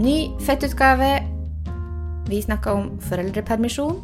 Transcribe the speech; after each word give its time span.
Ny 0.00 0.30
fettutgave. 0.40 1.18
Vi 2.28 2.42
snakker 2.42 2.70
om 2.70 3.00
foreldrepermisjon. 3.00 3.98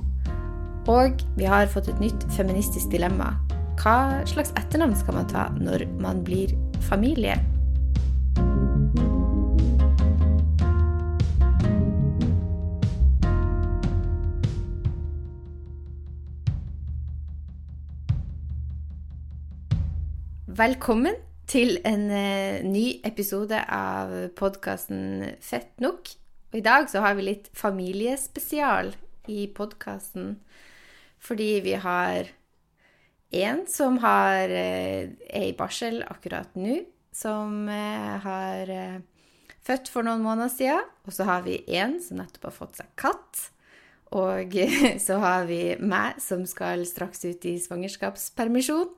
Og 0.93 1.23
vi 1.39 1.45
har 1.49 1.71
fått 1.73 1.89
et 1.89 2.01
nytt 2.05 2.27
feministisk 2.37 2.91
dilemma. 2.93 3.31
Hva 3.81 4.21
slags 4.29 4.53
etternavn 4.61 4.93
skal 5.01 5.17
man 5.17 5.31
ta 5.31 5.47
når 5.57 5.87
man 5.97 6.21
blir 6.27 6.53
familie? 6.91 7.39
Velkommen 20.61 21.26
til 21.47 21.79
en 21.87 22.09
eh, 22.11 22.63
ny 22.67 23.01
episode 23.07 23.59
av 23.71 24.13
podkasten 24.39 25.37
Fett 25.43 25.79
nok. 25.83 26.11
Og 26.51 26.59
i 26.59 26.65
dag 26.65 26.89
så 26.91 27.03
har 27.05 27.15
vi 27.19 27.29
litt 27.29 27.51
familiespesial 27.57 28.93
i 29.31 29.47
podkasten 29.55 30.37
fordi 31.27 31.57
vi 31.65 31.73
har 31.81 32.29
en 33.35 33.65
som 33.67 33.99
har, 33.99 34.51
eh, 34.53 35.11
er 35.27 35.49
i 35.49 35.57
barsel 35.57 36.03
akkurat 36.07 36.53
nå, 36.55 36.85
som 37.13 37.69
eh, 37.69 38.17
har 38.23 38.71
eh, 38.71 39.01
født 39.67 39.91
for 39.91 40.07
noen 40.07 40.23
måneder 40.23 40.53
siden. 40.53 40.87
Og 41.07 41.15
så 41.17 41.27
har 41.27 41.43
vi 41.47 41.63
en 41.79 41.99
som 42.03 42.21
nettopp 42.21 42.51
har 42.51 42.57
fått 42.59 42.83
seg 42.83 42.91
katt. 43.01 43.47
Og 44.15 44.55
så 45.07 45.19
har 45.23 45.47
vi 45.51 45.77
meg 45.83 46.21
som 46.23 46.47
skal 46.47 46.87
straks 46.87 47.25
ut 47.27 47.49
i 47.49 47.57
svangerskapspermisjon. 47.63 48.93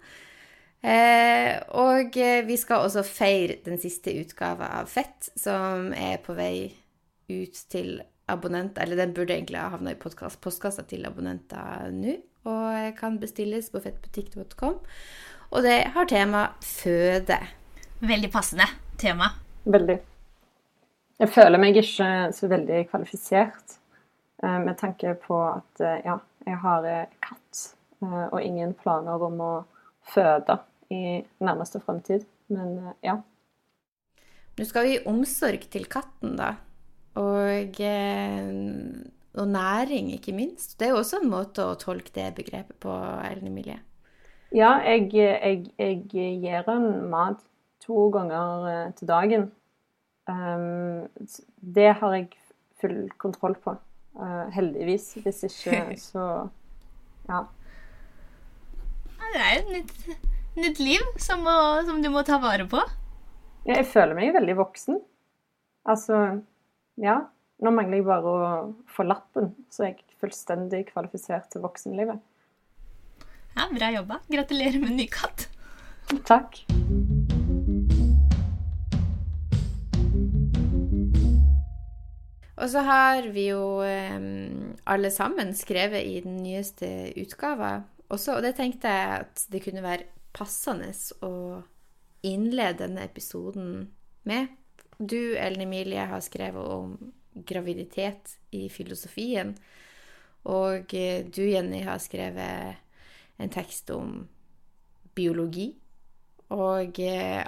Eh, 0.82 1.56
og 1.74 2.14
vi 2.46 2.56
skal 2.60 2.84
også 2.86 3.02
feire 3.06 3.58
den 3.64 3.80
siste 3.82 4.14
utgava 4.20 4.70
av 4.78 4.90
Fett, 4.92 5.30
som 5.34 5.90
er 5.96 6.20
på 6.22 6.36
vei 6.38 6.70
ut 7.28 7.64
til 7.70 7.98
abonnenter. 8.28 8.82
Eller 8.82 8.96
den 8.96 9.14
burde 9.16 9.34
egentlig 9.34 9.60
ha 9.60 9.72
havna 9.72 9.94
i 9.94 9.98
postkassa 9.98 10.84
til 10.88 11.06
abonnenter 11.08 11.88
nå. 11.94 12.18
Og 12.48 12.94
kan 12.96 13.18
bestilles 13.20 13.68
på 13.72 13.82
fettbutikk.com. 13.84 14.78
Og 15.48 15.64
det 15.64 15.78
har 15.94 16.08
tema 16.08 16.44
føde. 16.64 17.38
Veldig 18.00 18.30
passende 18.32 18.68
tema. 19.00 19.32
Veldig. 19.64 19.98
Jeg 21.18 21.30
føler 21.34 21.58
meg 21.58 21.76
ikke 21.76 22.08
så 22.36 22.48
veldig 22.50 22.84
kvalifisert 22.92 23.74
eh, 24.44 24.58
med 24.62 24.76
tanke 24.78 25.16
på 25.18 25.40
at 25.48 25.82
eh, 25.82 25.98
ja, 26.06 26.14
jeg 26.46 26.60
har 26.62 26.86
eh, 26.86 27.08
katt 27.24 27.64
og 27.98 28.38
ingen 28.38 28.76
planer 28.78 29.24
om 29.26 29.40
å 29.42 29.52
føde 30.06 30.54
i 30.90 31.20
nærmeste 31.44 31.80
fremtid. 31.80 32.24
Men 32.48 32.94
ja. 33.04 33.18
Nå 34.58 34.66
skal 34.66 34.86
vi 34.86 34.96
gi 34.96 35.04
omsorg 35.06 35.68
til 35.70 35.86
katten, 35.90 36.36
da. 36.38 36.54
Og, 37.18 37.80
og 39.38 39.48
næring, 39.48 40.12
ikke 40.14 40.34
minst. 40.34 40.78
Det 40.78 40.88
er 40.88 40.94
jo 40.94 41.02
også 41.02 41.20
en 41.22 41.30
måte 41.30 41.66
å 41.66 41.76
tolke 41.78 42.14
det 42.14 42.32
begrepet 42.38 42.78
på, 42.82 42.94
Ellen 43.28 43.50
Emilie. 43.50 43.80
Ja, 44.54 44.78
jeg, 44.80 45.10
jeg, 45.12 45.66
jeg 45.76 46.02
gir 46.08 46.70
en 46.72 47.10
mat 47.10 47.42
to 47.84 48.08
ganger 48.14 48.92
til 48.96 49.10
dagen. 49.10 49.50
Um, 50.28 51.08
det 51.74 51.94
har 52.00 52.14
jeg 52.14 52.28
full 52.80 53.08
kontroll 53.18 53.56
på, 53.64 53.74
heldigvis. 54.54 55.12
Hvis 55.24 55.44
ikke, 55.48 55.84
så 56.10 56.48
ja. 57.28 57.44
Det 59.18 59.44
er 59.44 59.54
jo 59.58 59.76
nytt, 59.76 60.27
nytt 60.62 60.80
liv 60.82 61.02
som, 61.20 61.42
må, 61.46 61.54
som, 61.86 62.02
du 62.02 62.10
må 62.12 62.22
ta 62.26 62.38
vare 62.42 62.66
på. 62.68 62.80
Jeg 63.68 63.86
føler 63.90 64.16
meg 64.16 64.34
veldig 64.36 64.56
voksen. 64.58 65.00
Altså, 65.88 66.20
ja. 67.00 67.20
Nå 67.58 67.72
mangler 67.74 67.98
jeg 67.98 68.06
bare 68.06 68.30
å 68.30 68.50
få 68.94 69.02
lappen, 69.08 69.50
så 69.72 69.88
jeg 69.88 69.96
er 69.96 70.02
jeg 70.04 70.18
fullstendig 70.22 70.84
kvalifisert 70.92 71.48
til 71.50 71.64
voksenlivet. 71.64 72.20
Ja, 73.58 73.66
Bra 73.74 73.90
jobba. 73.90 74.20
Gratulerer 74.30 74.78
med 74.78 74.94
ny 74.94 75.08
katt. 75.10 75.48
Takk. 76.28 76.60
Og 82.58 82.70
så 82.70 82.82
har 82.82 83.28
vi 83.34 83.48
jo 83.52 83.62
um, 83.82 84.74
alle 84.86 85.10
sammen 85.14 85.52
skrevet 85.54 86.06
i 86.06 86.18
den 86.24 86.40
nyeste 86.42 86.88
utgava 87.18 87.80
også, 88.08 88.38
og 88.38 88.42
det 88.42 88.54
tenkte 88.56 88.90
jeg 88.90 89.20
at 89.22 89.44
det 89.52 89.62
kunne 89.66 89.84
være 89.84 90.06
passende 90.32 90.92
å 91.24 91.62
innlede 92.26 92.84
denne 92.84 93.04
episoden 93.06 93.88
med. 94.28 94.54
Du, 94.98 95.36
Ellen 95.38 95.62
Emilie, 95.66 96.06
har 96.10 96.20
skrevet 96.24 96.72
om 96.74 96.96
graviditet 97.46 98.38
i 98.50 98.68
filosofien. 98.68 99.54
Og 100.48 100.90
du, 101.34 101.42
Jenny, 101.44 101.82
har 101.86 101.98
skrevet 102.02 102.76
en 103.38 103.52
tekst 103.54 103.90
om 103.94 104.26
biologi 105.14 105.70
og 106.54 106.98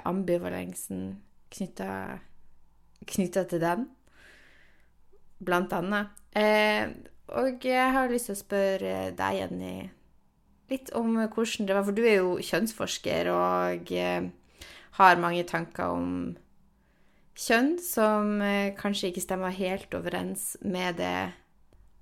ambivalensen 0.07 1.15
knytta 1.51 2.19
til 3.49 3.63
den 3.63 3.87
blant 5.41 5.73
annet. 5.73 6.11
Eh, 6.37 6.91
og 7.31 7.65
jeg 7.65 7.93
har 7.95 8.11
lyst 8.11 8.29
til 8.29 8.37
å 8.37 8.41
spørre 8.41 8.95
deg, 9.17 9.39
Jenny, 9.39 9.75
litt 10.71 10.93
om 10.97 11.17
hvordan 11.19 11.67
det 11.67 11.75
var. 11.75 11.85
For 11.87 11.97
du 11.97 12.05
er 12.05 12.21
jo 12.21 12.37
kjønnsforsker 12.43 13.31
og 13.33 13.91
eh, 13.95 14.29
har 14.99 15.21
mange 15.21 15.43
tanker 15.49 15.93
om 15.97 16.15
kjønn 17.37 17.75
som 17.83 18.41
eh, 18.43 18.73
kanskje 18.77 19.11
ikke 19.11 19.25
stemmer 19.25 19.55
helt 19.55 19.93
overens 19.97 20.55
med 20.61 20.99
det 21.01 21.31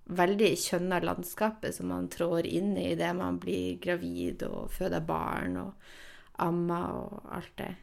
veldig 0.10 0.54
kjønna 0.58 1.02
landskapet 1.06 1.76
som 1.76 1.92
man 1.94 2.10
trår 2.10 2.48
inn 2.50 2.74
i 2.78 2.92
idet 2.96 3.12
man 3.18 3.38
blir 3.42 3.78
gravid 3.82 4.42
og 4.48 4.72
føder 4.74 5.06
barn 5.06 5.60
og 5.62 5.94
ammer 6.42 6.98
og 7.04 7.36
alt 7.36 7.54
det. 7.60 7.76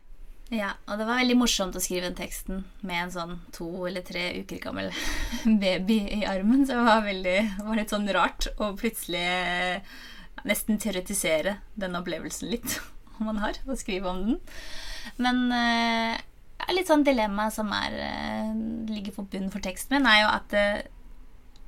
Ja, 0.54 0.76
og 0.86 1.00
det 1.00 1.06
var 1.08 1.18
veldig 1.18 1.36
morsomt 1.40 1.74
å 1.74 1.82
skrive 1.82 2.06
den 2.06 2.18
teksten 2.18 2.60
med 2.86 3.00
en 3.00 3.14
sånn 3.14 3.32
to 3.54 3.66
eller 3.88 4.04
tre 4.06 4.28
uker 4.42 4.60
gammel 4.62 4.92
baby 5.62 5.98
i 6.20 6.20
armen. 6.26 6.62
Så 6.66 6.76
det 6.76 6.84
var, 6.86 7.00
veldig, 7.06 7.38
var 7.66 7.80
litt 7.80 7.94
sånn 7.94 8.12
rart 8.14 8.46
å 8.62 8.70
plutselig 8.78 9.24
nesten 10.46 10.80
teoretisere 10.82 11.58
den 11.78 11.98
opplevelsen 11.98 12.50
litt 12.52 12.78
om 13.16 13.26
man 13.30 13.42
har, 13.42 13.58
og 13.66 13.78
skrive 13.80 14.10
om 14.12 14.24
den. 14.30 14.40
Men 15.22 15.46
eh, 15.54 16.24
litt 16.74 16.90
sånn 16.90 17.06
dilemma 17.06 17.48
som 17.54 17.70
er, 17.74 17.96
eh, 18.06 18.50
ligger 18.90 19.14
for 19.18 19.30
bunnen 19.30 19.52
for 19.52 19.64
teksten 19.64 19.98
min, 19.98 20.10
er 20.10 20.24
jo 20.24 20.32
at 20.32 20.50
det, 20.52 20.66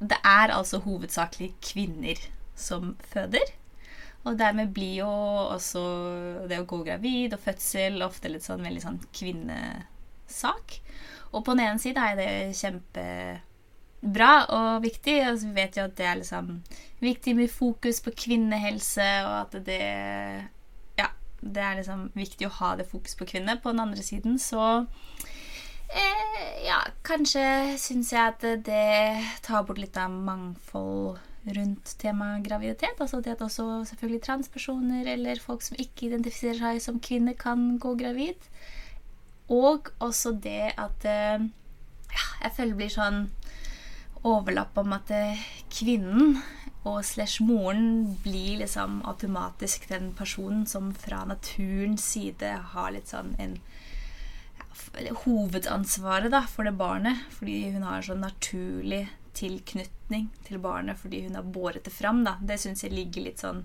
det 0.00 0.20
er 0.26 0.54
altså 0.54 0.82
hovedsakelig 0.84 1.52
kvinner 1.72 2.20
som 2.58 2.94
føder. 3.12 3.54
Og 4.26 4.36
dermed 4.38 4.72
blir 4.74 4.98
jo 5.04 5.10
også 5.54 5.82
det 6.50 6.58
å 6.60 6.66
gå 6.68 6.82
gravid 6.84 7.36
og 7.36 7.42
fødsel 7.44 8.02
ofte 8.04 8.30
litt 8.32 8.44
sånn 8.44 8.66
veldig 8.66 8.82
sånn 8.82 8.98
kvinnesak. 9.14 10.80
Og 11.30 11.44
på 11.44 11.54
den 11.54 11.64
ene 11.64 11.80
side 11.80 12.02
er 12.02 12.18
det 12.18 12.30
kjempebra 13.98 14.46
og 14.48 14.82
viktig. 14.82 15.22
Altså, 15.24 15.46
vi 15.48 15.54
vet 15.54 15.76
jo 15.76 15.84
at 15.84 15.96
det 15.96 16.06
er 16.06 16.16
liksom 16.16 16.62
viktig 17.00 17.36
med 17.36 17.50
fokus 17.50 18.00
på 18.00 18.10
kvinnehelse, 18.10 19.24
og 19.26 19.40
at 19.40 19.66
det 19.66 20.48
Ja, 20.98 21.08
det 21.40 21.62
er 21.62 21.76
liksom 21.76 22.10
viktig 22.14 22.46
å 22.46 22.56
ha 22.60 22.76
det 22.76 22.88
fokus 22.88 23.14
på 23.16 23.26
kvinner. 23.26 23.60
På 23.60 23.70
den 23.70 23.80
andre 23.80 24.02
siden 24.02 24.38
så 24.38 24.86
eh, 25.90 26.64
Ja, 26.66 26.82
kanskje 27.02 27.76
syns 27.78 28.12
jeg 28.12 28.20
at 28.20 28.40
det 28.42 29.24
tar 29.42 29.64
bort 29.64 29.78
litt 29.78 29.96
av 29.96 30.10
mangfold 30.10 31.18
rundt 31.48 31.96
temaet 31.98 32.44
graviditet. 32.44 33.00
Altså 33.00 33.20
det 33.20 33.32
at 33.32 33.42
også 33.42 33.84
selvfølgelig 33.88 34.22
transpersoner 34.22 35.06
eller 35.06 35.40
folk 35.40 35.62
som 35.62 35.76
ikke 35.78 36.08
identifiserer 36.08 36.58
seg 36.58 36.82
som 36.82 37.00
kvinner, 37.00 37.34
kan 37.34 37.78
gå 37.78 37.94
gravid. 37.94 38.36
Og 39.48 39.88
også 39.98 40.32
det 40.32 40.74
at 40.76 41.04
ja, 41.04 42.24
jeg 42.42 42.52
føler 42.52 42.74
det 42.74 42.76
blir 42.76 42.92
sånn 42.92 43.30
overlapp 44.26 44.78
om 44.80 44.94
at 44.96 45.12
kvinnen 45.72 46.38
og 46.88 47.02
slash 47.04 47.42
moren 47.44 48.16
blir 48.22 48.62
liksom 48.62 49.02
automatisk 49.06 49.88
den 49.90 50.12
personen 50.16 50.64
som 50.66 50.92
fra 50.94 51.24
naturens 51.28 52.06
side 52.14 52.52
har 52.72 52.92
litt 52.94 53.10
sånn 53.12 53.34
en 53.38 53.58
hovedansvaret 55.24 56.32
da, 56.32 56.42
for 56.48 56.64
det 56.64 56.76
barnet. 56.78 57.24
Fordi 57.34 57.70
hun 57.74 57.84
har 57.86 57.98
en 57.98 58.06
sånn 58.10 58.24
naturlig 58.24 59.06
tilknytning 59.38 60.28
til 60.46 60.58
barnet 60.62 60.98
fordi 60.98 61.22
hun 61.26 61.36
har 61.38 61.46
båret 61.46 61.84
det 61.86 61.94
fram. 61.94 62.24
Da. 62.26 62.38
Det 62.40 62.58
syns 62.60 62.84
jeg 62.84 62.94
ligger 62.96 63.26
litt 63.28 63.42
sånn 63.44 63.64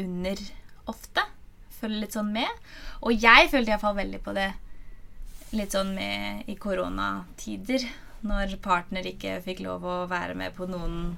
under 0.00 0.42
ofte. 0.90 1.24
Følger 1.80 2.04
litt 2.04 2.18
sånn 2.18 2.32
med. 2.34 2.62
Og 3.02 3.16
jeg 3.16 3.50
følte 3.50 3.74
iallfall 3.74 3.98
veldig 3.98 4.22
på 4.22 4.36
det 4.36 4.50
litt 5.56 5.74
sånn 5.74 5.92
med 5.96 6.48
i 6.48 6.56
koronatider. 6.56 7.84
Når 8.22 8.56
partner 8.62 9.06
ikke 9.08 9.40
fikk 9.42 9.64
lov 9.64 9.84
å 9.86 9.98
være 10.10 10.36
med 10.38 10.54
på 10.54 10.68
noen 10.70 11.16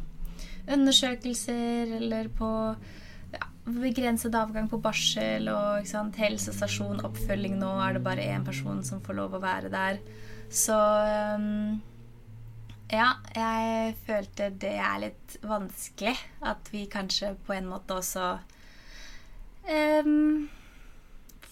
undersøkelser 0.65 1.93
eller 1.99 2.31
på 2.33 2.51
ja, 3.35 3.49
begrenset 3.69 4.35
avgang 4.39 4.71
på 4.73 4.81
barsel 4.81 5.51
og 5.53 5.89
sant, 5.89 6.17
helsestasjon, 6.21 7.03
oppfølging 7.05 7.59
nå 7.61 7.75
er 7.85 7.99
det 7.99 8.05
bare 8.07 8.29
én 8.33 8.47
person 8.47 8.81
som 8.87 9.03
får 9.05 9.19
lov 9.21 9.37
å 9.37 9.43
være 9.45 9.73
der. 9.73 10.01
Så 10.49 10.79
um, 11.37 11.83
Ja, 12.93 13.15
jeg 13.35 13.95
følte 14.07 14.51
det 14.61 14.75
er 14.79 14.99
litt 15.03 15.39
vanskelig. 15.45 16.17
At 16.41 16.69
vi 16.73 16.87
kanskje 16.89 17.35
på 17.47 17.57
en 17.57 17.69
måte 17.69 17.99
også 18.01 18.31
um, 19.69 20.47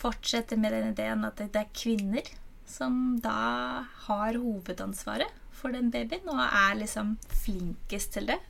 fortsetter 0.03 0.61
med 0.61 0.73
den 0.77 0.93
ideen 0.93 1.29
at 1.29 1.41
det 1.43 1.61
er 1.61 1.77
kvinner 1.77 2.33
som 2.69 3.19
da 3.21 3.85
har 4.07 4.39
hovedansvaret 4.41 5.42
for 5.63 5.75
den 5.75 5.93
babyen, 5.95 6.27
og 6.29 6.43
er 6.43 6.81
liksom 6.81 7.15
flinkest 7.45 8.17
til 8.17 8.29
det 8.33 8.41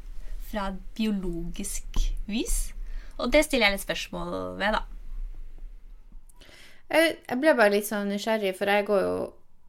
fra 0.50 0.70
biologisk 0.96 2.00
vis. 2.28 2.72
Og 3.20 3.30
det 3.32 3.44
stiller 3.46 3.68
jeg 3.68 3.76
litt 3.76 3.86
spørsmål 3.86 4.34
ved, 4.60 4.78
da. 4.78 4.82
Jeg 6.92 7.38
ble 7.40 7.54
bare 7.56 7.72
litt 7.72 7.88
sånn 7.88 8.10
nysgjerrig, 8.12 8.52
for 8.58 8.68
jeg 8.68 8.88
går 8.88 9.06
jo 9.06 9.14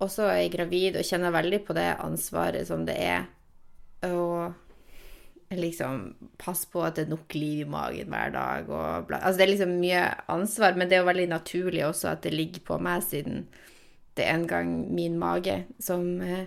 også 0.04 0.28
er 0.34 0.50
gravid 0.52 0.98
og 1.00 1.08
kjenner 1.08 1.32
veldig 1.32 1.62
på 1.64 1.76
det 1.78 1.88
ansvaret 2.04 2.68
som 2.68 2.84
det 2.88 2.98
er 3.00 3.30
å 4.04 4.52
liksom 5.54 6.08
passe 6.42 6.68
på 6.72 6.82
at 6.84 6.98
det 6.98 7.06
er 7.06 7.12
nok 7.14 7.36
liv 7.38 7.62
i 7.62 7.70
magen 7.70 8.10
hver 8.12 8.34
dag 8.34 8.70
og 8.74 9.08
bla. 9.08 9.20
Altså 9.22 9.40
det 9.40 9.46
er 9.46 9.52
liksom 9.54 9.76
mye 9.80 10.04
ansvar, 10.34 10.78
men 10.78 10.90
det 10.90 10.98
er 10.98 11.04
jo 11.04 11.12
veldig 11.12 11.30
naturlig 11.30 11.86
også 11.88 12.10
at 12.14 12.24
det 12.26 12.34
ligger 12.34 12.66
på 12.68 12.80
meg, 12.82 13.06
siden 13.06 13.46
det 14.18 14.26
er 14.26 14.36
en 14.38 14.48
gang 14.50 14.74
min 14.94 15.18
mage 15.22 15.64
som, 15.82 16.22
eh, 16.22 16.46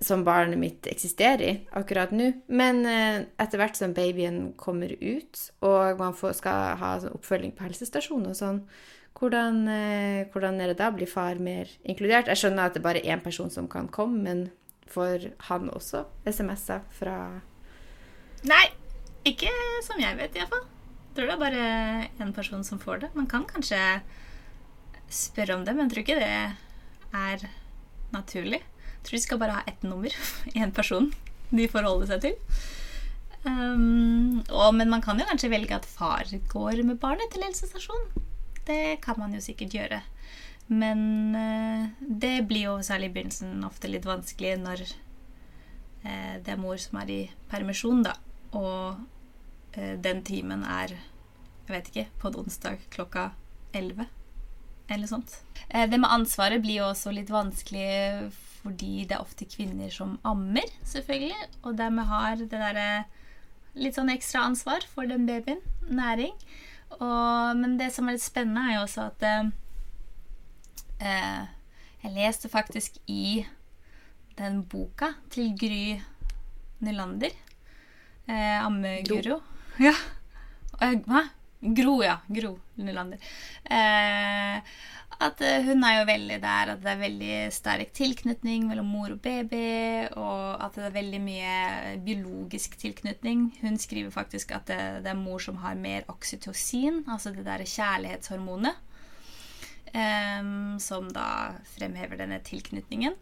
som 0.00 0.22
barnet 0.24 0.58
mitt 0.60 0.86
eksisterer 0.86 1.42
i 1.42 1.54
akkurat 1.76 2.12
nå. 2.14 2.30
Men 2.46 2.84
eh, 2.86 3.24
etter 3.40 3.60
hvert 3.60 3.78
som 3.78 3.94
babyen 3.96 4.52
kommer 4.60 4.92
ut, 5.00 5.40
og 5.64 5.98
man 6.00 6.14
får, 6.16 6.38
skal 6.38 6.78
ha 6.80 6.92
sånn 7.02 7.16
oppfølging 7.18 7.56
på 7.56 7.66
helsestasjonen 7.66 8.30
og 8.32 8.38
sånn, 8.38 8.62
hvordan, 9.18 9.64
eh, 9.72 10.28
hvordan, 10.30 10.60
er 10.62 10.72
det 10.72 10.78
da? 10.78 10.92
Blir 10.94 11.10
far 11.10 11.40
mer 11.42 11.70
inkludert? 11.82 12.30
Jeg 12.30 12.38
skjønner 12.42 12.68
at 12.68 12.76
det 12.76 12.82
er 12.82 12.88
bare 12.88 13.02
én 13.02 13.22
person 13.24 13.50
som 13.50 13.66
kan 13.70 13.90
komme, 13.90 14.22
men 14.22 14.44
får 14.88 15.32
han 15.50 15.68
også 15.74 16.06
SMS-er 16.28 16.84
fra 16.96 17.18
Nei, 18.46 18.68
ikke 19.26 19.50
som 19.82 19.98
jeg 19.98 20.14
vet, 20.14 20.36
iallfall. 20.38 20.62
Tror 21.16 21.26
det 21.26 21.34
er 21.34 21.40
bare 21.40 21.62
én 22.22 22.30
person 22.36 22.62
som 22.62 22.78
får 22.78 23.02
det. 23.02 23.08
Man 23.18 23.26
kan 23.26 23.42
kanskje 23.48 23.80
spørre 25.10 25.56
om 25.56 25.64
det, 25.66 25.74
men 25.74 25.88
jeg 25.88 25.94
tror 25.94 26.04
ikke 26.04 26.20
det 26.20 27.18
er 27.18 27.48
naturlig. 28.14 28.62
Jeg 28.98 29.08
tror 29.08 29.16
de 29.16 29.24
skal 29.24 29.40
bare 29.40 29.56
ha 29.60 29.64
ett 29.66 29.86
nummer. 29.86 30.14
Én 30.58 30.74
person 30.74 31.10
de 31.50 31.68
forholder 31.70 32.10
seg 32.10 32.24
til. 32.26 32.36
Um, 33.46 34.42
og, 34.50 34.72
men 34.76 34.90
man 34.90 35.02
kan 35.04 35.18
jo 35.20 35.26
kanskje 35.28 35.52
velge 35.52 35.76
at 35.76 35.86
far 35.88 36.28
går 36.50 36.82
med 36.84 36.98
barnet 37.00 37.30
til 37.32 37.44
helsestasjonen. 37.46 38.24
Det 38.68 38.98
kan 39.04 39.16
man 39.20 39.32
jo 39.32 39.40
sikkert 39.40 39.76
gjøre. 39.76 40.00
Men 40.68 41.00
uh, 41.32 41.88
det 42.00 42.42
blir 42.48 42.66
jo 42.66 42.74
særlig 42.84 43.08
i 43.08 43.14
begynnelsen 43.14 43.62
ofte 43.64 43.88
litt 43.88 44.08
vanskelig 44.08 44.58
når 44.60 44.82
uh, 44.84 46.34
det 46.44 46.52
er 46.52 46.60
mor 46.60 46.76
som 46.82 47.00
er 47.00 47.14
i 47.14 47.22
permisjon, 47.48 48.04
da. 48.04 48.18
Og 48.58 48.98
uh, 49.78 49.94
den 50.04 50.20
timen 50.26 50.66
er 50.68 50.98
jeg 51.68 51.74
vet 51.74 51.88
ikke, 51.90 52.06
på 52.20 52.30
en 52.30 52.38
onsdag 52.44 52.84
klokka 52.92 53.30
11 53.76 54.06
eller 54.88 55.08
sånt. 55.08 55.34
Det 55.68 55.98
med 56.00 56.08
ansvaret 56.08 56.62
blir 56.64 56.78
jo 56.78 56.86
også 56.88 57.12
litt 57.12 57.28
vanskelig 57.28 58.30
fordi 58.62 59.04
det 59.08 59.16
er 59.16 59.22
ofte 59.22 59.46
kvinner 59.48 59.90
som 59.94 60.16
ammer, 60.26 60.66
selvfølgelig. 60.86 61.48
Og 61.62 61.78
dermed 61.78 62.08
har 62.10 62.36
det 62.40 62.50
derre 62.52 62.88
litt 63.78 63.98
sånn 63.98 64.10
ekstra 64.12 64.42
ansvar 64.48 64.84
for 64.90 65.08
den 65.10 65.26
babyen. 65.28 65.60
Næring. 65.88 66.34
Og, 66.98 67.56
men 67.60 67.76
det 67.80 67.92
som 67.94 68.08
er 68.08 68.16
litt 68.16 68.24
spennende, 68.24 68.64
er 68.64 68.78
jo 68.78 68.84
også 68.86 69.06
at 69.10 69.26
eh, 71.04 71.42
Jeg 72.04 72.14
leste 72.14 72.48
faktisk 72.50 72.98
i 73.06 73.44
den 74.38 74.62
boka 74.70 75.12
til 75.34 75.52
Gry 75.58 75.98
Nylander. 76.84 77.34
Eh, 78.28 78.58
Ammeguro. 78.62 79.40
Ja. 79.82 79.94
Hva? 80.78 81.24
Gro, 81.60 81.98
ja. 82.04 82.20
Gro 82.30 82.54
Nylander. 82.78 83.18
Eh, 83.64 84.60
at 85.18 85.40
eh, 85.42 85.64
hun 85.66 85.82
er 85.82 85.96
jo 85.96 86.08
veldig 86.08 86.36
der 86.44 86.72
at 86.74 86.82
det 86.84 86.90
er 86.92 87.00
veldig 87.00 87.36
sterk 87.54 87.90
tilknytning 87.96 88.68
mellom 88.68 88.90
mor 88.92 89.14
og 89.16 89.20
baby, 89.22 90.06
og 90.14 90.62
at 90.62 90.78
det 90.78 90.84
er 90.86 90.94
veldig 90.94 91.20
mye 91.24 91.54
biologisk 92.06 92.76
tilknytning. 92.78 93.48
Hun 93.64 93.80
skriver 93.82 94.14
faktisk 94.14 94.54
at 94.54 94.68
det, 94.70 94.78
det 95.06 95.10
er 95.10 95.18
mor 95.18 95.42
som 95.42 95.58
har 95.64 95.78
mer 95.78 96.06
oksytocin, 96.12 97.02
altså 97.10 97.34
det 97.34 97.46
derre 97.48 97.66
kjærlighetshormonet, 97.66 98.78
um, 99.90 100.78
som 100.82 101.10
da 101.10 101.26
fremhever 101.74 102.22
denne 102.22 102.38
tilknytningen. 102.46 103.18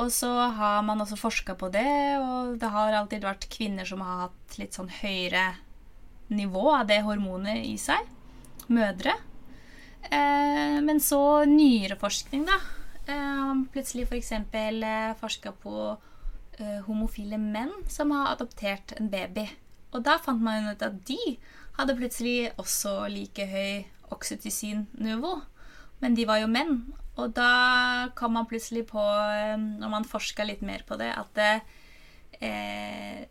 Og 0.00 0.08
så 0.10 0.32
har 0.56 0.80
man 0.82 1.04
også 1.04 1.20
forska 1.20 1.58
på 1.60 1.68
det, 1.76 1.84
og 2.24 2.56
det 2.58 2.72
har 2.72 2.96
alltid 2.96 3.28
vært 3.28 3.50
kvinner 3.52 3.86
som 3.86 4.00
har 4.02 4.24
hatt 4.26 4.56
litt 4.58 4.74
sånn 4.74 4.90
høyere 4.90 5.52
nivå 6.32 6.64
av 6.72 6.88
det 6.88 7.02
hormonet 7.04 7.68
i 7.68 7.76
seg. 7.78 8.08
Mødre. 8.72 9.12
Eh, 10.10 10.78
men 10.84 11.00
så 11.00 11.44
nyere 11.48 11.96
forskning, 12.00 12.46
da. 12.48 12.58
Eh, 13.06 13.52
plutselig 13.72 14.06
f.eks. 14.08 14.32
For 14.52 14.86
eh, 14.90 15.14
forska 15.20 15.52
på 15.62 15.76
eh, 16.58 16.80
homofile 16.86 17.38
menn 17.40 17.72
som 17.88 18.14
har 18.14 18.32
adoptert 18.34 18.96
en 18.98 19.10
baby. 19.12 19.46
Og 19.94 20.02
da 20.06 20.18
fant 20.18 20.42
man 20.42 20.70
ut 20.72 20.82
at 20.82 20.96
de 21.06 21.36
hadde 21.78 21.96
plutselig 21.98 22.52
også 22.60 23.04
like 23.12 23.46
høy 23.50 23.84
oksytocin-nivå. 24.14 25.34
Men 26.02 26.16
de 26.18 26.26
var 26.28 26.42
jo 26.42 26.50
menn. 26.50 26.80
Og 27.14 27.30
da 27.36 28.10
kom 28.18 28.34
man 28.34 28.48
plutselig 28.50 28.88
på, 28.90 29.00
når 29.00 29.90
man 29.90 30.06
forska 30.08 30.46
litt 30.46 30.64
mer 30.66 30.82
på 30.86 30.98
det, 30.98 31.12
at 31.14 31.38
eh, 32.42 33.22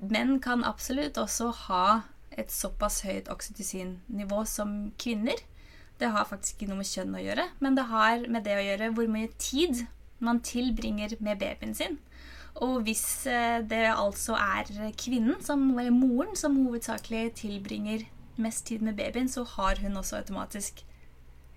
menn 0.00 0.38
kan 0.40 0.64
absolutt 0.64 1.20
også 1.20 1.50
ha 1.66 1.84
et 2.40 2.52
såpass 2.54 3.02
høyt 3.04 3.28
oksytocin-nivå 3.32 4.44
som 4.48 4.92
kvinner. 5.00 5.36
Det 6.00 6.10
har 6.14 6.28
faktisk 6.28 6.56
ikke 6.56 6.70
noe 6.70 6.80
med 6.80 6.88
kjønn 6.88 7.16
å 7.16 7.22
gjøre, 7.22 7.48
men 7.60 7.76
det 7.76 7.88
har 7.90 8.28
med 8.32 8.46
det 8.46 8.56
å 8.56 8.64
gjøre 8.64 8.92
hvor 8.96 9.10
mye 9.12 9.32
tid 9.40 9.84
man 10.24 10.40
tilbringer 10.44 11.16
med 11.20 11.40
babyen 11.40 11.74
sin. 11.76 11.98
Og 12.60 12.80
hvis 12.86 13.26
eh, 13.30 13.60
det 13.68 13.84
altså 13.92 14.34
er 14.34 14.68
kvinnen, 14.98 15.38
som, 15.44 15.62
eller 15.78 15.94
moren, 15.94 16.34
som 16.36 16.56
hovedsakelig 16.64 17.30
tilbringer 17.38 18.08
mest 18.40 18.66
tid 18.66 18.82
med 18.82 18.96
babyen, 18.98 19.28
så 19.28 19.44
har 19.56 19.80
hun 19.82 19.96
også 20.00 20.18
automatisk 20.20 20.82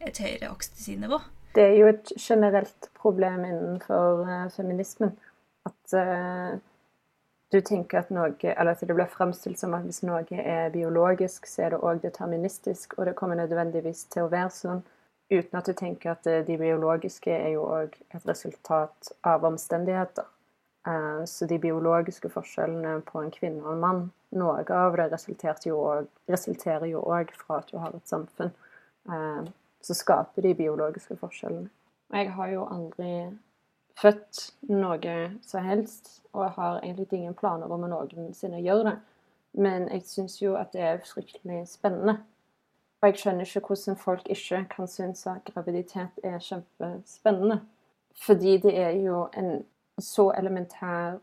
et 0.04 0.20
høyere 0.20 0.52
oksytocinnivå. 0.52 1.20
Det 1.56 1.64
er 1.64 1.76
jo 1.80 1.90
et 1.92 2.12
generelt 2.20 2.90
problem 2.98 3.46
innenfor 3.46 4.24
uh, 4.26 4.46
feminismen 4.52 5.14
at 5.70 5.96
uh, 5.96 6.60
du 7.54 7.62
tenker 7.62 8.02
at 8.02 8.10
noe, 8.14 8.34
eller 8.42 8.74
at 8.74 8.82
det 8.82 8.96
blir 8.96 9.10
fremstilt 9.12 9.62
som 9.62 9.76
at 9.78 9.86
hvis 9.86 10.02
noe 10.08 10.26
er 10.42 10.74
biologisk, 10.74 11.48
så 11.50 11.68
er 11.68 11.76
det 11.76 11.84
òg 11.86 12.02
deterministisk, 12.04 12.98
og 12.98 13.08
det 13.08 13.16
kommer 13.20 13.38
nødvendigvis 13.40 14.06
til 14.14 14.26
å 14.26 14.32
være 14.34 14.54
sånn. 14.58 14.84
Uten 15.32 15.58
at 15.58 15.70
du 15.70 15.74
tenker 15.78 16.14
at 16.14 16.28
de 16.48 16.58
biologiske 16.60 17.32
er 17.32 17.54
jo 17.56 17.64
òg 17.66 17.96
et 18.14 18.26
resultat 18.28 19.14
av 19.26 19.46
omstendigheter. 19.48 20.28
Eh, 20.88 21.24
så 21.30 21.48
de 21.48 21.58
biologiske 21.64 22.30
forskjellene 22.34 22.98
på 23.08 23.22
en 23.22 23.32
kvinne 23.32 23.64
og 23.64 23.76
en 23.76 23.84
mann, 23.86 24.04
noe 24.36 24.66
av 24.76 24.98
det 24.98 25.08
resulterer 25.14 26.90
jo 26.90 27.04
òg 27.06 27.32
fra 27.38 27.62
at 27.62 27.70
du 27.72 27.78
har 27.78 27.94
et 27.96 28.10
samfunn 28.10 28.52
Så 29.84 29.94
skaper 30.00 30.42
de 30.42 30.54
biologiske 30.56 31.18
forskjellene. 31.20 31.68
Jeg 32.14 32.30
har 32.32 32.48
jo 32.54 32.62
aldri 32.72 33.10
født 34.00 34.54
noe 34.70 35.16
som 35.46 35.66
helst, 35.66 36.22
og 36.34 36.44
jeg 36.48 36.56
har 36.58 36.80
egentlig 36.82 37.20
ingen 37.20 37.38
planer 37.38 37.72
om 37.72 37.86
å 37.86 37.92
noensinne 37.92 38.62
gjøre 38.64 38.90
det. 38.90 38.96
Men 39.54 39.86
jeg 39.92 40.08
syns 40.10 40.40
jo 40.42 40.56
at 40.58 40.74
det 40.74 40.82
er 40.82 41.04
fryktelig 41.06 41.68
spennende. 41.70 42.18
Og 43.02 43.12
jeg 43.12 43.20
skjønner 43.20 43.46
ikke 43.46 43.68
hvordan 43.68 44.00
folk 44.00 44.30
ikke 44.32 44.64
kan 44.72 44.88
synes 44.88 45.26
at 45.28 45.44
graviditet 45.46 46.24
er 46.24 46.40
kjempespennende. 46.42 47.60
Fordi 48.16 48.58
det 48.64 48.74
er 48.80 48.98
jo 49.04 49.28
en 49.38 49.64
så 50.00 50.32
elementær 50.38 51.20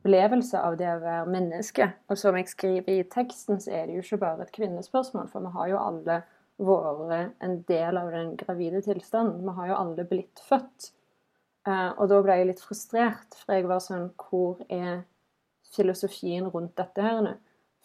opplevelse 0.00 0.58
av 0.58 0.78
det 0.80 0.88
å 0.90 1.02
være 1.02 1.30
menneske. 1.30 1.90
Og 2.08 2.18
som 2.18 2.38
jeg 2.38 2.48
skriver 2.48 2.92
i 2.94 3.08
teksten, 3.12 3.60
så 3.60 3.74
er 3.76 3.86
det 3.86 3.98
jo 3.98 4.04
ikke 4.06 4.22
bare 4.24 4.46
et 4.46 4.54
kvinnespørsmål, 4.56 5.28
for 5.28 5.44
vi 5.44 5.52
har 5.58 5.68
jo 5.70 5.82
alle 5.82 6.22
vært 6.60 7.44
en 7.44 7.60
del 7.68 8.00
av 8.00 8.10
den 8.14 8.34
gravide 8.40 8.82
tilstanden. 8.84 9.44
Vi 9.44 9.54
har 9.60 9.70
jo 9.70 9.78
alle 9.78 10.08
blitt 10.08 10.42
født. 10.48 10.90
Uh, 11.68 11.92
og 12.00 12.08
da 12.08 12.20
ble 12.24 12.38
jeg 12.38 12.48
litt 12.48 12.62
frustrert, 12.64 13.36
for 13.42 13.52
jeg 13.52 13.66
var 13.68 13.82
sånn 13.84 14.06
Hvor 14.16 14.62
er 14.72 15.02
filosofien 15.74 16.48
rundt 16.48 16.76
dette 16.80 17.04
her? 17.04 17.34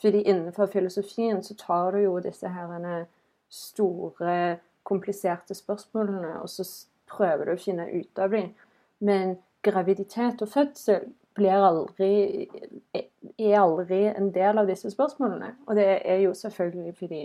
Fordi 0.01 0.21
innenfor 0.23 0.71
filosofien 0.71 1.43
så 1.43 1.55
tar 1.59 1.95
du 1.95 2.05
jo 2.05 2.15
disse 2.23 2.47
her 2.51 3.05
store, 3.49 4.57
kompliserte 4.83 5.55
spørsmålene, 5.55 6.35
og 6.41 6.49
så 6.49 6.65
prøver 7.09 7.45
du 7.45 7.53
å 7.55 7.61
finne 7.61 7.87
ut 7.89 8.19
av 8.19 8.33
dem. 8.35 8.51
Men 8.99 9.37
graviditet 9.65 10.43
og 10.45 10.51
fødsel 10.51 11.07
aldri, 11.43 12.47
er 12.93 13.59
aldri 13.59 14.05
en 14.07 14.31
del 14.31 14.57
av 14.61 14.67
disse 14.67 14.91
spørsmålene. 14.91 15.55
Og 15.67 15.75
det 15.75 15.87
er 16.05 16.21
jo 16.23 16.33
selvfølgelig 16.33 16.95
fordi 16.95 17.23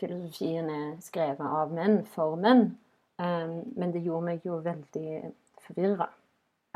filosofien 0.00 0.70
er 0.70 0.96
skrevet 1.00 1.46
av 1.46 1.72
menn 1.72 2.04
for 2.06 2.36
menn. 2.36 2.78
Um, 3.18 3.60
men 3.76 3.92
det 3.92 4.02
gjorde 4.02 4.24
meg 4.24 4.46
jo 4.46 4.56
veldig 4.64 5.32
forvirra. 5.66 6.08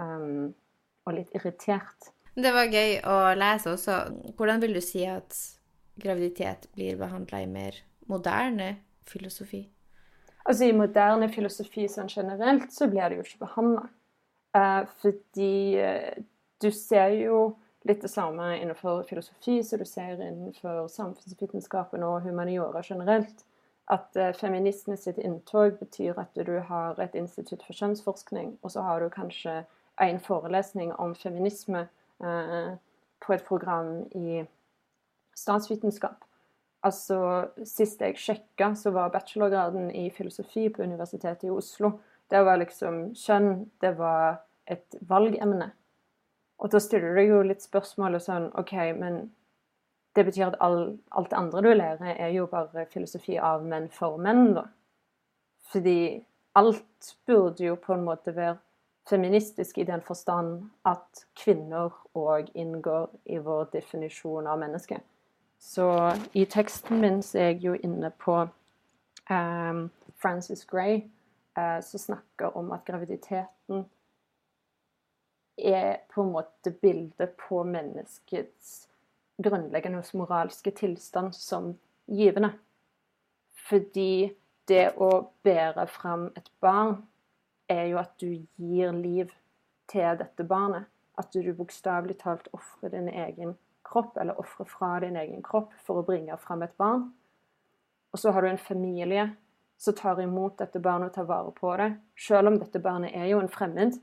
Um, 0.00 0.54
og 1.06 1.16
litt 1.16 1.32
irritert. 1.36 2.10
Det 2.36 2.52
var 2.52 2.68
gøy 2.68 2.98
å 3.08 3.16
lese 3.38 3.72
også. 3.72 4.00
Hvordan 4.36 4.60
vil 4.60 4.76
du 4.76 4.82
si 4.84 5.06
at 5.08 5.36
graviditet 5.96 6.66
blir 6.76 6.98
behandla 7.00 7.40
i 7.40 7.48
mer 7.48 7.78
moderne 8.10 8.74
filosofi? 9.08 9.62
Altså 10.46 10.68
I 10.68 10.76
moderne 10.76 11.30
filosofi 11.32 11.86
sånn 11.90 12.10
generelt 12.12 12.74
så 12.74 12.90
blir 12.90 13.08
det 13.08 13.20
jo 13.20 13.24
ikke 13.24 13.46
behandla. 13.46 13.86
Uh, 14.56 14.82
fordi 15.00 15.76
eh, 15.80 16.20
du 16.62 16.68
ser 16.72 17.14
jo 17.16 17.40
litt 17.86 18.02
det 18.02 18.10
samme 18.10 18.54
innenfor 18.58 19.02
filosofi 19.08 19.58
som 19.64 19.80
du 19.80 19.88
ser 19.88 20.20
innenfor 20.20 20.86
samfunnsvitenskapen 20.92 22.04
og 22.06 22.24
humaniora 22.26 22.82
generelt. 22.84 23.45
At 23.88 24.16
eh, 24.16 24.32
feminisme 24.34 24.96
sitt 24.98 25.18
inntog 25.18 25.78
betyr 25.78 26.18
at 26.18 26.34
du 26.34 26.58
har 26.68 26.98
et 27.02 27.14
institutt 27.14 27.62
for 27.62 27.76
kjønnsforskning, 27.76 28.56
og 28.62 28.74
så 28.74 28.82
har 28.82 29.00
du 29.00 29.08
kanskje 29.14 29.60
en 30.02 30.20
forelesning 30.20 30.92
om 30.98 31.14
feminisme 31.14 31.86
eh, 32.20 32.72
på 33.22 33.32
et 33.32 33.44
program 33.46 34.02
i 34.14 34.42
statsvitenskap. 35.36 36.24
Altså, 36.82 37.48
Sist 37.64 38.02
jeg 38.02 38.18
sjekka, 38.18 38.74
så 38.74 38.90
var 38.94 39.14
bachelorgraden 39.14 39.90
i 39.90 40.10
filosofi 40.10 40.68
på 40.68 40.82
Universitetet 40.82 41.48
i 41.48 41.50
Oslo 41.50 41.96
Det 42.30 42.42
var 42.44 42.58
liksom 42.58 43.14
kjønn 43.14 43.68
det 43.80 43.92
var 43.98 44.42
et 44.66 44.98
valgemne. 45.08 45.70
Og 46.58 46.72
da 46.72 46.80
stiller 46.82 47.14
du 47.14 47.22
jo 47.22 47.42
litt 47.46 47.62
spørsmålet 47.62 48.24
sånn 48.24 48.48
OK, 48.58 48.72
men 48.98 49.28
det 50.16 50.24
betyr 50.24 50.46
at 50.46 50.60
all, 50.60 50.98
alt 51.10 51.30
det 51.30 51.38
andre 51.38 51.62
du 51.62 51.72
lærer, 51.72 52.14
er 52.16 52.28
jo 52.34 52.46
bare 52.50 52.86
filosofi 52.92 53.36
av 53.36 53.64
menn 53.64 53.88
for 53.92 54.16
menn, 54.20 54.54
da. 54.56 54.66
Fordi 55.72 56.24
alt 56.56 57.16
burde 57.26 57.66
jo 57.66 57.76
på 57.76 57.94
en 57.94 58.06
måte 58.06 58.32
være 58.36 58.56
feministisk 59.08 59.78
i 59.78 59.86
den 59.86 60.02
forstand 60.02 60.70
at 60.84 61.26
kvinner 61.38 61.94
òg 62.16 62.48
inngår 62.54 63.10
i 63.30 63.38
vår 63.38 63.68
definisjon 63.72 64.46
av 64.46 64.58
menneske. 64.58 64.98
Så 65.58 65.88
i 66.32 66.44
teksten 66.44 67.00
min 67.00 67.22
så 67.22 67.38
er 67.38 67.52
jeg 67.52 67.62
jo 67.64 67.74
inne 67.74 68.10
på 68.22 68.38
um, 69.30 69.86
Frances 70.22 70.64
Gray, 70.64 71.04
uh, 71.58 71.80
som 71.82 72.02
snakker 72.02 72.56
om 72.56 72.72
at 72.72 72.84
graviditeten 72.88 73.86
er 75.56 76.02
på 76.12 76.22
en 76.22 76.34
måte 76.34 76.70
bildet 76.70 77.36
på 77.40 77.62
menneskets 77.64 78.88
grunnleggende 79.42 80.02
moralske 80.14 80.70
tilstand 80.70 81.34
som 81.34 81.74
givende. 82.06 82.52
Fordi 83.68 84.32
det 84.68 84.92
å 84.96 85.10
bære 85.44 85.86
fram 85.90 86.28
et 86.36 86.50
barn 86.60 87.00
er 87.68 87.86
jo 87.90 88.00
at 88.00 88.14
du 88.20 88.28
gir 88.56 88.92
liv 88.94 89.32
til 89.90 90.18
dette 90.20 90.46
barnet. 90.46 90.86
At 91.18 91.32
du 91.32 91.52
bokstavelig 91.56 92.18
talt 92.20 92.48
ofrer 92.52 92.92
din 92.92 93.08
egen 93.08 93.54
kropp, 93.86 94.16
eller 94.20 94.38
ofrer 94.38 94.68
fra 94.68 94.98
din 95.00 95.16
egen 95.16 95.42
kropp 95.42 95.72
for 95.86 96.00
å 96.00 96.06
bringe 96.06 96.36
fram 96.42 96.62
et 96.66 96.74
barn. 96.76 97.08
Og 98.12 98.20
så 98.20 98.32
har 98.32 98.42
du 98.42 98.50
en 98.50 98.60
familie 98.60 99.30
som 99.78 99.94
tar 99.94 100.20
imot 100.20 100.58
dette 100.58 100.80
barnet 100.80 101.10
og 101.10 101.14
tar 101.14 101.28
vare 101.28 101.52
på 101.56 101.72
det. 101.80 101.90
Selv 102.16 102.52
om 102.52 102.58
dette 102.60 102.80
barnet 102.82 103.16
er 103.16 103.30
jo 103.30 103.40
en 103.40 103.52
fremmed, 103.52 103.98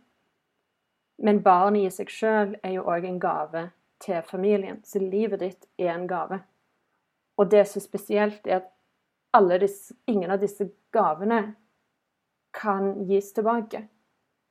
men 1.23 1.41
barnet 1.45 1.87
i 1.87 1.93
seg 1.93 2.09
sjøl 2.09 2.55
er 2.63 2.75
jo 2.77 2.85
òg 2.89 3.05
en 3.07 3.19
gave 3.21 3.67
til 4.03 4.21
familien. 4.27 4.81
Så 4.83 4.99
livet 4.99 5.39
ditt 5.39 5.67
er 5.79 5.93
en 5.95 6.07
gave. 6.07 6.41
Og 7.37 7.49
det 7.51 7.65
som 7.67 7.79
er 7.79 7.87
spesielt, 7.87 8.47
er 8.47 8.61
at 9.33 9.61
disse, 9.61 9.95
ingen 10.07 10.31
av 10.31 10.41
disse 10.41 10.69
gavene 10.93 11.55
kan 12.53 13.05
gis 13.07 13.33
tilbake. 13.33 13.87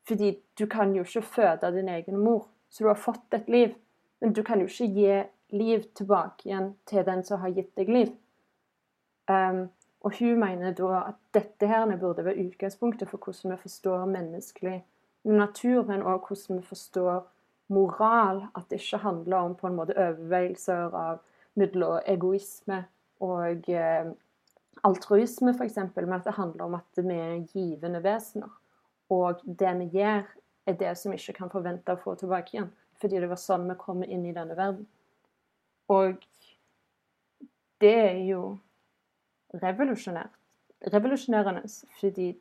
Fordi 0.09 0.33
du 0.59 0.67
kan 0.67 0.95
jo 0.95 1.05
ikke 1.05 1.23
føde 1.23 1.71
din 1.77 1.89
egen 1.89 2.19
mor, 2.19 2.49
så 2.69 2.85
du 2.85 2.89
har 2.89 2.99
fått 2.99 3.35
et 3.35 3.49
liv. 3.49 3.75
Men 4.21 4.33
du 4.33 4.43
kan 4.43 4.61
jo 4.61 4.67
ikke 4.67 4.91
gi 4.95 5.23
liv 5.53 5.85
tilbake 5.95 6.49
igjen 6.49 6.73
til 6.87 7.05
den 7.07 7.23
som 7.25 7.41
har 7.41 7.55
gitt 7.55 7.77
deg 7.77 7.89
liv. 7.89 8.11
Um, 9.31 9.69
og 10.03 10.17
hun 10.19 10.41
mener 10.41 10.75
da 10.75 11.05
at 11.13 11.19
dette 11.35 11.67
her 11.67 11.87
burde 11.97 12.25
være 12.25 12.49
utgangspunktet 12.49 13.09
for 13.09 13.23
hvordan 13.23 13.55
vi 13.55 13.63
forstår 13.63 14.07
menneskelig 14.11 14.81
natur, 15.25 15.85
men 15.87 16.03
òg 16.03 16.27
hvordan 16.27 16.59
vi 16.59 16.67
forstår 16.67 17.23
moral. 17.73 18.45
At 18.55 18.69
det 18.71 18.81
ikke 18.81 19.03
handler 19.03 19.49
om 19.49 19.57
på 19.59 19.69
en 19.69 19.79
måte 19.79 19.97
overveielser 19.97 20.97
av 20.97 21.23
mellom 21.59 21.99
egoisme 22.09 22.85
og 23.23 23.69
eh, 23.71 24.13
altruisme, 24.89 25.53
f.eks., 25.55 25.79
men 25.97 26.17
at 26.17 26.27
det 26.27 26.37
handler 26.39 26.65
om 26.65 26.79
at 26.79 27.03
vi 27.03 27.19
er 27.19 27.45
givende 27.53 28.03
vesener. 28.05 28.51
Og 29.13 29.43
det 29.45 29.73
vi 29.79 29.91
gjør, 29.99 30.25
er 30.67 30.79
det 30.79 30.97
som 30.99 31.13
vi 31.13 31.19
ikke 31.21 31.41
kan 31.43 31.53
forvente 31.53 31.95
å 31.95 32.01
få 32.01 32.15
tilbake 32.19 32.57
igjen. 32.57 32.71
Fordi 33.03 33.21
det 33.21 33.31
var 33.31 33.41
sånn 33.41 33.67
vi 33.69 33.79
kom 33.79 34.03
inn 34.07 34.25
i 34.27 34.35
denne 34.35 34.57
verden. 34.59 34.87
Og 35.91 36.23
det 37.83 37.95
er 37.99 38.21
jo 38.29 38.43
revolusjonært. 39.63 40.39
Revolusjonerende, 40.93 41.69
fordi 42.01 42.33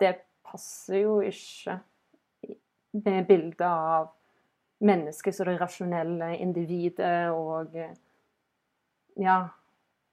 det 0.00 0.14
passer 0.44 1.02
jo 1.02 1.18
ikke 1.24 1.78
med 2.98 3.28
bildet 3.28 3.64
av 3.64 4.10
mennesket 4.80 5.34
som 5.34 5.48
det 5.48 5.60
rasjonelle 5.60 6.36
individet 6.36 7.30
og 7.30 7.76
Ja. 9.18 9.48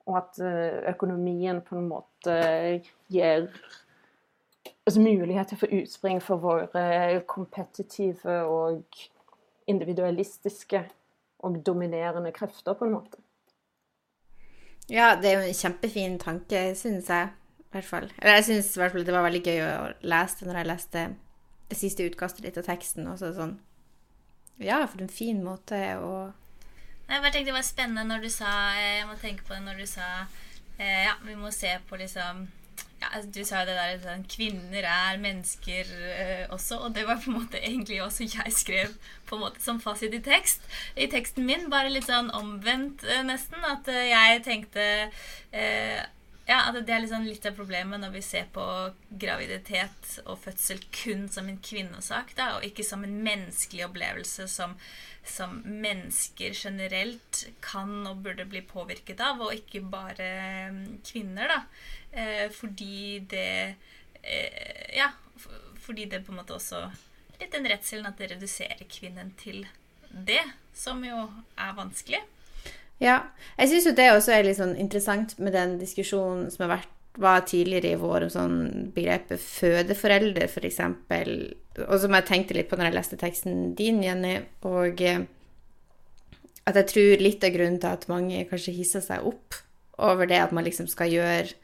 Og 0.05 0.17
at 0.17 0.39
eh, 0.39 0.89
økonomien 0.91 1.62
på 1.65 1.75
en 1.77 1.88
måte 1.89 2.34
gir 3.10 3.48
altså 4.86 5.01
muligheter 5.01 5.57
for 5.57 5.67
utspring 5.74 6.22
for 6.22 6.38
våre 6.38 7.22
kompetitive 7.25 8.36
og 8.45 8.84
individualistiske 9.67 10.84
og 11.39 11.57
dominerende 11.65 12.31
krefter, 12.31 12.74
på 12.74 12.86
en 12.86 12.91
måte. 12.91 13.17
Ja, 14.89 15.17
det 15.22 15.31
er 15.31 15.39
jo 15.39 15.48
en 15.48 15.57
kjempefin 15.57 16.19
tanke, 16.19 16.75
synes 16.75 17.10
jeg 17.10 17.29
hvert 17.75 17.86
fall. 17.86 18.12
Eller 18.22 18.39
jeg 18.39 18.48
syns 18.50 18.74
det 18.74 19.13
var 19.13 19.25
veldig 19.25 19.43
gøy 19.43 19.62
å 19.65 19.88
lese 20.07 20.41
det 20.41 20.50
når 20.50 20.60
jeg 20.62 20.69
leste 20.72 21.05
det 21.69 21.79
siste 21.79 22.07
utkastet 22.07 22.45
ditt 22.45 22.60
av 22.62 22.67
teksten. 22.67 23.07
Og 23.12 23.19
så 23.19 23.34
sånn 23.36 23.57
Ja, 24.62 24.85
for 24.88 25.03
en 25.03 25.12
fin 25.12 25.41
måte 25.43 25.77
å 26.00 26.12
Jeg 27.09 27.21
bare 27.21 27.31
tenkte 27.31 27.51
det 27.51 27.57
var 27.57 27.65
spennende 27.67 28.05
når 28.07 28.27
du 28.27 28.29
sa 28.33 28.51
Jeg 28.77 29.07
må 29.09 29.17
tenke 29.19 29.43
på 29.47 29.55
det 29.55 29.65
når 29.65 29.81
du 29.83 29.88
sa 29.89 30.09
eh, 30.79 31.03
Ja, 31.05 31.17
vi 31.25 31.35
må 31.39 31.51
se 31.53 31.74
på 31.89 32.00
liksom 32.00 32.47
ja, 33.01 33.09
altså, 33.12 33.29
Du 33.35 33.43
sa 33.43 33.62
jo 33.62 33.69
det 33.69 33.75
der 33.77 34.00
sånn, 34.03 34.25
Kvinner 34.31 34.88
er 34.88 35.19
mennesker 35.21 35.91
eh, 35.91 36.45
også. 36.53 36.79
Og 36.85 36.95
det 36.95 37.05
var 37.07 37.19
på 37.21 37.31
en 37.31 37.39
måte 37.41 37.59
egentlig 37.59 38.01
også 38.03 38.27
jeg 38.29 38.55
skrev 38.55 38.95
på 39.27 39.38
en 39.38 39.43
måte 39.45 39.63
som 39.63 39.81
fasit 39.83 40.15
i 40.15 40.24
tekst. 40.24 40.65
I 40.95 41.09
teksten 41.12 41.45
min, 41.47 41.67
bare 41.74 41.91
litt 41.91 42.07
sånn 42.07 42.31
omvendt 42.35 43.05
eh, 43.07 43.24
nesten. 43.27 43.62
At 43.67 43.89
eh, 43.91 44.07
jeg 44.13 44.43
tenkte 44.47 44.88
eh, 45.51 46.00
ja, 46.46 46.60
altså 46.68 46.82
Det 46.86 46.94
er 46.94 47.02
liksom 47.02 47.25
litt 47.25 47.46
av 47.50 47.56
problemet 47.58 48.02
når 48.02 48.12
vi 48.14 48.22
ser 48.22 48.46
på 48.54 48.64
graviditet 49.10 50.20
og 50.25 50.38
fødsel 50.44 50.84
kun 50.94 51.25
som 51.34 51.50
en 51.50 51.58
kvinnesak, 51.58 52.36
da, 52.38 52.52
og 52.58 52.68
ikke 52.68 52.86
som 52.86 53.06
en 53.06 53.16
menneskelig 53.25 53.88
opplevelse 53.88 54.46
som, 54.52 54.75
som, 55.25 55.58
mennesker 55.66 56.54
generelt 56.54 57.48
kan 57.66 57.96
og 58.06 58.22
burde 58.28 58.46
bli 58.50 58.62
påvirket 58.62 59.24
av, 59.25 59.42
og 59.42 59.58
ikke 59.58 59.82
bare 59.90 60.30
mm, 60.75 60.84
kvinner. 61.10 61.56
da. 61.56 61.60
Eh, 62.14 62.46
fordi 62.54 63.25
det 63.34 63.50
eh, 64.22 64.94
Ja, 64.96 65.10
fordi 65.82 66.06
det 66.06 66.22
på 66.25 66.32
en 66.32 66.40
måte 66.40 66.56
også 66.56 66.86
Litt 67.36 67.52
den 67.52 67.68
redselen 67.68 68.06
at 68.08 68.22
det 68.22 68.30
reduserer 68.32 68.86
kvinnen 68.88 69.34
til 69.36 69.66
det, 70.08 70.40
som 70.72 71.02
jo 71.04 71.25
er 71.60 71.74
vanskelig. 71.75 72.22
Ja. 73.04 73.22
Jeg 73.60 73.72
syns 73.72 73.88
jo 73.90 73.96
det 73.98 74.10
også 74.14 74.36
er 74.36 74.46
litt 74.48 74.60
sånn 74.60 74.75
interessant 74.80 75.36
med 75.40 75.56
den 75.56 75.78
diskusjonen 75.82 76.48
som 76.54 76.66
har 76.66 76.78
vært 76.78 76.92
var 77.18 77.46
tidligere 77.48 77.94
i 77.94 78.00
vår 78.00 78.25
om 78.25 78.32
sånn 78.32 78.58
begrepet 78.96 79.40
fødeforelder, 79.40 80.50
f.eks., 80.50 80.82
og 81.86 81.96
som 82.02 82.16
jeg 82.16 82.28
tenkte 82.28 82.58
litt 82.58 82.68
på 82.68 82.80
når 82.80 82.90
jeg 82.90 82.98
leste 82.98 83.20
teksten 83.20 83.60
din, 83.78 84.02
Jenny, 84.04 84.38
og 84.68 85.02
eh, 85.04 85.25
at 86.66 86.80
jeg 86.82 86.90
tror 86.92 87.24
litt 87.24 87.46
av 87.46 87.54
grunnen 87.56 87.80
til 87.82 87.92
at 87.92 88.08
mange 88.12 88.42
kanskje 88.50 88.75
hisser 88.75 89.04
seg 89.06 89.28
opp 89.28 89.60
over 90.02 90.28
det 90.28 90.42
at 90.42 90.56
man 90.56 90.66
liksom 90.68 90.90
skal 90.92 91.12
gjøre 91.14 91.56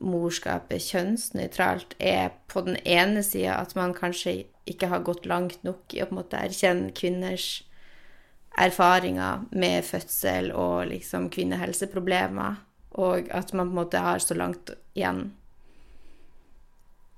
morskapet 0.00 0.80
kjønnsnøytralt, 0.86 1.96
er 1.98 2.30
på 2.48 2.62
den 2.64 2.78
ene 2.88 3.24
sida 3.26 3.58
at 3.60 3.74
man 3.76 3.92
kanskje 3.96 4.44
ikke 4.70 4.88
har 4.92 5.04
gått 5.04 5.26
langt 5.28 5.60
nok 5.66 5.92
i 5.92 6.00
å 6.00 6.08
på 6.08 6.14
en 6.14 6.20
måte 6.22 6.40
erkjenne 6.40 6.94
kvinners 6.96 7.64
erfaringer 8.58 9.44
med 9.50 9.84
fødsel 9.86 10.50
og 10.52 10.90
liksom 10.90 11.28
kvinnehelseproblemer, 11.32 12.58
og 12.98 13.30
at 13.30 13.52
man 13.54 13.68
på 13.68 13.70
en 13.70 13.78
måte 13.78 14.02
har 14.02 14.18
så 14.18 14.34
langt 14.34 14.72
igjen 14.98 15.30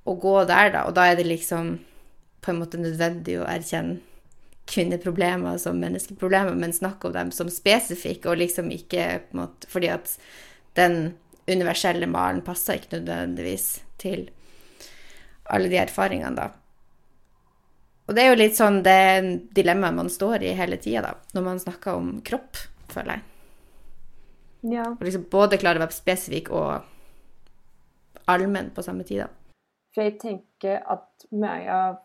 å 0.04 0.14
gå 0.18 0.36
der, 0.50 0.72
da. 0.74 0.84
Og 0.88 0.96
da 0.96 1.08
er 1.08 1.18
det 1.18 1.28
liksom 1.28 1.76
på 2.42 2.50
en 2.50 2.60
måte 2.60 2.80
nødvendig 2.80 3.38
å 3.38 3.48
erkjenne 3.48 4.00
kvinneproblemer 4.70 5.58
som 5.58 5.80
menneskeproblemer, 5.82 6.54
men 6.58 6.74
snakke 6.74 7.08
om 7.08 7.16
dem 7.16 7.32
som 7.34 7.50
spesifikke, 7.50 8.30
og 8.30 8.38
liksom 8.42 8.70
ikke 8.70 9.06
på 9.26 9.36
en 9.36 9.42
måte 9.42 9.70
Fordi 9.70 9.90
at 9.90 10.16
den 10.78 11.14
universelle 11.50 12.06
malen 12.06 12.42
passer 12.46 12.78
ikke 12.78 13.00
nødvendigvis 13.00 13.82
til 13.98 14.28
alle 15.50 15.68
de 15.68 15.80
erfaringene, 15.82 16.36
da. 16.38 16.61
Og 18.08 18.16
det 18.16 18.22
er 18.24 18.32
jo 18.32 18.38
litt 18.40 18.56
sånn 18.58 18.80
det 18.84 19.02
dilemmaet 19.54 19.94
man 19.96 20.10
står 20.10 20.42
i 20.46 20.54
hele 20.58 20.78
tida, 20.82 21.04
da, 21.06 21.12
når 21.36 21.44
man 21.46 21.60
snakker 21.62 21.98
om 21.98 22.16
kropp, 22.26 22.58
føler 22.92 23.14
jeg. 23.14 23.28
Ja. 24.72 24.86
Og 24.94 25.04
liksom 25.06 25.26
både 25.30 25.58
klare 25.58 25.80
å 25.80 25.84
være 25.84 25.94
spesifikk 25.94 26.50
og 26.54 26.82
allmenn 28.30 28.70
på 28.74 28.82
samme 28.82 29.06
tid. 29.06 29.24
da. 29.24 29.28
For 29.92 30.06
jeg 30.06 30.18
tenker 30.22 30.82
at 30.88 31.26
mye 31.34 31.76
av 31.76 32.00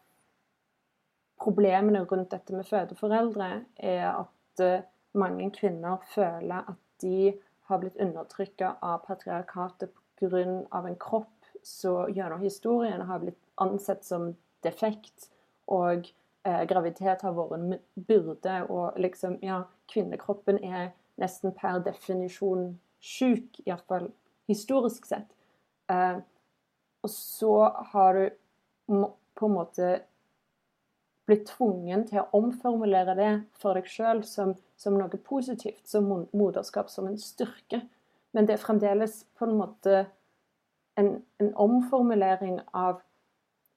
problemene 1.42 2.04
rundt 2.10 2.34
dette 2.34 2.56
med 2.56 2.68
fødeforeldre 2.68 3.50
er 3.77 4.08
at 4.10 4.63
uh, 4.63 4.86
mange 5.18 5.50
kvinner 5.56 6.01
føler 6.13 6.66
at 6.74 6.82
de 7.01 7.34
har 7.70 7.82
blitt 7.82 8.00
undertrykka 8.01 8.77
av 8.82 9.04
patriarkatet 9.06 9.94
pga. 10.18 10.42
en 10.42 10.96
kropp 11.00 11.34
som 11.63 12.10
gjennom 12.10 12.42
historien 12.42 13.01
har 13.06 13.20
blitt 13.20 13.42
ansett 13.56 14.06
som 14.06 14.32
defekt, 14.63 15.30
og 15.68 16.08
eh, 16.48 16.64
graviditet 16.70 17.24
har 17.26 17.36
vært 17.38 17.58
en 17.58 17.76
byrde, 18.08 18.62
og 18.70 18.98
liksom, 19.02 19.38
ja, 19.46 19.64
kvinnekroppen 19.92 20.60
er 20.64 20.92
nesten 21.22 21.54
per 21.58 21.82
definisjon 21.86 22.76
sjuk, 23.04 23.62
iallfall 23.66 24.10
historisk 24.50 25.08
sett. 25.10 25.30
Eh, 25.92 26.20
og 27.04 27.14
så 27.14 27.56
har 27.94 28.18
du 28.18 29.04
på 29.38 29.46
en 29.46 29.54
måte 29.54 29.90
blitt 31.28 31.50
tvungen 31.50 32.06
til 32.08 32.22
å 32.22 32.30
omformulere 32.40 33.16
det 33.20 33.32
for 33.60 33.78
deg 33.78 33.90
sjøl 33.92 34.24
som, 34.26 34.54
som, 34.80 34.96
noe 34.96 35.20
positivt, 35.28 35.84
som 35.88 36.08
moderskap, 36.32 36.90
som 36.90 37.10
en 37.10 37.20
styrke. 37.20 37.82
Men 38.32 38.48
det 38.48 38.56
er 38.56 38.64
fremdeles 38.64 39.26
på 39.38 39.48
en 39.48 39.58
måte 39.60 40.06
en, 40.98 41.18
en 41.44 41.52
omformulering 41.68 42.62
av 42.72 43.02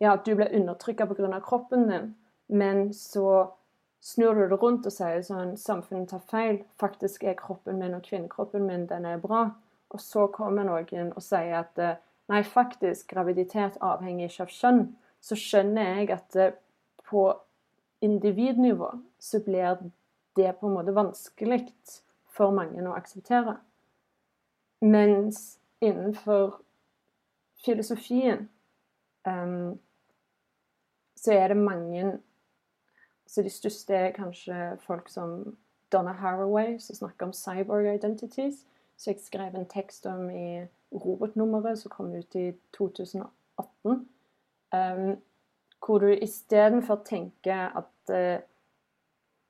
ja, 0.01 0.15
at 0.15 0.25
du 0.25 0.35
ble 0.37 0.49
undertrykka 0.57 1.07
pga. 1.07 1.41
kroppen 1.45 1.89
din, 1.89 2.15
men 2.47 2.93
så 2.95 3.53
snur 4.01 4.35
du 4.35 4.49
det 4.49 4.61
rundt 4.63 4.87
og 4.89 4.93
sier 4.93 5.21
sånn 5.23 5.57
Samfunnet 5.61 6.09
tar 6.11 6.23
feil. 6.31 6.63
Faktisk 6.81 7.25
er 7.25 7.37
kroppen 7.37 7.79
min 7.79 7.95
og 7.95 8.07
kvinnekroppen 8.07 8.67
min 8.67 8.87
den 8.89 9.05
er 9.05 9.21
bra. 9.21 9.51
Og 9.91 10.01
så 10.01 10.27
kommer 10.33 10.65
noen 10.65 11.13
og 11.13 11.23
sier 11.23 11.61
at 11.61 11.81
nei, 12.31 12.43
faktisk, 12.47 13.11
graviditet 13.11 13.77
avhenger 13.83 14.31
ikke 14.31 14.47
av 14.47 14.55
kjønn. 14.55 14.85
Så 15.21 15.37
skjønner 15.37 15.99
jeg 15.99 16.11
at 16.15 16.39
på 17.11 17.25
individnivå 18.01 18.93
så 19.19 19.41
blir 19.45 19.77
det 20.39 20.55
på 20.61 20.69
en 20.69 20.77
måte 20.79 20.95
vanskelig 20.97 21.67
for 22.31 22.55
mange 22.55 22.81
å 22.87 22.97
akseptere. 22.97 23.59
Mens 24.81 25.59
innenfor 25.85 26.61
filosofien 27.61 28.47
um, 29.29 29.77
så 31.21 31.33
er 31.37 31.53
det 31.53 31.57
mange 31.57 32.19
så 33.31 33.43
De 33.43 33.51
største 33.51 33.95
er 33.95 34.11
kanskje 34.11 34.77
folk 34.83 35.09
som 35.09 35.57
Donna 35.93 36.13
Haraway, 36.19 36.79
som 36.83 36.97
snakker 36.97 37.29
om 37.29 37.33
cyborg 37.33 37.95
identities. 37.95 38.65
Så 38.97 39.11
jeg 39.11 39.21
skrev 39.23 39.55
en 39.55 39.69
tekst 39.71 40.07
om 40.07 40.31
i 40.31 40.67
Robotnummeret, 40.91 41.79
som 41.79 41.91
kom 41.95 42.11
ut 42.15 42.35
i 42.35 42.51
2018. 42.75 43.31
Um, 44.75 45.13
hvor 45.87 45.99
du 45.99 46.11
istedenfor 46.11 47.03
tenker 47.07 47.71
at 47.79 48.11
uh, 48.11 48.43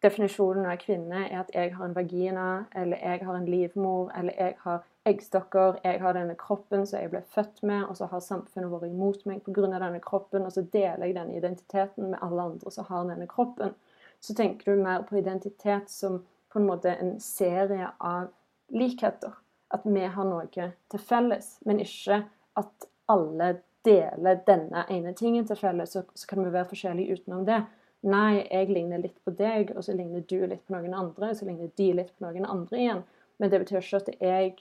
definisjonen 0.02 0.66
av 0.66 0.78
kvinne 0.80 1.26
er 1.26 1.42
at 1.42 1.50
jeg 1.54 1.74
har 1.74 1.84
en 1.84 1.96
vagina, 1.96 2.46
eller 2.76 3.00
jeg 3.02 3.24
har 3.26 3.36
en 3.36 3.48
livmor, 3.48 4.10
eller 4.16 4.36
jeg 4.38 4.56
har 4.62 4.82
eggstokker, 5.08 5.80
jeg 5.84 6.00
har 6.00 6.16
denne 6.16 6.36
kroppen 6.40 6.86
som 6.86 7.00
jeg 7.00 7.12
ble 7.12 7.22
født 7.34 7.62
med, 7.66 7.84
og 7.88 7.96
så 7.98 8.08
har 8.10 8.24
samfunnet 8.24 8.72
vært 8.72 8.88
imot 8.88 9.24
meg 9.28 9.42
pga. 9.44 9.68
denne 9.76 10.00
kroppen, 10.04 10.46
og 10.46 10.52
så 10.52 10.62
deler 10.62 11.06
jeg 11.06 11.16
denne 11.16 11.36
identiteten 11.36 12.10
med 12.10 12.18
alle 12.22 12.42
andre 12.42 12.72
som 12.72 12.88
har 12.88 13.08
denne 13.08 13.28
kroppen. 13.28 13.74
Så 14.20 14.34
tenker 14.34 14.72
du 14.72 14.82
mer 14.82 15.02
på 15.02 15.16
identitet 15.18 15.90
som 15.90 16.24
på 16.52 16.58
en 16.58 16.66
måte 16.66 16.92
en 16.92 17.20
serie 17.20 17.88
av 17.98 18.28
likheter. 18.68 19.32
At 19.70 19.84
vi 19.84 20.00
har 20.00 20.24
noe 20.24 20.46
til 20.50 21.00
felles, 21.00 21.58
men 21.64 21.80
ikke 21.80 22.24
at 22.58 22.88
alle 23.08 23.60
deler 23.84 24.40
denne 24.46 24.84
ene 24.90 25.12
tingen 25.16 25.46
til 25.46 25.56
felles, 25.56 25.92
så, 25.92 26.02
så 26.14 26.26
kan 26.26 26.44
vi 26.44 26.52
være 26.52 26.68
forskjellige 26.72 27.20
utenom 27.20 27.46
det. 27.46 27.62
Nei, 28.00 28.46
jeg 28.46 28.70
ligner 28.72 29.02
litt 29.02 29.18
på 29.24 29.32
deg, 29.36 29.74
og 29.76 29.84
så 29.84 29.92
ligner 29.92 30.24
du 30.24 30.38
litt 30.46 30.62
på 30.64 30.72
noen 30.72 30.94
andre, 30.96 31.32
og 31.32 31.36
så 31.36 31.48
ligner 31.48 31.68
de 31.76 31.88
litt 31.98 32.14
på 32.16 32.24
noen 32.24 32.48
andre 32.48 32.78
igjen. 32.80 33.02
Men 33.40 33.52
det 33.52 33.60
betyr 33.62 33.82
ikke 33.82 34.00
at 34.00 34.12
jeg 34.20 34.54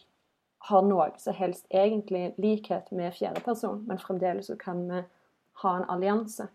har 0.67 0.83
noe 0.83 1.07
som 1.19 1.35
helst 1.37 1.67
egentlig 1.71 2.33
likhet 2.41 2.91
med 2.91 3.15
fjerdeperson, 3.15 3.85
men 3.87 4.01
fremdeles 4.01 4.51
så 4.51 4.57
kan 4.59 4.83
vi 4.89 5.03
ha 5.63 5.75
en 5.77 5.87
allianse. 5.91 6.49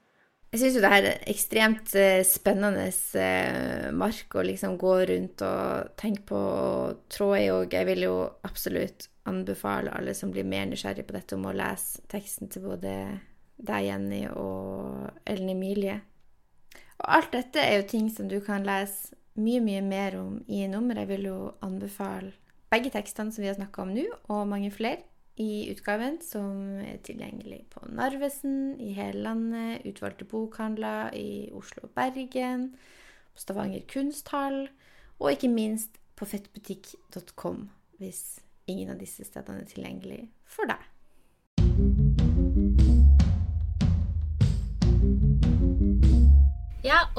Jeg 0.55 0.61
syns 0.61 0.77
jo 0.77 0.83
det 0.85 0.92
her 0.92 1.07
er 1.09 1.25
ekstremt 1.33 1.94
eh, 1.99 2.20
spennende 2.29 2.85
eh, 3.18 3.88
mark 3.90 4.37
å 4.38 4.44
liksom 4.47 4.77
gå 4.79 4.92
rundt 5.11 5.42
og 5.42 5.97
tenke 5.99 6.29
på 6.29 6.38
og 6.38 7.01
trå 7.11 7.33
i, 7.40 7.49
og 7.51 7.75
jeg 7.75 7.88
vil 7.88 8.05
jo 8.07 8.14
absolutt 8.47 9.09
anbefale 9.27 9.90
alle 9.97 10.14
som 10.14 10.31
blir 10.31 10.47
mer 10.47 10.68
nysgjerrig 10.70 11.09
på 11.09 11.16
dette, 11.16 11.35
om 11.35 11.49
å 11.49 11.57
lese 11.57 12.05
teksten 12.12 12.53
til 12.53 12.68
både 12.68 12.92
deg, 13.57 13.88
Jenny, 13.88 14.27
og 14.31 15.09
Ellen 15.27 15.51
Emilie. 15.57 15.99
Og 17.02 17.07
alt 17.18 17.33
dette 17.35 17.61
er 17.61 17.78
jo 17.80 17.88
ting 17.90 18.09
som 18.12 18.28
du 18.30 18.38
kan 18.44 18.66
lese 18.66 19.16
mye, 19.35 19.61
mye 19.61 19.83
mer 19.83 20.18
om 20.20 20.38
i 20.46 20.64
nummeret. 20.70 21.04
Jeg 21.04 21.11
vil 21.11 21.28
jo 21.30 21.38
anbefale 21.64 22.33
begge 22.72 22.92
tekstene 22.94 23.35
som 23.35 23.42
vi 23.42 23.50
har 23.50 23.59
snakka 23.59 23.83
om 23.85 23.92
nå, 23.94 24.07
og 24.33 24.48
mange 24.50 24.70
flere, 24.74 25.02
i 25.35 25.66
utgaven 25.72 26.20
som 26.22 26.76
er 26.78 27.00
tilgjengelig 27.02 27.64
på 27.72 27.80
Narvesen 27.90 28.76
i 28.78 28.92
hele 28.94 29.24
landet, 29.24 29.83
utvalgte 29.90 30.26
bokhandler 30.30 31.11
i 31.18 31.50
Oslo 31.54 31.88
og 31.88 31.94
Bergen, 31.96 32.68
på 33.35 33.42
Stavanger 33.42 33.83
kunsthall, 33.90 34.68
og 35.18 35.33
ikke 35.33 35.50
minst 35.50 35.98
på 36.14 36.28
fettbutikk.com, 36.30 37.66
hvis 37.98 38.22
ingen 38.70 38.94
av 38.94 39.02
disse 39.02 39.26
stedene 39.26 39.64
er 39.64 39.70
tilgjengelig 39.70 40.20
for 40.46 40.70
deg. 40.70 40.93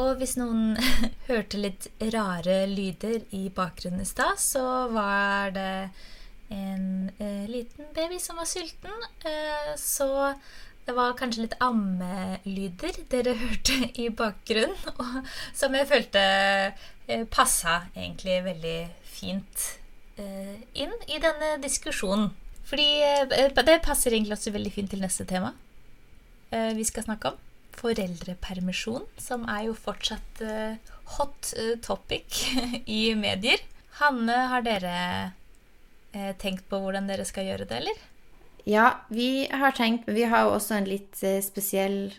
Og 0.02 0.20
hvis 0.20 0.36
noen 0.40 0.76
hørte 1.30 1.62
litt 1.62 1.88
rare 2.14 2.64
lyder 2.72 3.24
i 3.36 3.48
bakgrunnen 3.54 4.04
i 4.04 4.10
stad, 4.10 4.40
så 4.42 4.66
var 4.94 5.56
det 5.56 5.72
en 6.54 7.10
eh, 7.18 7.48
liten 7.50 7.90
baby 7.96 8.20
som 8.22 8.38
var 8.42 8.50
sulten. 8.50 9.08
Eh, 9.26 9.72
så 9.80 10.10
det 10.86 10.94
var 10.94 11.18
kanskje 11.18 11.48
litt 11.48 11.58
ammelyder 11.64 13.02
dere 13.12 13.38
hørte 13.44 13.80
i 13.98 14.12
bakgrunnen, 14.14 14.94
og, 15.00 15.32
som 15.58 15.74
jeg 15.78 15.90
følte 15.90 16.22
eh, 16.22 17.26
passa 17.32 17.82
egentlig 17.96 18.44
veldig 18.52 18.78
fint 19.16 19.72
Eh, 20.16 20.60
inn 20.80 20.94
i 21.12 21.18
denne 21.20 21.58
diskusjonen. 21.60 22.30
Fordi 22.66 22.86
eh, 23.04 23.50
det 23.68 23.82
passer 23.84 24.14
egentlig 24.14 24.38
også 24.38 24.54
veldig 24.56 24.72
fint 24.72 24.94
til 24.94 25.04
neste 25.04 25.26
tema 25.28 25.52
eh, 26.56 26.72
vi 26.78 26.86
skal 26.88 27.04
snakke 27.04 27.34
om. 27.34 27.42
Foreldrepermisjon, 27.76 29.06
som 29.22 29.46
er 29.52 29.66
jo 29.68 29.76
fortsatt 29.78 30.42
hot 31.18 31.52
topic 31.86 32.42
i 33.00 33.14
medier. 33.20 33.62
Hanne, 34.00 34.38
har 34.52 34.66
dere 34.66 34.96
tenkt 36.40 36.70
på 36.72 36.80
hvordan 36.80 37.10
dere 37.12 37.28
skal 37.28 37.50
gjøre 37.50 37.68
det, 37.68 37.82
eller? 37.84 38.02
Ja, 38.66 38.88
vi 39.12 39.46
har 39.52 39.76
tenkt, 39.76 40.08
men 40.08 40.16
vi 40.18 40.26
har 40.32 40.48
jo 40.48 40.56
også 40.56 40.80
en 40.80 40.90
litt 40.90 41.20
spesiell 41.44 42.16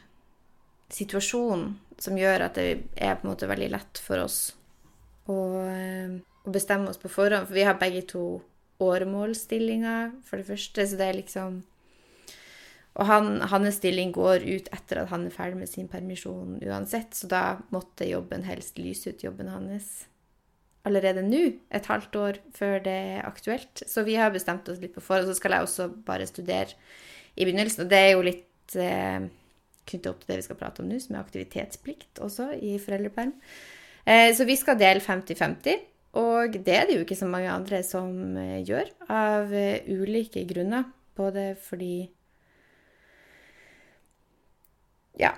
situasjon 0.93 1.67
som 1.99 2.21
gjør 2.21 2.47
at 2.47 2.61
det 2.61 2.69
er 2.95 3.17
på 3.17 3.27
en 3.27 3.33
måte 3.33 3.49
veldig 3.51 3.73
lett 3.73 4.01
for 4.05 4.23
oss 4.23 4.41
å 5.27 5.41
å 6.47 6.53
bestemme 6.55 6.91
oss 6.91 7.01
på 7.01 7.11
forhånd, 7.11 7.49
for 7.49 7.59
vi 7.59 7.67
har 7.67 7.79
begge 7.81 8.05
to 8.13 8.25
åremålsstillinger, 8.83 10.13
for 10.27 10.41
det 10.41 10.49
første, 10.51 10.87
så 10.87 10.99
det 10.99 11.09
er 11.09 11.19
liksom 11.21 11.63
Og 12.97 13.09
han, 13.11 13.41
hans 13.45 13.77
stilling 13.77 14.13
går 14.17 14.45
ut 14.47 14.69
etter 14.73 15.03
at 15.03 15.11
han 15.13 15.27
er 15.29 15.35
ferdig 15.35 15.61
med 15.61 15.69
sin 15.69 15.89
permisjon 15.93 16.57
uansett, 16.65 17.13
så 17.17 17.29
da 17.29 17.43
måtte 17.75 18.09
jobben 18.09 18.47
helst 18.49 18.81
lyse 18.81 19.13
ut 19.13 19.25
jobben 19.27 19.51
hans 19.53 20.07
allerede 20.87 21.25
nå, 21.27 21.43
et 21.75 21.89
halvt 21.91 22.17
år 22.21 22.37
før 22.55 22.79
det 22.85 22.95
er 23.17 23.27
aktuelt. 23.27 23.83
Så 23.91 24.05
vi 24.07 24.15
har 24.19 24.31
bestemt 24.35 24.69
oss 24.71 24.79
litt 24.79 24.95
på 24.95 25.03
forhånd. 25.03 25.27
Så 25.29 25.41
skal 25.41 25.57
jeg 25.57 25.67
også 25.67 25.89
bare 26.07 26.29
studere 26.31 26.77
i 27.35 27.45
begynnelsen, 27.45 27.85
og 27.85 27.91
det 27.91 27.99
er 27.99 28.13
jo 28.13 28.23
litt 28.25 28.77
eh, 28.79 29.27
knyttet 29.87 30.11
opp 30.13 30.23
til 30.23 30.33
det 30.33 30.39
vi 30.41 30.47
skal 30.47 30.61
prate 30.61 30.85
om 30.85 30.91
nå, 30.91 31.01
som 31.03 31.17
er 31.17 31.25
aktivitetsplikt 31.25 32.23
også 32.23 32.53
i 32.63 32.77
foreldreperm. 32.83 33.35
Eh, 34.07 34.31
så 34.39 34.47
vi 34.49 34.57
skal 34.59 34.79
dele 34.81 35.03
50-50. 35.03 35.83
Og 36.17 36.55
det 36.65 36.73
er 36.73 36.87
det 36.89 36.97
jo 36.97 37.05
ikke 37.05 37.19
så 37.19 37.29
mange 37.29 37.53
andre 37.53 37.83
som 37.85 38.39
eh, 38.41 38.63
gjør, 38.65 38.89
av 39.13 39.53
eh, 39.53 39.85
ulike 39.91 40.47
grunner. 40.49 40.87
Både 41.17 41.55
fordi 41.67 42.07
Ja. 45.21 45.33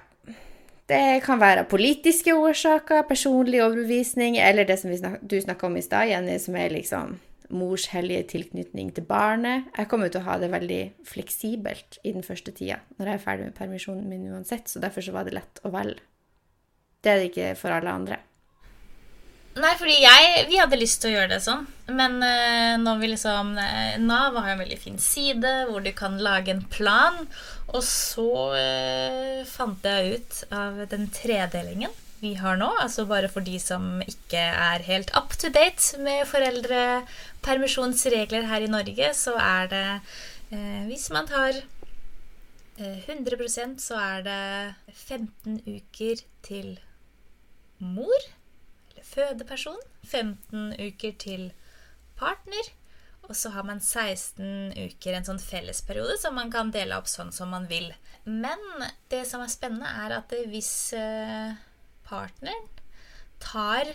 Det 0.89 1.21
kan 1.21 1.41
være 1.41 1.67
politiske 1.69 2.33
årsaker, 2.33 3.03
personlig 3.09 3.61
overbevisning, 3.61 4.39
eller 4.41 4.65
det 4.65 4.79
som 4.81 4.93
snak 4.97 5.19
du 5.21 5.37
snakka 5.41 5.69
om 5.69 5.77
i 5.77 5.85
stad, 5.85 6.09
Jenny, 6.09 6.39
som 6.41 6.57
er 6.57 6.73
liksom 6.73 7.19
mors 7.53 7.87
hellige 7.93 8.27
tilknytning 8.33 8.95
til 8.97 9.05
barnet. 9.09 9.69
Jeg 9.77 9.89
kommer 9.89 10.09
til 10.13 10.23
å 10.23 10.29
ha 10.29 10.39
det 10.41 10.51
veldig 10.53 10.81
fleksibelt 11.09 11.99
i 12.05 12.13
den 12.17 12.25
første 12.25 12.53
tida, 12.57 12.81
når 12.97 13.13
jeg 13.13 13.21
er 13.21 13.25
ferdig 13.25 13.49
med 13.49 13.59
permisjonen 13.59 14.09
min 14.09 14.31
uansett, 14.33 14.69
så 14.69 14.81
derfor 14.81 15.05
så 15.05 15.13
var 15.17 15.29
det 15.29 15.37
lett 15.37 15.61
å 15.65 15.73
velge 15.73 16.01
Det 17.05 17.13
er 17.13 17.21
det 17.21 17.29
ikke 17.31 17.53
for 17.61 17.73
alle 17.73 17.93
andre. 17.93 18.19
Nei, 19.59 19.73
fordi 19.79 19.95
jeg, 19.99 20.45
vi 20.47 20.59
hadde 20.61 20.77
lyst 20.79 21.01
til 21.03 21.11
å 21.11 21.15
gjøre 21.17 21.33
det 21.33 21.41
sånn. 21.43 21.65
Men 21.91 22.23
uh, 22.23 22.77
når 22.79 22.99
vi 23.01 23.09
liksom 23.15 23.59
uh, 23.59 23.97
Nav 24.03 24.37
har 24.39 24.49
en 24.53 24.61
veldig 24.63 24.81
fin 24.81 24.99
side 25.03 25.67
hvor 25.71 25.81
du 25.83 25.93
kan 25.97 26.19
lage 26.23 26.51
en 26.55 26.65
plan. 26.71 27.29
Og 27.73 27.85
så 27.85 28.53
uh, 28.55 29.45
fant 29.49 29.85
jeg 29.85 30.19
ut 30.19 30.45
av 30.55 30.87
den 30.93 31.09
tredelingen 31.15 31.91
vi 32.23 32.35
har 32.39 32.57
nå. 32.59 32.69
Altså 32.83 33.05
bare 33.11 33.29
for 33.31 33.41
de 33.47 33.59
som 33.63 34.03
ikke 34.07 34.39
er 34.39 34.83
helt 34.87 35.11
up 35.19 35.31
to 35.39 35.49
date 35.55 35.99
med 36.03 36.27
foreldrepermisjonsregler 36.31 38.43
her 38.51 38.61
i 38.67 38.73
Norge, 38.73 39.15
så 39.15 39.33
er 39.39 39.67
det 39.71 40.01
Hvis 40.89 41.11
man 41.13 41.27
tar 41.29 41.53
100% 42.79 43.83
så 43.83 43.95
er 44.01 44.23
det 44.25 44.75
15 44.95 45.61
uker 45.67 46.17
til 46.47 46.79
mor 47.79 48.38
fødeperson, 49.09 49.79
15 50.07 50.75
uker 50.79 51.17
til 51.21 51.49
partner, 52.19 52.73
og 53.29 53.37
så 53.37 53.53
har 53.53 53.67
man 53.69 53.81
16 53.81 54.73
uker, 54.73 55.15
en 55.15 55.27
sånn 55.27 55.41
fellesperiode, 55.43 56.17
som 56.21 56.37
man 56.39 56.53
kan 56.53 56.73
dele 56.73 56.97
opp 56.97 57.11
sånn 57.11 57.33
som 57.35 57.53
man 57.53 57.69
vil. 57.69 57.91
Men 58.25 58.63
det 59.13 59.25
som 59.29 59.45
er 59.45 59.53
spennende, 59.53 59.89
er 59.89 60.17
at 60.17 60.33
hvis 60.49 60.73
eh, 60.97 61.57
partneren 62.09 62.69
tar 63.43 63.93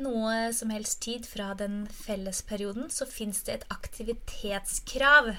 noe 0.00 0.52
som 0.56 0.70
helst 0.72 1.00
tid 1.04 1.26
fra 1.28 1.50
den 1.58 1.82
fellesperioden, 1.92 2.88
så 2.94 3.08
fins 3.10 3.42
det 3.46 3.58
et 3.58 3.70
aktivitetskrav 3.74 5.34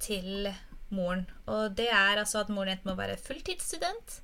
til 0.00 0.50
moren. 0.94 1.24
Og 1.50 1.76
det 1.78 1.88
er 1.88 2.20
altså 2.20 2.44
at 2.44 2.52
moren 2.52 2.74
enten 2.74 2.92
må 2.92 2.98
være 2.98 3.18
fulltidsstudent 3.20 4.20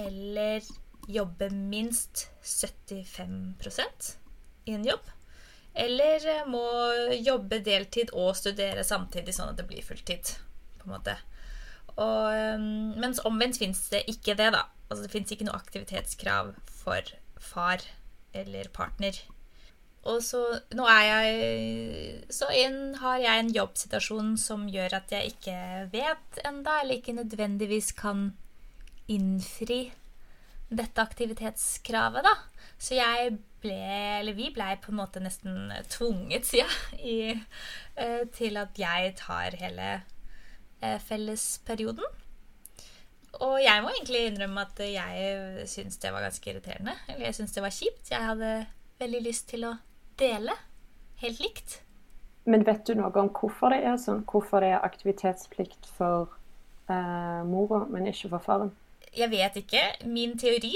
eller 0.00 0.64
jobbe 1.08 1.50
minst 1.50 2.28
75% 2.42 4.14
i 4.64 4.74
en 4.76 4.84
jobb. 4.86 5.10
Eller 5.74 6.26
eh, 6.28 6.46
må 6.46 6.62
jobbe 7.16 7.62
deltid 7.64 8.12
og 8.12 8.36
studere 8.36 8.84
samtidig, 8.84 9.34
sånn 9.34 9.52
at 9.52 9.60
det 9.60 9.68
blir 9.70 9.84
fulltid. 9.86 10.34
på 10.78 10.88
en 10.88 10.96
måte. 10.96 11.16
Og, 11.92 12.32
ehm, 12.32 12.94
mens 13.00 13.20
omvendt 13.28 13.60
fins 13.60 13.84
det 13.92 14.04
ikke 14.10 14.34
det, 14.38 14.50
da. 14.54 14.66
Altså 14.88 15.04
Det 15.04 15.12
fins 15.12 15.32
ikke 15.32 15.46
noe 15.48 15.56
aktivitetskrav 15.56 16.54
for 16.66 17.12
far 17.40 17.84
eller 18.34 18.68
partner. 18.72 19.16
Og 20.02 20.18
så 20.24 20.40
nå 20.74 20.86
er 20.90 21.02
jeg 21.06 22.24
Så 22.34 22.48
inn 22.58 22.96
har 22.98 23.20
jeg 23.22 23.38
en 23.38 23.52
jobbsituasjon 23.54 24.32
som 24.40 24.64
gjør 24.66 24.96
at 24.98 25.12
jeg 25.14 25.36
ikke 25.36 25.58
vet 25.92 26.40
enda, 26.44 26.80
eller 26.80 26.98
ikke 26.98 27.14
nødvendigvis 27.14 27.92
kan 27.94 28.32
innfri 29.06 29.92
dette 30.72 31.02
aktivitetskravet, 31.02 32.24
da. 32.24 32.34
Så 32.82 32.96
jeg 32.96 33.36
ble, 33.62 33.76
eller 34.20 34.36
vi 34.36 34.50
blei 34.54 34.74
på 34.82 34.90
en 34.92 34.98
måte 34.98 35.22
nesten 35.22 35.70
tvunget, 35.92 36.48
sier 36.48 36.72
jeg, 36.98 37.38
eh, 37.96 38.24
til 38.34 38.58
at 38.60 38.80
jeg 38.80 39.14
tar 39.20 39.58
hele 39.60 39.92
eh, 40.82 40.98
fellesperioden. 41.06 42.18
Og 43.42 43.56
jeg 43.62 43.84
må 43.84 43.92
egentlig 43.94 44.26
innrømme 44.28 44.66
at 44.66 44.82
jeg 44.84 45.68
syns 45.70 45.96
det 46.02 46.10
var 46.12 46.26
ganske 46.26 46.50
irriterende. 46.50 46.96
Eller 47.08 47.30
jeg 47.30 47.38
syns 47.38 47.54
det 47.54 47.64
var 47.64 47.72
kjipt. 47.72 48.10
Jeg 48.12 48.28
hadde 48.28 48.50
veldig 49.00 49.22
lyst 49.24 49.48
til 49.48 49.64
å 49.70 49.72
dele 50.20 50.52
helt 51.22 51.40
likt. 51.40 51.78
Men 52.44 52.66
vet 52.66 52.84
du 52.86 52.96
noe 52.98 53.14
om 53.22 53.30
hvorfor 53.32 53.72
det 53.72 53.82
er 53.86 53.98
sånn? 54.02 54.24
Hvorfor 54.28 54.64
det 54.64 54.72
er 54.74 54.84
aktivitetsplikt 54.84 55.86
for 55.96 56.34
eh, 56.90 57.42
mora, 57.46 57.84
men 57.88 58.10
ikke 58.10 58.34
for 58.34 58.44
faren? 58.44 58.72
Jeg 59.16 59.30
vet 59.30 59.56
ikke. 59.60 59.82
Min 60.08 60.38
teori 60.38 60.74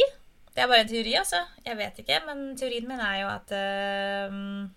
Det 0.55 0.63
er 0.63 0.67
bare 0.67 0.81
en 0.85 0.89
teori, 0.89 1.13
altså. 1.15 1.45
Jeg 1.67 1.77
vet 1.77 1.99
ikke. 1.99 2.21
Men 2.27 2.57
teorien 2.57 2.89
min 2.89 3.01
er 3.01 3.21
jo 3.21 3.29
at 3.29 3.53
øh, 3.53 4.69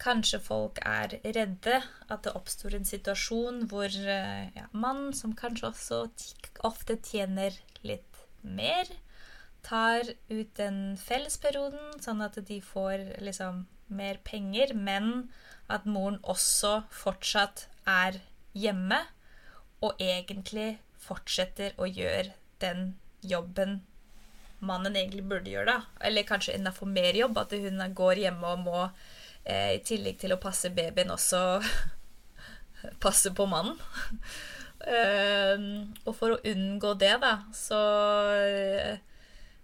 Kanskje 0.00 0.40
folk 0.40 0.78
er 0.82 1.08
redde. 1.24 1.82
At 2.10 2.24
det 2.24 2.32
oppstår 2.32 2.74
en 2.76 2.84
situasjon 2.84 3.66
hvor 3.68 3.84
øh, 3.88 4.48
ja, 4.56 4.66
mann, 4.72 5.12
som 5.14 5.36
kanskje 5.36 5.66
også 5.68 6.08
ofte 6.64 6.96
tjener 6.96 7.56
litt 7.82 8.24
mer, 8.42 8.88
tar 9.62 10.04
ut 10.30 10.56
den 10.56 10.96
fellesperioden, 11.00 12.00
sånn 12.00 12.22
at 12.24 12.38
de 12.48 12.60
får 12.64 13.20
liksom 13.20 13.66
mer 13.92 14.20
penger, 14.24 14.72
men 14.74 15.30
at 15.68 15.86
moren 15.86 16.18
også 16.22 16.82
fortsatt 16.90 17.66
er 17.88 18.20
hjemme 18.56 19.00
og 19.84 20.00
egentlig 20.00 20.78
fortsetter 21.10 21.74
å 21.76 21.90
gjøre 21.90 22.30
den 22.62 22.92
jobben 23.26 23.80
mannen 24.60 24.96
egentlig 24.96 25.24
burde 25.28 25.50
gjøre, 25.52 25.72
da. 25.72 26.04
Eller 26.06 26.28
kanskje 26.28 26.54
enda 26.56 26.72
få 26.74 26.88
mer 26.88 27.16
jobb. 27.16 27.38
At 27.40 27.54
hun 27.56 27.82
går 27.96 28.24
hjemme 28.24 28.54
og 28.54 28.64
må, 28.66 28.86
eh, 29.44 29.76
i 29.76 29.82
tillegg 29.84 30.20
til 30.20 30.34
å 30.34 30.40
passe 30.40 30.72
babyen, 30.74 31.12
også 31.14 31.60
passe 33.04 33.32
på 33.36 33.46
mannen. 33.48 33.78
uh, 34.80 35.56
og 36.06 36.14
for 36.16 36.36
å 36.36 36.42
unngå 36.52 36.94
det, 37.00 37.14
da, 37.24 37.34
så 37.56 37.80
uh, 38.40 38.96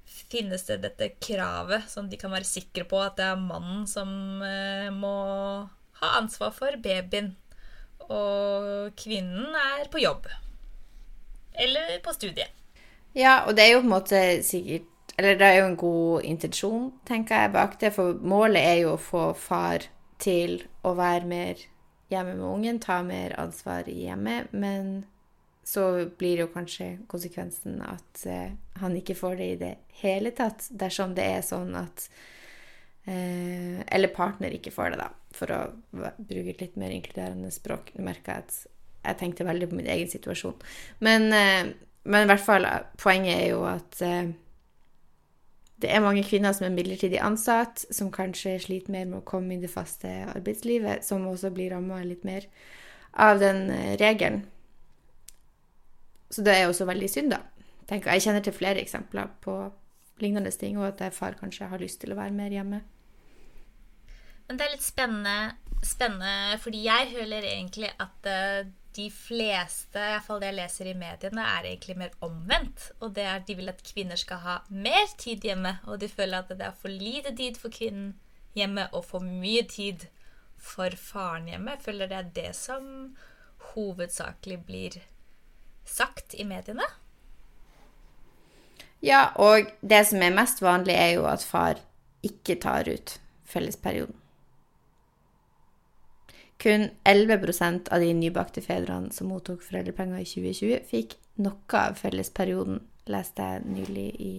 finnes 0.04 0.66
det 0.68 0.80
dette 0.85 1.14
kravet 1.22 1.88
som 1.90 2.09
de 2.11 2.18
kan 2.20 2.32
være 2.32 2.48
sikre 2.48 2.85
på 2.88 3.00
at 3.00 3.16
det 3.20 3.30
er 3.30 3.40
mannen 3.40 3.87
som 3.88 4.11
uh, 4.42 4.88
må 4.92 5.16
ha 6.00 6.16
ansvar 6.20 6.52
for 6.56 6.80
babyen. 6.80 7.35
Og 8.06 8.92
kvinnen 9.00 9.56
er 9.59 9.88
på 9.90 9.98
jobb 9.98 10.28
eller 11.62 11.99
på 12.05 12.14
studiet. 12.16 12.53
Ja, 13.16 13.40
og 13.47 13.57
det 13.57 13.64
er 13.64 13.73
jo 13.73 13.81
på 13.81 13.88
en 13.88 13.95
måte 13.95 14.23
sikkert 14.45 14.92
Eller 15.16 15.38
det 15.40 15.47
er 15.49 15.55
jo 15.62 15.69
en 15.71 15.77
god 15.81 16.25
intensjon, 16.29 16.88
tenker 17.09 17.40
jeg, 17.40 17.53
bak 17.55 17.79
det. 17.81 17.95
For 17.97 18.19
målet 18.21 18.61
er 18.61 18.75
jo 18.83 18.90
å 18.92 19.01
få 19.01 19.31
far 19.33 19.87
til 20.21 20.59
å 20.85 20.92
være 20.99 21.25
mer 21.25 21.62
hjemme 22.12 22.35
med 22.37 22.45
ungen, 22.45 22.81
ta 22.85 22.99
mer 23.01 23.33
ansvar 23.40 23.88
i 23.88 24.03
hjemmet. 24.03 24.53
Men 24.53 25.07
så 25.64 25.87
blir 26.19 26.45
jo 26.45 26.51
kanskje 26.53 26.92
konsekvensen 27.11 27.81
at 27.83 28.27
uh, 28.29 28.53
han 28.83 29.01
ikke 29.01 29.16
får 29.19 29.40
det 29.40 29.49
i 29.49 29.59
det 29.64 29.73
hele 30.03 30.31
tatt, 30.37 30.69
dersom 30.71 31.16
det 31.16 31.27
er 31.38 31.42
sånn 31.42 31.73
at 31.81 32.07
uh, 33.09 33.81
Eller 33.88 34.12
partner 34.14 34.53
ikke 34.55 34.75
får 34.75 34.92
det, 34.95 35.01
da, 35.01 35.11
for 35.35 35.57
å 35.57 35.62
bruke 36.19 36.53
et 36.53 36.62
litt 36.62 36.77
mer 36.77 36.95
inkluderende 36.95 37.51
språk. 37.55 37.95
Nå 37.97 38.05
merker 38.07 38.45
at 38.45 38.61
jeg 39.07 39.21
tenkte 39.21 39.47
veldig 39.47 39.71
på 39.71 39.79
min 39.79 39.90
egen 39.92 40.11
situasjon. 40.11 40.57
Men, 41.05 41.29
eh, 41.33 41.73
men 42.07 42.27
i 42.27 42.31
hvert 42.31 42.45
fall, 42.45 42.66
poenget 43.01 43.35
er 43.37 43.49
jo 43.51 43.62
at 43.69 44.03
eh, 44.05 44.35
det 45.83 45.92
er 45.92 46.01
mange 46.01 46.25
kvinner 46.25 46.55
som 46.57 46.66
er 46.66 46.75
midlertidig 46.75 47.19
ansatt, 47.21 47.85
som 47.92 48.12
kanskje 48.12 48.57
sliter 48.64 48.92
mer 48.95 49.05
med 49.11 49.21
å 49.21 49.27
komme 49.29 49.57
i 49.57 49.61
det 49.61 49.71
faste 49.71 50.09
arbeidslivet, 50.33 51.05
som 51.05 51.27
også 51.29 51.51
blir 51.53 51.75
ramma 51.75 52.01
litt 52.05 52.25
mer 52.25 52.47
av 53.12 53.40
den 53.42 53.69
eh, 53.71 53.97
regelen. 54.01 54.47
Så 56.33 56.42
det 56.42 56.57
er 56.57 56.69
også 56.69 56.88
veldig 56.88 57.11
synd, 57.12 57.35
da. 57.37 57.42
Tenk, 57.87 58.09
jeg 58.09 58.25
kjenner 58.25 58.42
til 58.42 58.57
flere 58.57 58.81
eksempler 58.83 59.29
på 59.45 59.59
lignende 60.23 60.51
ting, 60.51 60.79
og 60.81 60.88
at 60.88 61.14
far 61.14 61.37
kanskje 61.38 61.69
har 61.71 61.83
lyst 61.83 62.01
til 62.03 62.14
å 62.14 62.19
være 62.19 62.35
mer 62.35 62.57
hjemme. 62.57 62.81
Men 64.49 64.59
det 64.59 64.64
er 64.64 64.73
litt 64.73 64.87
spennende, 64.87 65.37
spennende 65.85 66.57
fordi 66.62 66.85
jeg 66.87 67.12
føler 67.12 67.47
egentlig 67.53 67.90
at 68.01 68.29
de 68.96 69.06
fleste, 69.12 70.00
iallfall 70.00 70.40
det 70.40 70.50
jeg 70.50 70.56
leser 70.59 70.90
i 70.90 70.96
mediene, 70.98 71.44
er 71.44 71.68
egentlig 71.68 71.96
mer 72.00 72.14
omvendt. 72.24 72.90
Og 73.00 73.14
det 73.16 73.26
er 73.28 73.42
de 73.46 73.56
vil 73.59 73.72
at 73.72 73.85
kvinner 73.85 74.20
skal 74.20 74.42
ha 74.44 74.56
mer 74.70 75.09
tid 75.20 75.44
hjemme, 75.44 75.76
og 75.87 76.00
de 76.02 76.09
føler 76.09 76.40
at 76.40 76.52
det 76.52 76.68
er 76.68 76.78
for 76.80 76.92
lite 76.92 77.35
tid 77.37 77.61
for 77.61 77.72
kvinnen 77.72 78.14
hjemme 78.56 78.88
og 78.96 79.04
for 79.04 79.24
mye 79.24 79.66
tid 79.68 80.09
for 80.56 80.96
faren 80.96 81.50
hjemme. 81.50 81.76
Jeg 81.76 81.85
føler 81.85 82.11
det 82.11 82.18
er 82.18 82.30
det 82.37 82.52
som 82.56 82.87
hovedsakelig 83.74 84.61
blir 84.66 85.00
sagt 85.87 86.35
i 86.35 86.46
mediene. 86.48 86.87
Ja, 89.04 89.28
og 89.37 89.68
det 89.80 90.06
som 90.09 90.22
er 90.24 90.35
mest 90.35 90.62
vanlig, 90.64 90.96
er 90.96 91.18
jo 91.18 91.26
at 91.28 91.44
far 91.44 91.82
ikke 92.26 92.56
tar 92.62 92.88
ut 92.88 93.18
fellesperioden. 93.46 94.16
Kun 96.59 96.90
11% 97.05 97.88
av 97.92 98.01
de 98.01 98.12
nybakte 98.16 98.62
fedrene 98.64 99.12
som 99.12 99.29
mottok 99.29 99.61
foreldrepenger 99.64 100.23
i 100.23 100.29
2020, 100.29 100.85
fikk 100.88 101.16
noe 101.45 101.81
av 101.83 101.99
fellesperioden, 102.01 102.81
leste 103.12 103.45
jeg 103.45 103.66
nylig 103.69 104.07
i 104.25 104.31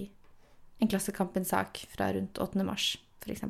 en 0.81 0.89
Klassekampen-sak 0.89 1.83
fra 1.93 2.09
rundt 2.15 2.41
8. 2.41 2.65
mars, 2.65 2.95
f.eks. 3.21 3.45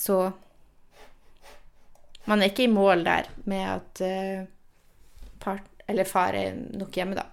Så 0.00 0.16
man 2.24 2.40
er 2.40 2.52
ikke 2.52 2.64
i 2.64 2.72
mål 2.72 3.04
der 3.04 3.28
med 3.44 3.64
at 3.68 4.02
uh, 4.04 4.48
part, 5.44 5.68
eller 5.88 6.08
far 6.08 6.36
er 6.40 6.56
nok 6.56 6.96
hjemme, 6.96 7.20
da. 7.20 7.26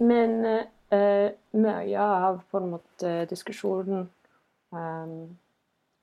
Men 0.00 0.38
uh, 0.48 1.28
mye 1.60 2.12
av 2.20 2.40
på 2.48 2.62
en 2.62 2.70
måte 2.78 3.18
diskusjonen 3.28 4.06
um 4.72 5.36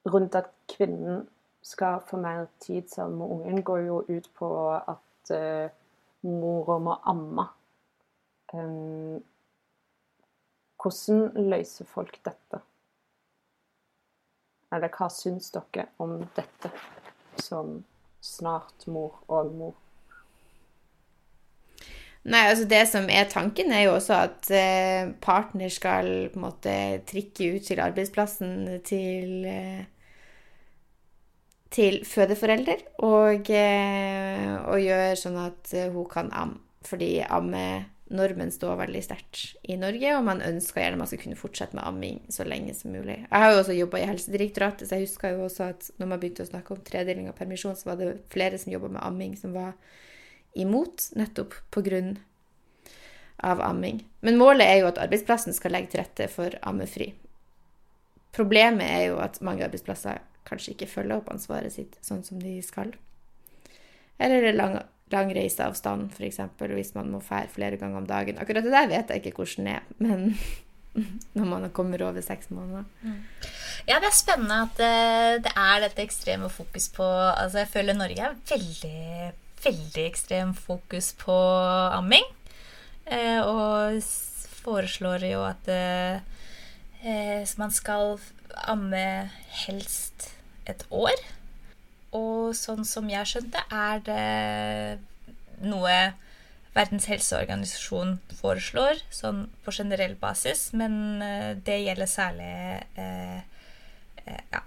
rundt 0.05 0.35
at 0.35 0.49
kvinnen 0.69 1.27
skal 1.63 2.01
få 2.07 2.17
mer 2.17 2.45
tid 2.59 2.89
sammen 2.91 3.17
med 3.17 3.27
ungen, 3.27 3.63
går 3.63 3.85
jo 3.87 4.03
ut 4.09 4.29
på 4.35 4.49
at 4.75 5.31
uh, 5.31 5.69
mora 6.21 6.79
må 6.79 6.97
amme 7.03 7.47
um, 8.53 9.23
Hvordan 10.83 11.47
løser 11.47 11.87
folk 11.87 12.17
dette? 12.25 12.59
Eller 14.73 14.91
hva 14.91 15.07
syns 15.13 15.47
dere 15.53 15.85
om 16.03 16.17
dette 16.35 16.71
som 17.39 17.77
snart 18.19 18.83
mor 18.91 19.21
og 19.31 19.53
mor? 19.55 19.77
Nei, 22.23 22.45
altså 22.49 22.65
Det 22.67 22.81
som 22.87 23.07
er 23.11 23.29
tanken, 23.31 23.71
er 23.71 23.85
jo 23.85 23.95
også 23.97 24.19
at 24.25 24.51
eh, 24.55 25.11
partner 25.21 25.71
skal 25.71 26.11
på 26.31 26.39
en 26.39 26.45
måte 26.45 26.75
trikke 27.07 27.49
ut 27.55 27.67
til 27.67 27.81
arbeidsplassen 27.83 28.53
til 28.87 29.47
eh, 29.47 29.83
til 31.73 32.03
fødeforelder 32.05 32.83
og, 33.05 33.49
eh, 33.49 34.53
og 34.69 34.77
gjøre 34.83 35.17
sånn 35.19 35.39
at 35.41 35.73
hun 35.93 36.05
kan 36.11 36.29
amme. 36.31 36.61
Fordi 36.83 37.21
ammenormen 37.31 38.49
står 38.51 38.75
veldig 38.81 39.01
sterkt 39.05 39.53
i 39.71 39.77
Norge, 39.79 40.09
og 40.17 40.25
man 40.27 40.43
ønsker 40.43 40.81
gjerne 40.83 40.99
man 40.99 41.07
skal 41.07 41.21
kunne 41.21 41.39
fortsette 41.39 41.77
med 41.77 41.85
amming 41.87 42.17
så 42.33 42.43
lenge 42.47 42.75
som 42.75 42.91
mulig. 42.91 43.21
Jeg 43.23 43.43
har 43.43 43.53
jo 43.53 43.61
også 43.61 43.77
jobba 43.77 44.01
i 44.01 44.09
Helsedirektoratet, 44.09 44.89
så 44.89 44.99
jeg 44.99 45.07
husker 45.07 45.37
jo 45.37 45.45
også 45.47 45.69
at 45.71 45.87
når 46.01 46.11
man 46.11 46.19
begynte 46.19 46.43
å 46.43 46.49
snakke 46.49 46.75
om 46.75 46.83
tredeling 46.83 47.29
av 47.31 47.37
permisjon, 47.39 47.77
så 47.79 47.93
var 47.93 48.01
det 48.01 48.11
flere 48.33 48.59
som 48.59 48.73
jobba 48.75 48.91
med 48.97 49.05
amming, 49.05 49.37
som 49.39 49.55
var 49.55 49.73
imot, 50.59 51.07
nettopp 51.17 51.55
på 51.73 51.85
grunn 51.87 52.17
av 53.43 53.63
amming. 53.63 54.03
Men 54.21 54.37
målet 54.39 54.67
er 54.67 54.81
jo 54.81 54.91
at 54.91 55.01
arbeidsplassen 55.01 55.55
skal 55.55 55.73
legge 55.75 55.93
til 55.93 56.03
rette 56.03 56.27
for 56.31 56.53
ammefri. 56.67 57.13
Problemet 58.33 58.85
er 58.87 59.07
jo 59.11 59.17
at 59.21 59.39
mange 59.45 59.65
arbeidsplasser 59.65 60.21
kanskje 60.47 60.75
ikke 60.75 60.91
følger 60.91 61.19
opp 61.19 61.31
ansvaret 61.33 61.73
sitt 61.75 61.97
sånn 62.05 62.23
som 62.25 62.41
de 62.41 62.57
skal. 62.65 62.93
Eller 64.21 64.51
lang, 64.55 64.77
lang 65.13 65.31
reiseavstand, 65.35 66.13
f.eks., 66.13 66.41
hvis 66.59 66.93
man 66.97 67.11
må 67.13 67.21
fære 67.23 67.51
flere 67.53 67.79
ganger 67.81 68.01
om 68.03 68.09
dagen. 68.09 68.39
Akkurat 68.41 68.65
det 68.65 68.73
der 68.73 68.91
vet 68.91 69.11
jeg 69.11 69.23
ikke 69.23 69.43
hvordan 69.43 69.69
det 69.69 69.75
er, 69.79 69.89
men 70.03 70.33
når 71.37 71.49
man 71.49 71.69
kommer 71.73 72.03
over 72.05 72.21
seks 72.21 72.51
måneder. 72.53 72.85
Mm. 73.01 73.21
Ja, 73.87 73.99
det 73.99 74.09
er 74.09 74.15
spennende 74.15 74.59
at 74.67 74.77
det, 74.79 74.89
eh, 74.89 75.39
det 75.43 75.53
er 75.59 75.81
dette 75.83 76.05
ekstreme 76.05 76.49
fokus 76.53 76.87
på 76.93 77.07
Altså, 77.07 77.63
jeg 77.63 77.71
føler 77.73 77.97
Norge 77.97 78.29
er 78.29 78.37
veldig, 78.49 79.31
veldig 79.63 80.05
ekstrem 80.05 80.53
fokus 80.55 81.13
på 81.19 81.35
amming. 81.97 82.29
Eh, 83.05 83.41
og 83.41 83.99
foreslår 84.63 85.25
jo 85.27 85.41
at 85.43 85.67
eh, 85.67 86.21
eh 87.03 87.57
man 87.59 87.71
skal 87.71 88.15
amme 88.53 89.29
helst 89.63 90.29
et 90.69 90.85
år. 90.93 91.15
Og 92.13 92.53
sånn 92.57 92.85
som 92.85 93.09
jeg 93.09 93.29
skjønte, 93.29 93.63
er 93.73 94.03
det 94.05 95.65
noe 95.65 95.95
Verdens 96.73 97.05
helseorganisasjon 97.05 98.15
foreslår, 98.39 99.03
sånn 99.13 99.43
på 99.61 99.73
generell 99.75 100.15
basis, 100.17 100.71
men 100.73 101.21
eh, 101.21 101.51
det 101.53 101.83
gjelder 101.83 102.09
særlig 102.09 102.53
eh, 102.97 103.43
eh, 104.25 104.39
ja, 104.49 104.63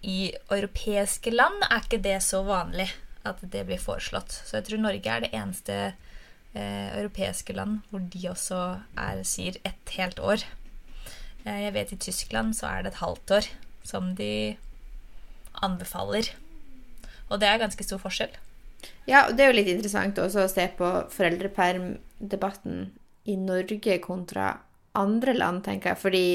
I 0.00 0.18
europeiske 0.48 1.34
land 1.34 1.66
er 1.68 1.84
ikke 1.84 2.00
det 2.06 2.16
så 2.24 2.40
vanlig 2.48 2.88
at 3.28 3.44
det 3.52 3.66
blir 3.68 3.80
foreslått. 3.80 4.32
Så 4.32 4.56
jeg 4.56 4.70
tror 4.70 4.84
Norge 4.86 5.12
er 5.12 5.24
det 5.26 5.32
eneste 5.36 5.76
eh, 5.84 6.88
europeiske 6.96 7.56
land 7.56 7.82
hvor 7.90 8.04
de 8.14 8.24
også 8.32 8.60
er, 8.96 9.20
sier 9.28 9.60
et 9.68 9.96
helt 9.98 10.20
år. 10.24 10.48
Eh, 11.44 11.60
jeg 11.66 11.74
vet 11.76 11.92
i 11.92 12.00
Tyskland 12.00 12.56
så 12.56 12.70
er 12.70 12.84
det 12.84 12.94
et 12.94 13.02
halvt 13.02 13.36
år 13.38 13.50
som 13.84 14.14
de 14.18 14.56
anbefaler. 15.64 16.32
Og 17.30 17.40
det 17.40 17.48
er 17.48 17.60
ganske 17.62 17.84
stor 17.86 18.00
forskjell. 18.02 18.32
Ja, 19.08 19.26
og 19.28 19.36
det 19.36 19.44
er 19.44 19.52
jo 19.52 19.58
litt 19.58 19.70
interessant 19.72 20.18
også 20.20 20.44
å 20.44 20.50
se 20.50 20.66
på 20.76 20.88
foreldrepermdebatten 21.12 22.86
i 23.28 23.36
Norge 23.40 23.98
kontra 24.04 24.50
andre 24.96 25.34
land, 25.36 25.64
tenker 25.64 25.92
jeg. 25.92 26.00
Fordi 26.02 26.26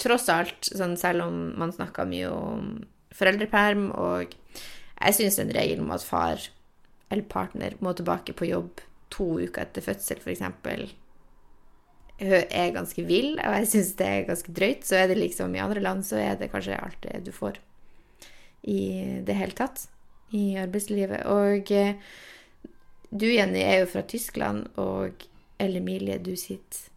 tross 0.00 0.28
alt, 0.32 0.66
sånn 0.66 0.96
selv 1.00 1.26
om 1.26 1.38
man 1.58 1.74
snakker 1.74 2.08
mye 2.10 2.30
om 2.30 2.72
foreldreperm, 3.16 3.88
og 3.96 4.34
jeg 4.34 5.16
syns 5.16 5.40
en 5.40 5.54
regel 5.54 5.82
om 5.82 5.94
at 5.94 6.04
far 6.04 6.42
eller 7.06 7.26
partner 7.30 7.76
må 7.80 7.94
tilbake 7.94 8.34
på 8.36 8.48
jobb 8.50 8.82
to 9.14 9.36
uker 9.38 9.62
etter 9.62 9.84
fødsel, 9.84 10.20
f.eks., 10.20 10.42
er 12.18 12.72
ganske 12.72 13.02
vill, 13.04 13.34
og 13.38 13.58
jeg 13.60 13.68
syns 13.68 13.94
det 13.98 14.06
er 14.06 14.28
ganske 14.28 14.52
drøyt. 14.56 14.86
Så 14.88 14.96
er 14.96 15.10
det 15.10 15.18
liksom 15.20 15.54
i 15.54 15.62
andre 15.62 15.82
land 15.84 16.04
så 16.06 16.20
er 16.20 16.38
det 16.40 16.50
kanskje 16.52 16.78
alt 16.80 17.02
det 17.04 17.24
du 17.26 17.32
får 17.34 17.60
i 18.66 18.80
det 19.26 19.36
hele 19.36 19.56
tatt 19.56 19.86
i 20.34 20.56
arbeidslivet. 20.58 21.26
Og 21.30 21.70
eh, 21.70 21.94
du, 23.10 23.26
Jenny, 23.30 23.60
er 23.62 23.82
jo 23.82 23.90
fra 23.92 24.02
Tyskland, 24.02 24.66
og 24.76 25.26
Elle 25.58 25.78
Emilie, 25.78 26.18
du 26.18 26.34
sitter 26.36 26.88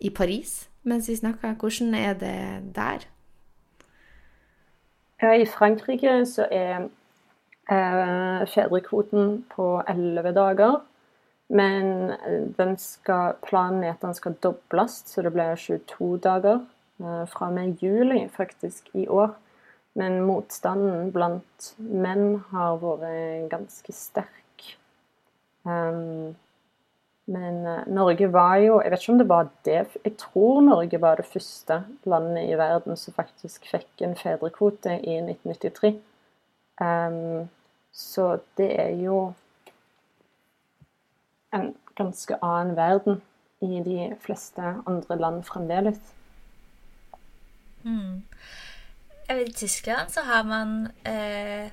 i 0.00 0.10
Paris 0.10 0.68
mens 0.86 1.08
vi 1.08 1.16
snakker. 1.16 1.54
Hvordan 1.58 1.94
er 1.94 2.12
det 2.14 2.74
der? 2.76 3.06
Ja, 5.22 5.32
I 5.32 5.46
Frankrike 5.46 6.26
så 6.26 6.46
er 6.50 6.86
eh, 7.70 8.48
fedrekvoten 8.54 9.44
på 9.56 9.82
elleve 9.88 10.32
dager. 10.32 10.76
Men 11.48 12.12
den 12.58 12.74
skal, 12.82 13.36
planen 13.46 13.84
er 13.84 13.94
at 13.94 14.02
den 14.02 14.16
skal 14.18 14.34
dobles, 14.42 15.02
så 15.06 15.22
det 15.22 15.30
blir 15.34 15.54
22 15.54 16.16
dager 16.24 16.64
eh, 16.98 17.22
fra 17.30 17.50
og 17.50 17.54
med 17.54 17.82
juli 17.82 18.24
faktisk 18.34 18.90
i 18.98 19.06
år. 19.06 19.36
Men 19.96 20.18
motstanden 20.26 21.12
blant 21.14 21.70
menn 21.78 22.40
har 22.50 22.80
vært 22.82 23.46
ganske 23.52 23.94
sterk. 23.96 24.74
Um, 25.66 26.34
men 27.26 27.56
uh, 27.66 27.80
Norge 27.90 28.28
var 28.30 28.60
jo 28.62 28.76
Jeg 28.78 28.92
vet 28.92 29.00
ikke 29.02 29.12
om 29.12 29.18
det 29.18 29.24
var 29.26 29.48
det 29.66 29.78
Jeg 30.04 30.12
tror 30.20 30.60
Norge 30.62 31.00
var 31.02 31.18
det 31.18 31.26
første 31.26 31.80
landet 32.06 32.52
i 32.52 32.58
verden 32.58 32.94
som 32.94 33.16
faktisk 33.16 33.66
fikk 33.66 34.04
en 34.06 34.14
fedrekvote 34.14 34.94
i 35.02 35.16
1993. 35.24 35.96
Um, 36.78 37.48
så 37.90 38.36
det 38.60 38.68
er 38.78 38.94
jo 39.02 39.32
en 41.56 41.72
ganske 41.96 42.38
annen 42.44 42.76
verden 42.76 43.20
i 43.64 43.80
de 43.84 44.10
fleste 44.20 44.62
andre 44.86 45.16
land 45.18 45.44
fremdeles. 45.48 46.00
Mm. 47.82 48.22
I 49.28 49.52
Tyskland 49.52 50.10
så 50.12 50.22
har 50.26 50.44
man 50.46 50.88
eh, 51.04 51.66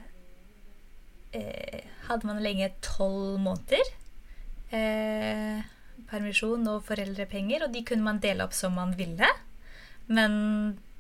eh, 1.32 1.84
Hadde 2.08 2.28
man 2.28 2.42
lenge 2.44 2.70
tolv 2.84 3.40
måneder 3.40 3.92
eh, 4.74 5.62
permisjon 6.10 6.66
og 6.70 6.84
foreldrepenger, 6.88 7.66
og 7.66 7.74
de 7.74 7.84
kunne 7.88 8.06
man 8.06 8.22
dele 8.24 8.46
opp 8.46 8.56
som 8.58 8.76
man 8.78 8.96
ville. 8.98 9.30
Men 10.08 10.34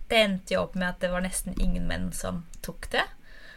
det 0.09 0.21
endte 0.21 0.55
jo 0.55 0.63
opp 0.65 0.77
med 0.77 0.89
at 0.91 1.01
det 1.03 1.11
var 1.13 1.25
nesten 1.25 1.57
ingen 1.59 1.87
menn 1.89 2.11
som 2.15 2.43
tok 2.65 2.89
det. 2.93 3.05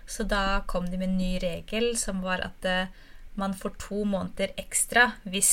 Så 0.06 0.26
da 0.28 0.62
kom 0.70 0.90
de 0.90 0.98
med 0.98 1.10
en 1.10 1.18
ny 1.18 1.36
regel 1.42 1.96
som 1.98 2.22
var 2.24 2.42
at 2.44 2.66
eh, 2.68 2.92
man 3.36 3.54
får 3.56 3.76
to 3.82 4.04
måneder 4.08 4.52
ekstra 4.60 5.10
hvis 5.24 5.52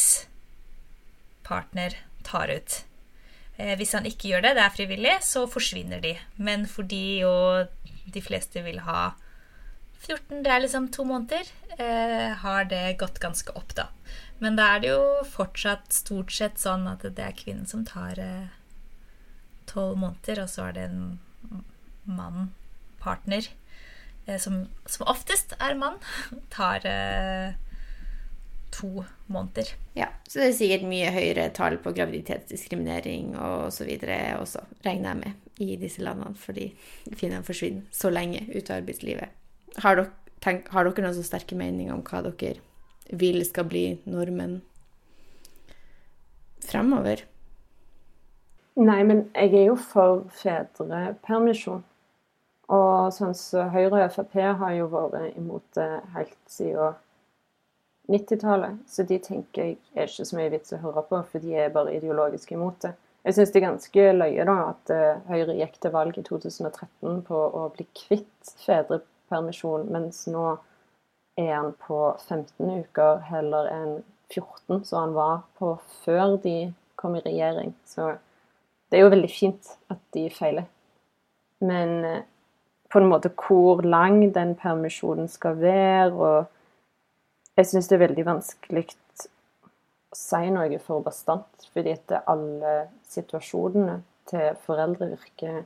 partner 1.44 1.96
tar 2.24 2.52
ut 2.54 2.84
Eh, 3.58 3.76
hvis 3.78 3.94
han 3.94 4.08
ikke 4.10 4.32
gjør 4.32 4.48
det, 4.48 4.56
det 4.58 4.64
er 4.66 4.74
frivillig, 4.74 5.18
så 5.26 5.46
forsvinner 5.50 6.02
de. 6.04 6.16
Men 6.42 6.66
fordi 6.70 7.22
jo 7.22 7.34
de 8.14 8.24
fleste 8.24 8.64
vil 8.66 8.82
ha 8.88 9.14
14, 10.04 10.42
det 10.44 10.52
er 10.52 10.64
liksom 10.66 10.90
to 10.92 11.06
måneder, 11.08 11.48
eh, 11.78 12.34
har 12.42 12.66
det 12.68 12.98
gått 13.00 13.22
ganske 13.24 13.54
opp, 13.56 13.76
da. 13.78 13.88
Men 14.40 14.58
da 14.58 14.74
er 14.74 14.80
det 14.84 14.90
jo 14.90 15.06
fortsatt 15.30 15.94
stort 15.96 16.34
sett 16.34 16.60
sånn 16.60 16.90
at 16.90 17.06
det 17.06 17.24
er 17.24 17.38
kvinnen 17.38 17.70
som 17.70 17.86
tar 17.88 18.20
eh, 18.20 18.50
tolv 19.70 19.96
måneder, 20.02 20.44
og 20.44 20.50
så 20.52 20.68
er 20.68 20.76
det 20.76 20.90
en 20.90 21.62
mann, 22.04 22.52
partner, 23.00 23.48
eh, 24.26 24.40
som, 24.42 24.66
som, 24.86 25.08
oftest 25.08 25.56
er 25.62 25.78
mann, 25.80 26.02
tar 26.58 26.84
eh, 26.90 27.54
to 28.74 29.04
måneder. 29.32 29.70
Ja, 29.98 30.10
så 30.28 30.42
det 30.42 30.48
er 30.48 30.58
sikkert 30.58 30.88
mye 30.90 31.12
høyere 31.14 31.48
tall 31.56 31.78
på 31.82 31.94
graviditetsdiskriminering 31.96 33.36
og 33.38 33.70
så 33.76 33.86
videre 33.88 34.36
også, 34.40 34.64
regner 34.86 35.14
jeg 35.14 35.22
med, 35.22 35.48
i 35.62 35.78
disse 35.80 36.04
landene, 36.04 36.36
fordi 36.40 36.72
kvinnene 37.14 37.46
forsvinner 37.46 37.86
så 37.94 38.12
lenge 38.14 38.44
ut 38.50 38.72
av 38.72 38.82
arbeidslivet. 38.82 39.34
Har 39.84 40.00
dere, 40.00 40.10
tenk, 40.44 40.72
har 40.74 40.90
dere 40.90 41.06
noen 41.06 41.18
så 41.18 41.26
sterke 41.28 41.58
meninger 41.60 41.94
om 41.94 42.04
hva 42.08 42.24
dere 42.26 42.58
vil 43.14 43.44
skal 43.46 43.68
bli 43.70 43.86
normen 44.10 44.62
fremover? 46.64 47.28
Nei, 48.80 49.02
men 49.06 49.28
jeg 49.36 49.54
er 49.54 49.68
jo 49.68 49.78
for 49.78 50.24
fedrepermisjon. 50.34 51.84
Og 52.74 53.12
sånn 53.14 53.36
så 53.38 53.68
Høyre 53.70 54.08
og 54.08 54.14
Frp 54.16 54.38
har 54.58 54.72
jo 54.78 54.88
vært 54.90 55.36
imot 55.38 55.66
det 55.78 55.90
helt 56.16 56.40
siden 56.50 56.96
90-tallet. 58.12 58.84
Så 58.88 59.06
de 59.08 59.20
tenker 59.24 59.64
jeg 59.64 59.78
er 59.96 60.10
ikke 60.10 60.28
så 60.28 60.38
mye 60.38 60.52
vits 60.54 60.76
å 60.76 60.82
høre 60.84 61.06
på, 61.08 61.22
for 61.32 61.44
de 61.44 61.56
er 61.56 61.74
bare 61.74 61.96
ideologisk 61.96 62.52
imot 62.56 62.82
det. 62.84 62.94
Jeg 63.24 63.38
syns 63.38 63.54
det 63.54 63.62
er 63.62 63.70
ganske 63.70 64.06
løye 64.18 64.46
da 64.50 64.56
at 64.66 64.92
uh, 64.92 65.22
Høyre 65.30 65.56
gikk 65.56 65.78
til 65.80 65.94
valg 65.94 66.18
i 66.20 66.26
2013 66.28 67.22
på 67.28 67.44
å 67.56 67.70
bli 67.72 67.86
kvitt 67.96 68.54
fedrepermisjon, 68.66 69.88
mens 69.96 70.26
nå 70.28 70.58
er 71.40 71.54
han 71.56 71.72
på 71.80 72.02
15 72.28 72.84
uker 72.84 73.24
heller 73.30 73.70
enn 73.72 73.94
14 74.34 74.84
som 74.84 75.00
han 75.00 75.16
var 75.16 75.40
på 75.60 75.72
før 76.04 76.36
de 76.44 76.74
kom 77.00 77.16
i 77.16 77.24
regjering. 77.24 77.72
Så 77.88 78.12
det 78.90 79.00
er 79.00 79.06
jo 79.06 79.14
veldig 79.14 79.32
fint 79.32 79.72
at 79.94 80.02
de 80.16 80.28
feiler. 80.34 80.68
Men 81.64 82.04
eh, 82.06 82.26
på 82.92 83.00
en 83.00 83.10
måte 83.10 83.32
hvor 83.40 83.82
lang 83.88 84.20
den 84.36 84.54
permisjonen 84.60 85.32
skal 85.32 85.58
være, 85.62 86.12
og 86.14 86.53
jeg 87.58 87.70
syns 87.70 87.90
det 87.90 87.98
er 87.98 88.06
veldig 88.08 88.26
vanskelig 88.26 88.86
å 88.94 90.18
si 90.18 90.50
noe 90.54 90.80
for 90.82 91.06
bastant, 91.06 91.68
fordi 91.74 91.94
etter 91.94 92.26
alle 92.30 92.74
situasjonene 93.10 94.00
til 94.30 94.58
foreldre 94.66 95.12
virker 95.14 95.64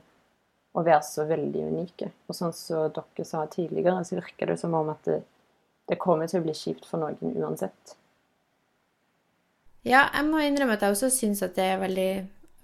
å 0.76 0.84
være 0.84 1.04
så 1.06 1.24
veldig 1.28 1.64
unike. 1.72 2.10
Og 2.28 2.36
sånn 2.36 2.54
som 2.56 2.92
dere 2.94 3.26
sa 3.26 3.44
tidligere, 3.50 4.04
så 4.04 4.18
virker 4.18 4.52
det 4.52 4.58
som 4.60 4.76
om 4.76 4.92
at 4.92 5.08
det, 5.08 5.22
det 5.88 6.00
kommer 6.00 6.28
til 6.28 6.42
å 6.42 6.46
bli 6.46 6.56
kjipt 6.56 6.88
for 6.88 7.00
noen 7.02 7.36
uansett. 7.40 7.96
Ja, 9.86 10.08
jeg 10.12 10.26
må 10.28 10.42
innrømme 10.44 10.76
at 10.76 10.84
jeg 10.84 10.96
også 10.96 11.08
syns 11.14 11.40
at 11.46 11.56
det 11.56 11.64
er 11.64 11.80
veldig 11.80 12.10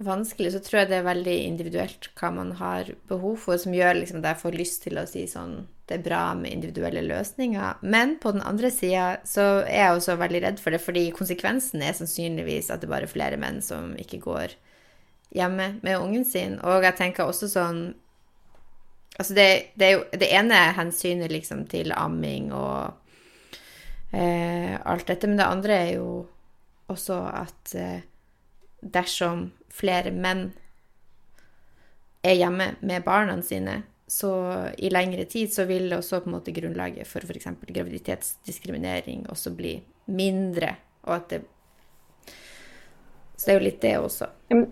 vanskelig. 0.04 0.52
Så 0.52 0.60
tror 0.64 0.82
jeg 0.82 0.90
det 0.90 0.98
er 1.00 1.06
veldig 1.08 1.36
individuelt 1.46 2.10
hva 2.18 2.32
man 2.34 2.52
har 2.60 2.90
behov 3.08 3.38
for, 3.46 3.60
som 3.60 3.76
gjør 3.76 4.02
liksom 4.02 4.20
at 4.20 4.32
jeg 4.32 4.42
får 4.42 4.58
lyst 4.60 4.84
til 4.84 5.00
å 5.00 5.06
si 5.08 5.24
sånn 5.30 5.62
det 5.88 5.98
er 5.98 6.04
bra 6.04 6.22
med 6.38 6.52
individuelle 6.52 7.02
løsninger. 7.04 7.80
Men 7.82 8.16
på 8.20 8.32
den 8.32 8.42
andre 8.42 8.70
sida 8.72 9.18
så 9.28 9.64
er 9.66 9.82
jeg 9.82 9.96
også 9.98 10.16
veldig 10.20 10.40
redd 10.46 10.62
for 10.62 10.72
det, 10.72 10.80
fordi 10.80 11.10
konsekvensen 11.12 11.82
er 11.84 11.96
sannsynligvis 11.96 12.70
at 12.72 12.80
det 12.80 12.88
bare 12.88 13.04
er 13.04 13.12
flere 13.12 13.40
menn 13.40 13.60
som 13.64 13.92
ikke 14.00 14.22
går 14.24 14.54
hjemme 15.34 15.74
med 15.82 15.98
ungen 15.98 16.24
sin. 16.24 16.56
Og 16.64 16.86
jeg 16.86 16.98
tenker 17.00 17.28
også 17.28 17.50
sånn 17.52 17.84
Altså, 19.14 19.30
det, 19.36 19.70
det 19.78 19.86
er 19.86 19.92
jo 19.92 20.18
det 20.18 20.26
ene 20.34 20.56
hensynet 20.74 21.30
liksom 21.30 21.60
til 21.70 21.92
amming 21.94 22.48
og 22.50 22.96
eh, 24.10 24.74
alt 24.74 25.06
dette, 25.06 25.28
men 25.30 25.38
det 25.38 25.46
andre 25.46 25.76
er 25.84 25.90
jo 26.00 26.08
også 26.90 27.20
at 27.30 27.74
eh, 27.78 28.00
dersom 28.82 29.52
flere 29.70 30.10
menn 30.10 30.48
er 32.26 32.34
hjemme 32.40 32.72
med 32.80 33.06
barna 33.06 33.38
sine, 33.46 33.84
så 34.06 34.30
i 34.76 34.90
lengre 34.92 35.24
tid 35.24 35.52
så 35.52 35.64
vil 35.68 35.92
også 35.96 36.20
på 36.20 36.28
en 36.28 36.36
måte 36.36 36.52
grunnlaget 36.52 37.08
for 37.08 37.24
f.eks. 37.24 37.48
graviditetsdiskriminering 37.64 39.24
også 39.32 39.54
bli 39.56 39.78
mindre, 40.06 40.74
og 41.08 41.16
at 41.16 41.28
det 41.32 41.44
så 43.36 43.48
det 43.50 43.54
er 43.54 43.58
jo 43.58 43.64
litt 43.64 43.80
det 43.82 43.94
også. 43.98 44.26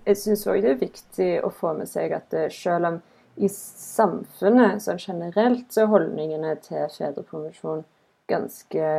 Jeg 0.07 0.18
syns 0.21 0.45
òg 0.47 0.61
det 0.62 0.71
er 0.71 0.79
viktig 0.81 1.31
å 1.42 1.51
få 1.53 1.73
med 1.77 1.88
seg 1.90 2.12
at 2.14 2.33
eh, 2.37 2.53
selv 2.53 2.88
om 2.88 2.99
i 3.42 3.49
samfunnet 3.51 4.85
sånn 4.85 5.01
generelt 5.03 5.73
så 5.73 5.83
er 5.83 5.90
holdningene 5.90 6.55
til 6.62 6.87
fedrepermisjon 6.95 7.83
ganske 8.31 8.92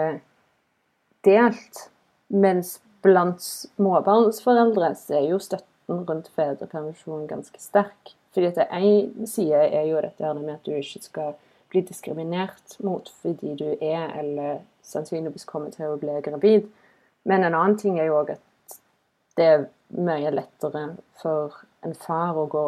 delt. 1.26 1.84
Mens 2.34 2.76
blant 3.06 3.44
småbarnsforeldre 3.46 4.92
så 5.00 5.20
er 5.20 5.30
jo 5.32 5.40
støtten 5.42 6.04
rundt 6.10 6.32
fedrepermisjon 6.36 7.28
ganske 7.30 7.62
sterk. 7.62 8.16
Fordi 8.34 8.50
at 8.50 8.72
én 8.74 9.28
side 9.30 9.56
er 9.56 9.88
jo 9.90 10.02
dette 10.02 10.26
her 10.26 10.34
med 10.34 10.56
at 10.56 10.66
du 10.66 10.72
ikke 10.74 11.02
skal 11.02 11.36
bli 11.70 11.82
diskriminert 11.82 12.78
mot 12.86 13.10
fordi 13.22 13.56
du 13.58 13.68
er 13.82 14.14
eller 14.20 14.62
sannsynligvis 14.86 15.46
kommer 15.50 15.74
til 15.74 15.94
å 15.94 16.00
bli 16.02 16.20
gravid. 16.26 16.68
Men 17.26 17.44
en 17.44 17.54
annen 17.54 17.78
ting 17.78 18.00
er 18.00 18.10
jo 18.10 18.20
òg 18.22 18.34
at 18.36 18.78
det 19.38 19.46
er 19.46 19.68
mye 19.98 20.34
lettere 20.34 20.84
for 21.22 21.62
en 21.86 21.96
far 21.98 22.38
å 22.38 22.48
gå 22.50 22.68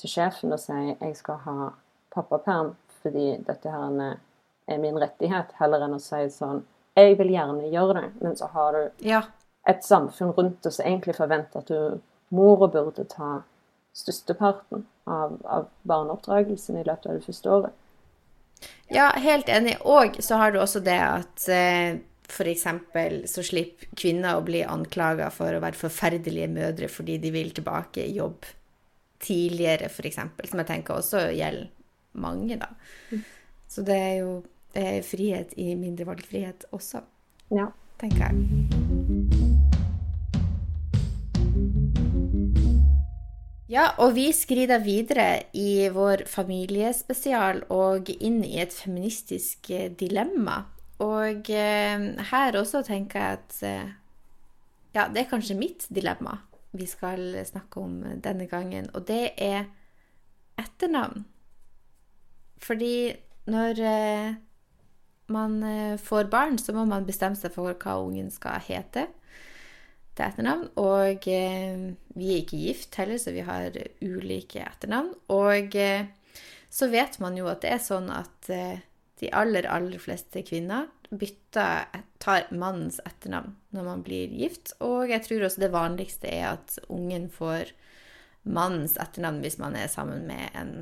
til 0.00 0.10
sjefen 0.10 0.52
og 0.52 0.60
si 0.60 0.72
'jeg 0.72 1.16
skal 1.16 1.42
ha 1.46 1.72
pappaperm 2.14 2.76
fordi 3.02 3.36
dette 3.46 3.70
her 3.70 4.16
er 4.68 4.78
min 4.78 4.98
rettighet', 4.98 5.56
heller 5.58 5.84
enn 5.84 5.94
å 5.94 6.00
si 6.00 6.28
sånn 6.28 6.62
'jeg 6.96 7.18
vil 7.18 7.30
gjerne 7.30 7.70
gjøre 7.70 7.94
det', 8.00 8.12
men 8.20 8.36
så 8.36 8.46
har 8.46 8.72
du 8.72 8.90
ja. 9.08 9.22
et 9.66 9.84
samfunn 9.84 10.32
rundt 10.32 10.62
deg 10.62 10.72
som 10.72 10.86
egentlig 10.86 11.16
forventer 11.16 11.58
at 11.58 11.66
du 11.66 12.00
mora 12.30 12.66
burde 12.66 13.04
ta 13.04 13.42
størsteparten 14.00 14.84
av, 15.10 15.38
av 15.44 15.68
barneoppdragelsen 15.88 16.80
i 16.80 16.84
løpet 16.86 17.08
av 17.10 17.18
det 17.18 17.26
første 17.26 17.56
året. 17.56 17.76
Ja, 18.92 19.10
helt 19.16 19.48
enig. 19.48 19.76
Og 19.88 20.18
så 20.24 20.40
har 20.40 20.52
du 20.52 20.60
også 20.60 20.82
det 20.84 20.98
at 21.00 21.48
eh, 21.52 22.00
F.eks. 22.30 22.66
så 23.30 23.44
slipper 23.46 23.90
kvinner 23.98 24.38
å 24.38 24.44
bli 24.46 24.62
anklaga 24.66 25.30
for 25.34 25.54
å 25.54 25.62
være 25.62 25.78
forferdelige 25.78 26.50
mødre 26.52 26.90
fordi 26.92 27.18
de 27.22 27.32
vil 27.34 27.52
tilbake 27.56 28.04
i 28.04 28.16
jobb 28.18 28.46
tidligere, 29.20 29.90
f.eks. 29.90 30.20
Som 30.48 30.62
jeg 30.62 30.70
tenker 30.70 31.00
også 31.00 31.26
gjelder 31.34 31.68
mange, 32.20 32.56
da. 32.60 32.70
Mm. 33.10 33.26
Så 33.70 33.86
det 33.86 33.98
er 33.98 34.16
jo 34.22 34.32
det 34.74 34.86
er 34.86 35.02
frihet 35.02 35.56
i 35.58 35.74
mindre 35.74 36.06
valgfrihet 36.06 36.70
også, 36.70 37.02
ja. 37.50 37.66
tenker 37.98 38.28
jeg. 38.28 38.89
Ja, 43.70 43.92
og 44.02 44.16
vi 44.16 44.32
skrider 44.34 44.80
videre 44.82 45.44
i 45.54 45.86
vår 45.94 46.24
familiespesial 46.26 47.60
og 47.70 48.08
inn 48.10 48.40
i 48.42 48.56
et 48.58 48.74
feministisk 48.74 49.70
dilemma. 50.00 50.64
Og 50.98 51.46
eh, 51.54 52.06
her 52.32 52.58
også 52.58 52.82
tenker 52.82 53.22
jeg 53.22 53.38
at 53.38 53.60
eh, 53.68 53.92
ja, 54.96 55.04
det 55.06 55.22
er 55.22 55.30
kanskje 55.30 55.58
mitt 55.60 55.86
dilemma 55.86 56.40
vi 56.74 56.86
skal 56.86 57.38
snakke 57.46 57.82
om 57.82 57.94
denne 58.22 58.46
gangen, 58.50 58.90
og 58.94 59.06
det 59.06 59.32
er 59.38 59.64
etternavn. 60.58 61.24
Fordi 62.62 63.12
når 63.50 63.80
eh, 63.86 64.34
man 65.30 65.62
eh, 65.62 65.96
får 65.98 66.26
barn, 66.30 66.58
så 66.58 66.74
må 66.74 66.84
man 66.90 67.06
bestemme 67.06 67.38
seg 67.38 67.54
for 67.54 67.70
hva 67.70 68.00
ungen 68.02 68.34
skal 68.34 68.58
hete 68.66 69.06
til 70.14 70.26
etternavn. 70.26 70.68
Og 70.80 71.26
eh, 71.30 71.90
vi 72.16 72.30
er 72.34 72.44
ikke 72.44 72.62
gift 72.66 73.00
heller, 73.00 73.20
så 73.20 73.34
vi 73.36 73.44
har 73.46 73.76
ulike 74.02 74.64
etternavn. 74.64 75.12
Og 75.34 75.76
eh, 75.78 76.06
så 76.70 76.90
vet 76.92 77.18
man 77.22 77.38
jo 77.38 77.50
at 77.50 77.64
det 77.64 77.74
er 77.74 77.82
sånn 77.82 78.10
at 78.14 78.50
de 79.20 79.28
aller, 79.34 79.66
aller 79.66 79.98
fleste 79.98 80.44
kvinner 80.46 80.86
bytter, 81.10 82.02
tar 82.22 82.46
mannens 82.54 83.00
etternavn 83.02 83.56
når 83.74 83.86
man 83.86 84.02
blir 84.06 84.32
gift. 84.32 84.74
Og 84.84 85.10
jeg 85.10 85.24
tror 85.26 85.46
også 85.46 85.64
det 85.64 85.72
vanligste 85.74 86.30
er 86.30 86.52
at 86.54 86.78
ungen 86.88 87.28
får 87.32 87.72
mannens 88.42 88.96
etternavn 89.00 89.40
hvis 89.44 89.58
man 89.60 89.76
er 89.76 89.90
sammen 89.90 90.26
med 90.30 90.54
en 90.56 90.74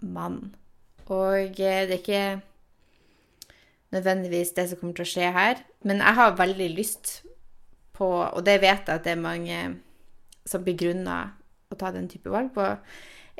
mann. 0.00 0.54
Og 1.10 1.56
det 1.58 1.66
er 1.66 1.92
ikke 1.96 2.40
nødvendigvis 3.90 4.54
det 4.56 4.68
som 4.70 4.80
kommer 4.80 4.96
til 4.96 5.06
å 5.06 5.12
skje 5.12 5.32
her, 5.34 5.60
men 5.82 6.02
jeg 6.02 6.16
har 6.20 6.38
veldig 6.38 6.68
lyst 6.76 7.20
på, 8.00 8.08
og 8.08 8.42
det 8.46 8.56
vet 8.62 8.88
jeg 8.88 8.96
at 8.96 9.04
det 9.04 9.12
er 9.14 9.20
mange 9.20 9.60
som 10.48 10.64
begrunner 10.64 11.34
å 11.70 11.78
ta 11.78 11.92
den 11.94 12.08
type 12.10 12.32
valg 12.32 12.52
på, 12.54 12.64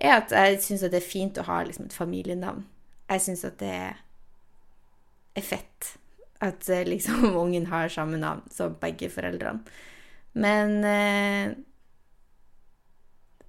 er 0.00 0.16
at 0.16 0.32
jeg 0.32 0.60
syns 0.64 0.84
det 0.86 1.00
er 1.00 1.04
fint 1.04 1.40
å 1.40 1.46
ha 1.48 1.60
liksom, 1.66 1.88
et 1.88 1.96
familienavn. 1.96 2.62
Jeg 3.10 3.24
syns 3.24 3.44
at 3.48 3.58
det 3.60 3.72
er 5.36 5.44
fett. 5.44 5.94
At 6.40 6.68
eh, 6.72 6.86
liksom 6.88 7.32
ungen 7.42 7.68
har 7.72 7.92
samme 7.92 8.20
navn 8.20 8.46
som 8.52 8.78
begge 8.80 9.10
foreldrene. 9.12 9.64
Men 10.32 10.84
eh, 10.86 11.56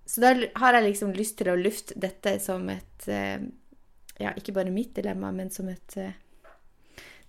Så 0.06 0.24
da 0.24 0.34
har 0.34 0.76
jeg 0.76 0.88
liksom 0.90 1.14
lyst 1.14 1.38
til 1.40 1.52
å 1.52 1.60
lufte 1.60 1.96
dette 2.02 2.40
som 2.44 2.68
et 2.74 3.08
eh, 3.08 3.40
Ja, 4.22 4.34
ikke 4.38 4.54
bare 4.54 4.74
mitt 4.74 4.96
dilemma, 4.98 5.32
men 5.34 5.50
som 5.54 5.70
et 5.72 5.96
eh, 5.98 6.18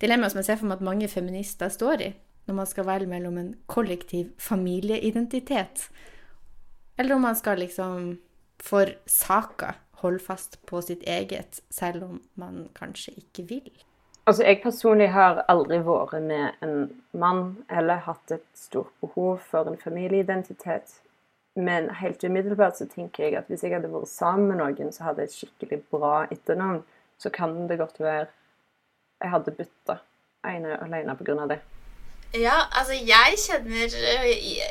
dilemma 0.02 0.28
som 0.28 0.40
jeg 0.40 0.50
ser 0.50 0.58
for 0.60 0.68
meg 0.68 0.80
at 0.80 0.88
mange 0.88 1.08
feminister 1.08 1.70
står 1.72 2.02
i 2.04 2.10
når 2.46 2.54
man 2.54 2.66
skal 2.66 2.86
velge 2.86 3.10
mellom 3.10 3.38
en 3.38 3.54
kollektiv 3.66 4.32
familieidentitet, 4.38 5.88
eller 6.98 7.14
om 7.14 7.24
man 7.28 7.36
skal 7.36 7.58
liksom 7.58 8.18
for 8.62 8.90
saka 9.06 9.74
holde 10.02 10.18
fast 10.18 10.58
på 10.66 10.82
sitt 10.82 11.02
eget, 11.06 11.62
selv 11.70 12.04
om 12.04 12.20
man 12.34 12.68
kanskje 12.74 13.14
ikke 13.22 13.46
vil. 13.48 13.70
Altså, 14.26 14.44
Jeg 14.44 14.62
personlig 14.62 15.08
har 15.10 15.44
aldri 15.48 15.78
vært 15.82 16.22
med 16.22 16.62
en 16.62 16.90
mann 17.12 17.64
eller 17.70 18.04
hatt 18.06 18.30
et 18.30 18.46
stort 18.54 18.92
behov 19.00 19.40
for 19.50 19.66
en 19.66 19.78
familieidentitet. 19.78 21.00
Men 21.56 21.90
helt 21.90 22.24
umiddelbart 22.24 22.78
så 22.78 22.86
tenker 22.86 23.24
jeg 23.24 23.36
at 23.36 23.50
hvis 23.50 23.64
jeg 23.64 23.74
hadde 23.74 23.90
vært 23.92 24.08
sammen 24.08 24.48
med 24.48 24.62
noen 24.62 24.92
som 24.92 25.06
hadde 25.06 25.26
et 25.26 25.34
skikkelig 25.34 25.82
bra 25.90 26.26
etternavn, 26.30 26.82
så 27.18 27.30
kan 27.30 27.66
det 27.68 27.78
godt 27.78 28.00
være 28.00 28.26
jeg 29.22 29.30
hadde 29.30 29.54
bytta 29.58 29.98
ene 30.48 30.78
alene 30.82 31.14
pga. 31.18 31.46
det. 31.46 31.60
Ja, 32.32 32.62
altså 32.72 32.94
jeg 32.96 33.34
kjenner 33.36 33.92
Jeg, 33.92 34.68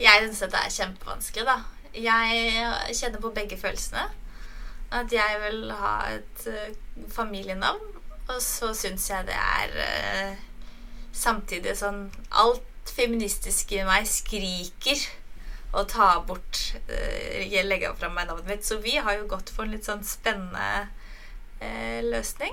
jeg 0.00 0.26
syns 0.26 0.42
det 0.52 0.58
er 0.60 0.74
kjempevanskelig, 0.74 1.46
da. 1.48 1.54
Jeg 1.94 2.96
kjenner 2.98 3.22
på 3.22 3.30
begge 3.32 3.56
følelsene. 3.56 4.04
At 4.92 5.12
jeg 5.12 5.38
vil 5.46 5.72
ha 5.72 5.94
et 6.12 6.44
uh, 6.46 7.08
familienavn 7.08 7.80
og 8.28 8.36
så 8.40 8.70
syns 8.76 9.08
jeg 9.10 9.26
det 9.28 9.36
er 9.36 9.72
uh, 9.76 10.36
samtidig 11.12 11.74
sånn 11.76 12.06
Alt 12.40 12.92
feministisk 12.94 13.72
i 13.76 13.82
meg 13.84 14.06
skriker 14.08 15.02
å 15.74 15.82
ta 15.88 16.12
bort 16.28 16.60
uh, 16.88 17.64
Legge 17.64 17.96
fram 17.96 18.14
meg 18.16 18.28
navnet 18.28 18.50
mitt. 18.52 18.68
Så 18.68 18.82
vi 18.84 18.98
har 19.00 19.16
jo 19.16 19.28
gått 19.32 19.50
for 19.56 19.64
en 19.64 19.72
litt 19.72 19.88
sånn 19.88 20.04
spennende 20.04 20.90
løsning, 22.04 22.52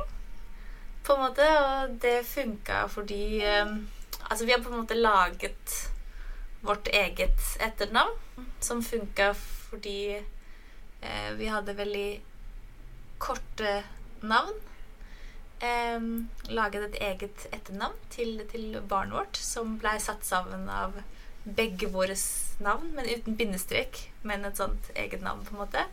på 1.04 1.18
en 1.18 1.24
måte. 1.26 1.44
Og 1.44 1.98
det 2.00 2.22
funka 2.24 2.86
fordi 2.88 3.42
Altså, 4.32 4.46
vi 4.46 4.52
har 4.52 4.62
på 4.64 4.72
en 4.72 4.80
måte 4.80 4.96
laget 4.96 5.72
vårt 6.64 6.88
eget 6.88 7.42
etternavn, 7.60 8.46
som 8.64 8.84
funka 8.84 9.34
fordi 9.36 10.16
eh, 11.02 11.32
vi 11.36 11.50
hadde 11.52 11.76
veldig 11.76 12.22
korte 13.20 13.74
navn. 14.24 14.56
Eh, 15.60 16.00
laget 16.48 16.88
et 16.88 17.02
eget 17.10 17.44
etternavn 17.52 18.00
til, 18.14 18.40
til 18.54 18.80
barnet 18.88 19.18
vårt, 19.20 19.42
som 19.52 19.76
blei 19.82 19.98
satt 20.00 20.24
sammen 20.24 20.70
av 20.72 20.96
begge 21.44 21.92
våre 21.92 22.16
navn, 22.64 22.91
men 22.95 23.07
uten 23.09 23.36
bindestrek, 23.39 23.99
men 24.28 24.45
et 24.45 24.59
sånt 24.59 24.89
eget 24.95 25.24
navn, 25.26 25.43
på 25.45 25.55
en 25.55 25.62
måte. 25.64 25.84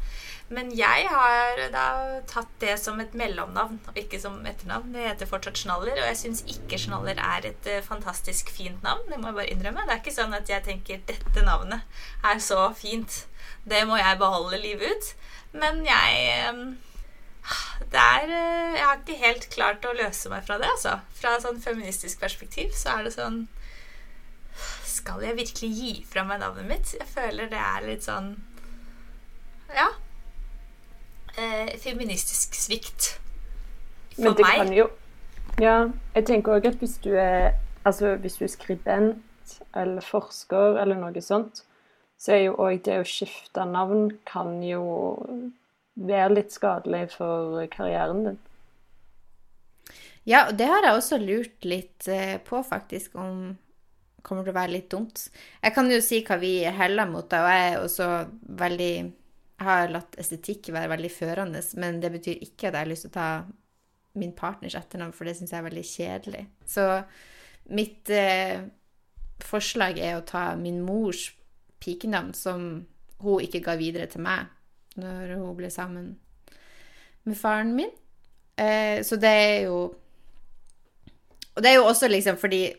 Men 0.53 0.71
jeg 0.77 1.09
har 1.13 1.61
da 1.73 1.87
tatt 2.31 2.51
det 2.63 2.77
som 2.81 3.01
et 3.03 3.15
mellomnavn, 3.19 3.81
og 3.91 4.01
ikke 4.01 4.21
som 4.23 4.39
etternavn. 4.49 4.95
Det 4.95 5.07
heter 5.07 5.31
fortsatt 5.31 5.61
Schnaller, 5.61 5.97
og 5.97 6.07
jeg 6.11 6.21
syns 6.23 6.45
ikke 6.49 6.81
Schnaller 6.81 7.21
er 7.21 7.51
et 7.51 7.71
uh, 7.71 7.81
fantastisk 7.85 8.53
fint 8.55 8.83
navn. 8.87 9.05
Det 9.11 9.21
må 9.21 9.31
jeg 9.31 9.39
bare 9.41 9.53
innrømme. 9.55 9.87
Det 9.89 9.97
er 9.97 10.03
ikke 10.03 10.19
sånn 10.19 10.37
at 10.39 10.53
jeg 10.53 10.67
tenker 10.69 11.05
dette 11.09 11.47
navnet 11.47 12.05
er 12.33 12.43
så 12.45 12.69
fint. 12.77 13.25
Det 13.69 13.85
må 13.89 14.01
jeg 14.01 14.21
beholde 14.21 14.61
livet 14.63 14.93
ut. 14.93 15.15
Men 15.59 15.81
jeg 15.87 16.49
um, 16.53 16.65
det 17.93 18.01
er 18.01 18.25
uh, 18.29 18.75
Jeg 18.77 18.85
har 18.85 18.99
ikke 18.99 19.21
helt 19.23 19.47
klart 19.53 19.87
å 19.89 19.95
løse 19.97 20.33
meg 20.33 20.45
fra 20.47 20.59
det, 20.61 20.69
altså. 20.75 20.99
Fra 21.17 21.37
et 21.37 21.45
sånn 21.45 21.63
feministisk 21.63 22.21
perspektiv 22.21 22.75
så 22.77 22.99
er 22.99 23.09
det 23.09 23.15
sånn 23.17 23.47
skal 24.99 25.23
jeg 25.25 25.39
virkelig 25.39 25.71
gi 25.79 25.93
fra 26.09 26.25
meg 26.27 26.43
navnet 26.43 26.69
mitt? 26.69 26.93
Jeg 26.99 27.09
føler 27.11 27.51
det 27.51 27.63
er 27.63 27.87
litt 27.87 28.07
sånn 28.07 28.35
Ja. 29.75 29.89
Eh, 31.39 31.75
feministisk 31.79 32.57
svikt. 32.59 33.15
For 34.17 34.31
Men 34.31 34.37
det 34.39 34.47
meg. 34.47 34.59
Kan 34.59 34.73
jo, 34.75 34.89
ja, 35.63 35.77
jeg 36.17 36.27
tenker 36.27 36.59
òg 36.59 36.67
at 36.73 36.83
hvis 36.83 36.99
du 37.05 37.13
er 37.15 37.55
Altså 37.87 38.17
hvis 38.21 38.37
du 38.37 38.45
er 38.45 38.53
skribent 38.53 39.55
eller 39.79 40.05
forsker 40.05 40.77
eller 40.83 40.99
noe 40.99 41.23
sånt, 41.25 41.63
så 42.19 42.35
er 42.35 42.43
jo 42.49 42.57
òg 42.61 42.83
det 42.85 42.99
å 43.01 43.07
skifte 43.07 43.65
navn 43.65 44.11
kan 44.29 44.59
jo 44.67 44.83
være 45.95 46.35
litt 46.35 46.53
skadelig 46.53 47.07
for 47.15 47.63
karrieren 47.73 48.25
din. 48.27 48.39
Ja, 50.29 50.49
og 50.51 50.59
det 50.59 50.67
har 50.69 50.85
jeg 50.85 50.99
også 50.99 51.19
lurt 51.23 51.65
litt 51.65 52.09
eh, 52.13 52.37
på, 52.45 52.61
faktisk, 52.67 53.15
om 53.17 53.57
kommer 54.23 54.45
til 54.45 54.53
å 54.53 54.59
være 54.59 54.75
litt 54.75 54.91
dumt. 54.93 55.29
Jeg 55.63 55.75
kan 55.77 55.89
jo 55.91 56.01
si 56.05 56.21
hva 56.27 56.39
vi 56.41 56.53
heller 56.65 57.09
mot, 57.11 57.27
og 57.27 57.49
jeg 57.53 57.71
er 57.71 57.81
også 57.83 58.09
veldig 58.59 58.93
har 59.59 59.91
latt 59.91 60.15
estetikk 60.21 60.71
være 60.75 60.93
veldig 60.93 61.11
førende, 61.11 61.63
men 61.83 61.99
det 62.03 62.13
betyr 62.15 62.45
ikke 62.47 62.69
at 62.69 62.77
jeg 62.77 62.85
har 62.85 62.91
lyst 62.91 63.07
til 63.09 63.13
å 63.13 63.17
ta 63.17 63.31
min 64.19 64.35
partners 64.39 64.77
etternavn, 64.79 65.15
for 65.15 65.27
det 65.27 65.37
syns 65.39 65.53
jeg 65.53 65.61
er 65.61 65.67
veldig 65.67 65.87
kjedelig. 65.87 66.45
Så 66.67 66.85
mitt 67.75 68.11
eh, 68.15 68.63
forslag 69.45 69.99
er 69.99 70.19
å 70.19 70.27
ta 70.27 70.53
min 70.59 70.81
mors 70.87 71.29
pikenavn, 71.83 72.33
som 72.39 72.69
hun 73.23 73.43
ikke 73.43 73.63
ga 73.67 73.75
videre 73.79 74.07
til 74.11 74.23
meg 74.23 74.47
når 74.99 75.37
hun 75.39 75.57
ble 75.59 75.71
sammen 75.71 76.13
med 77.27 77.39
faren 77.39 77.75
min. 77.77 77.91
Eh, 78.59 79.03
så 79.07 79.19
det 79.19 79.31
er 79.31 79.59
jo 79.69 79.79
Og 81.55 81.63
det 81.63 81.71
er 81.71 81.77
jo 81.77 81.87
også 81.91 82.09
liksom 82.09 82.37
fordi 82.39 82.71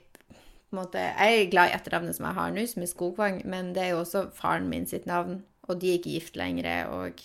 måte, 0.75 1.01
Jeg 1.01 1.41
er 1.41 1.51
glad 1.51 1.69
i 1.69 1.75
etternavnet 1.77 2.15
som 2.15 2.25
jeg 2.27 2.37
har 2.37 2.51
nå, 2.53 2.65
som 2.69 2.83
er 2.83 2.91
Skogvang, 2.91 3.41
men 3.49 3.73
det 3.73 3.83
er 3.83 3.89
jo 3.93 4.03
også 4.03 4.29
faren 4.35 4.69
min 4.69 4.85
sitt 4.87 5.05
navn, 5.09 5.43
og 5.69 5.79
de 5.81 5.89
er 5.89 5.99
ikke 5.99 6.15
gift 6.17 6.35
lenger, 6.37 6.87
og 6.87 7.21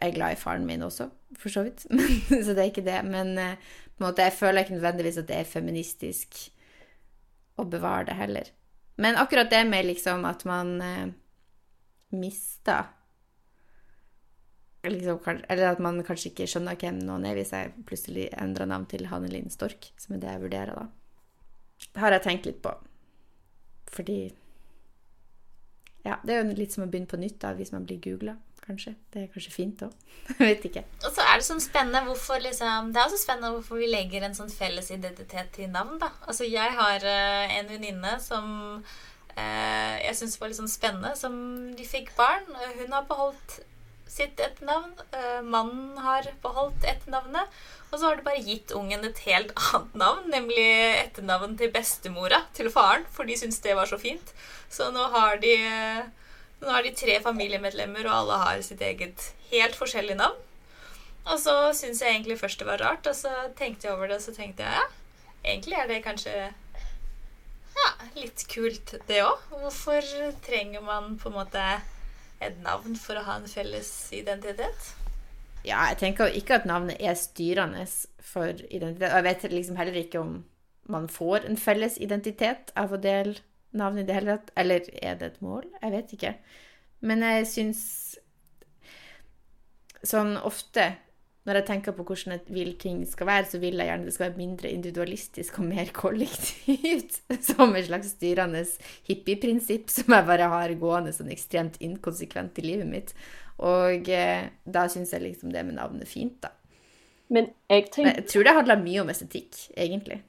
jeg 0.00 0.10
er 0.10 0.14
glad 0.14 0.36
i 0.36 0.40
faren 0.40 0.66
min 0.66 0.82
også, 0.82 1.08
for 1.38 1.48
så 1.52 1.64
vidt. 1.66 1.86
så 2.44 2.54
det 2.54 2.62
er 2.62 2.70
ikke 2.70 2.86
det. 2.86 3.00
Men 3.04 3.38
eh, 3.38 3.56
på 3.96 4.04
en 4.04 4.06
måte, 4.10 4.22
jeg 4.22 4.36
føler 4.38 4.62
ikke 4.62 4.76
nødvendigvis 4.76 5.18
at 5.18 5.28
det 5.30 5.40
er 5.40 5.50
feministisk 5.50 6.38
å 7.58 7.66
bevare 7.66 8.06
det 8.10 8.18
heller. 8.18 8.52
Men 8.98 9.18
akkurat 9.18 9.50
det 9.50 9.64
med 9.66 9.86
liksom 9.86 10.26
at 10.26 10.44
man 10.46 10.78
eh, 10.82 11.08
mister 12.14 12.94
liksom, 14.86 15.18
Eller 15.48 15.72
at 15.72 15.82
man 15.82 16.00
kanskje 16.06 16.30
ikke 16.32 16.46
skjønner 16.50 16.78
hvem 16.78 17.00
noen 17.02 17.26
er, 17.26 17.36
hvis 17.38 17.52
jeg 17.54 17.74
plutselig 17.86 18.28
endrer 18.38 18.70
navn 18.70 18.86
til 18.90 19.06
Hanne 19.10 19.42
Stork, 19.50 19.90
som 19.98 20.14
er 20.14 20.22
det 20.22 20.32
jeg 20.32 20.44
vurderer, 20.46 20.78
da. 20.78 20.86
Har 21.98 22.14
jeg 22.14 22.24
tenkt 22.24 22.46
litt 22.48 22.60
på. 22.64 22.74
Fordi 23.92 24.18
Ja, 26.04 26.16
det 26.24 26.34
er 26.34 26.44
jo 26.44 26.56
litt 26.56 26.72
som 26.72 26.84
å 26.84 26.90
begynne 26.90 27.10
på 27.10 27.18
nytt 27.20 27.40
da, 27.42 27.50
hvis 27.58 27.72
man 27.74 27.84
blir 27.84 27.98
googla, 28.00 28.36
kanskje. 28.64 28.94
Det 29.12 29.22
er 29.22 29.32
kanskje 29.32 29.52
fint 29.52 29.82
òg. 29.84 29.92
vet 30.38 30.64
ikke. 30.64 30.84
Og 31.02 31.10
så 31.12 31.24
er 31.24 31.40
det 31.40 31.46
sånn 31.48 31.60
spennende 31.60 32.04
hvorfor 32.06 32.40
liksom 32.44 32.92
Det 32.94 33.00
er 33.00 33.08
også 33.08 33.20
spennende 33.20 33.50
hvorfor 33.56 33.80
vi 33.82 33.90
legger 33.90 34.24
en 34.24 34.36
sånn 34.36 34.52
felles 34.52 34.90
identitet 34.94 35.52
til 35.56 35.70
navn, 35.74 35.98
da. 36.00 36.12
Altså, 36.26 36.46
jeg 36.48 36.76
har 36.78 37.04
uh, 37.04 37.56
en 37.58 37.70
venninne 37.72 38.14
som 38.24 38.48
uh, 38.78 39.94
jeg 40.04 40.16
syns 40.20 40.38
var 40.40 40.52
litt 40.52 40.60
sånn 40.60 40.72
spennende, 40.72 41.12
som 41.18 41.34
de 41.76 41.88
fikk 41.88 42.14
barn. 42.16 42.46
Hun 42.78 42.94
har 42.94 43.08
beholdt 43.10 43.60
sitt 44.10 44.40
etternavn. 44.40 44.94
Uh, 45.14 45.40
mannen 45.44 45.98
har 46.02 46.26
beholdt 46.42 46.86
etternavnet. 46.88 47.58
Og 47.88 47.96
så 47.96 48.08
har 48.08 48.18
du 48.18 48.24
bare 48.26 48.44
gitt 48.44 48.72
ungen 48.76 49.06
et 49.08 49.22
helt 49.24 49.54
annet 49.70 49.94
navn, 50.02 50.28
nemlig 50.32 50.66
etternavn 51.04 51.56
til 51.60 51.72
bestemora 51.72 52.42
til 52.56 52.70
faren, 52.72 53.06
for 53.12 53.28
de 53.28 53.38
syntes 53.38 53.62
det 53.64 53.76
var 53.78 53.88
så 53.88 54.00
fint. 54.00 54.34
Så 54.72 54.90
nå 54.92 55.08
har 55.14 55.40
de, 55.44 55.54
nå 56.60 56.68
har 56.74 56.84
de 56.84 56.92
tre 56.96 57.16
familiemedlemmer, 57.24 58.08
og 58.08 58.20
alle 58.20 58.42
har 58.44 58.62
sitt 58.66 58.84
eget 58.84 59.30
helt 59.52 59.78
forskjellig 59.78 60.18
navn. 60.20 60.44
Og 61.28 61.36
så 61.40 61.54
syntes 61.76 62.00
jeg 62.02 62.14
egentlig 62.14 62.38
først 62.40 62.60
det 62.60 62.68
var 62.68 62.80
rart, 62.80 63.08
og 63.08 63.16
så 63.16 63.32
tenkte 63.56 63.88
jeg 63.88 63.96
over 63.96 64.08
det, 64.08 64.20
og 64.20 64.24
så 64.24 64.36
tenkte 64.36 64.64
jeg 64.64 64.80
ja, 64.80 64.86
egentlig 65.44 65.76
er 65.76 65.88
det 65.90 66.04
kanskje 66.04 66.34
ja, 67.78 67.90
litt 68.16 68.44
kult, 68.50 68.94
det 69.08 69.22
òg. 69.24 69.44
Hvorfor 69.52 70.12
trenger 70.44 70.84
man 70.84 71.16
på 71.20 71.30
en 71.30 71.36
måte 71.36 71.64
et 72.40 72.58
navn 72.62 72.96
for 72.98 73.18
å 73.18 73.24
ha 73.26 73.38
en 73.40 73.48
felles 73.50 73.90
identitet? 74.14 74.92
Ja, 75.66 75.82
jeg 75.90 75.98
tenker 76.00 76.30
ikke 76.32 76.60
at 76.60 76.68
navnet 76.68 77.00
er 77.02 77.18
styrende 77.18 77.84
for 78.22 78.54
identitet. 78.70 79.10
Og 79.10 79.18
jeg 79.18 79.26
vet 79.26 79.50
liksom 79.52 79.78
heller 79.80 79.98
ikke 79.98 80.22
om 80.22 80.38
man 80.88 81.08
får 81.12 81.48
en 81.48 81.58
felles 81.60 81.98
identitet 82.00 82.72
av 82.78 82.94
å 82.94 83.00
dele 83.02 83.36
navn 83.76 83.98
i 84.00 84.06
det 84.06 84.14
hele 84.16 84.38
tatt. 84.38 84.52
Eller 84.56 84.86
er 85.02 85.18
det 85.18 85.32
et 85.32 85.42
mål? 85.44 85.66
Jeg 85.82 85.92
vet 85.92 86.14
ikke. 86.16 86.32
Men 87.00 87.22
jeg 87.26 87.50
syns 87.50 87.82
sånn 90.06 90.36
ofte 90.46 90.92
når 91.48 91.62
jeg 91.62 91.66
tenker 91.70 91.94
på 91.96 92.04
hvordan 92.04 92.34
jeg 92.34 92.52
vil 92.52 92.74
ting 92.80 93.00
skal 93.08 93.30
være, 93.30 93.48
så 93.48 93.60
vil 93.62 93.80
jeg 93.80 93.88
gjerne 93.88 94.04
det 94.04 94.14
skal 94.14 94.26
være 94.26 94.38
mindre 94.38 94.70
individualistisk 94.70 95.58
og 95.62 95.68
mer 95.70 95.90
kollektivt. 95.96 97.22
Som 97.48 97.72
et 97.78 97.88
slags 97.88 98.12
styrende 98.12 98.62
hippieprinsipp 99.08 99.88
som 99.92 100.12
jeg 100.12 100.28
bare 100.28 100.50
har 100.52 100.74
gående 100.80 101.14
sånn 101.16 101.32
ekstremt 101.32 101.80
inkonsekvent 101.84 102.60
i 102.60 102.66
livet 102.66 102.90
mitt. 102.90 103.16
Og 103.64 104.10
eh, 104.12 104.50
da 104.68 104.84
syns 104.92 105.16
jeg 105.16 105.24
liksom 105.24 105.54
det 105.54 105.64
med 105.66 105.78
navnet 105.80 106.08
fint, 106.10 106.36
da. 106.44 106.52
Men 107.28 107.50
jeg 107.68 107.88
tenker 107.90 108.10
Men 108.10 108.20
Jeg 108.20 108.28
tror 108.30 108.44
det 108.44 108.54
handler 108.60 108.84
mye 108.84 109.00
om 109.02 109.10
estetikk, 109.12 109.56
egentlig. 109.76 110.22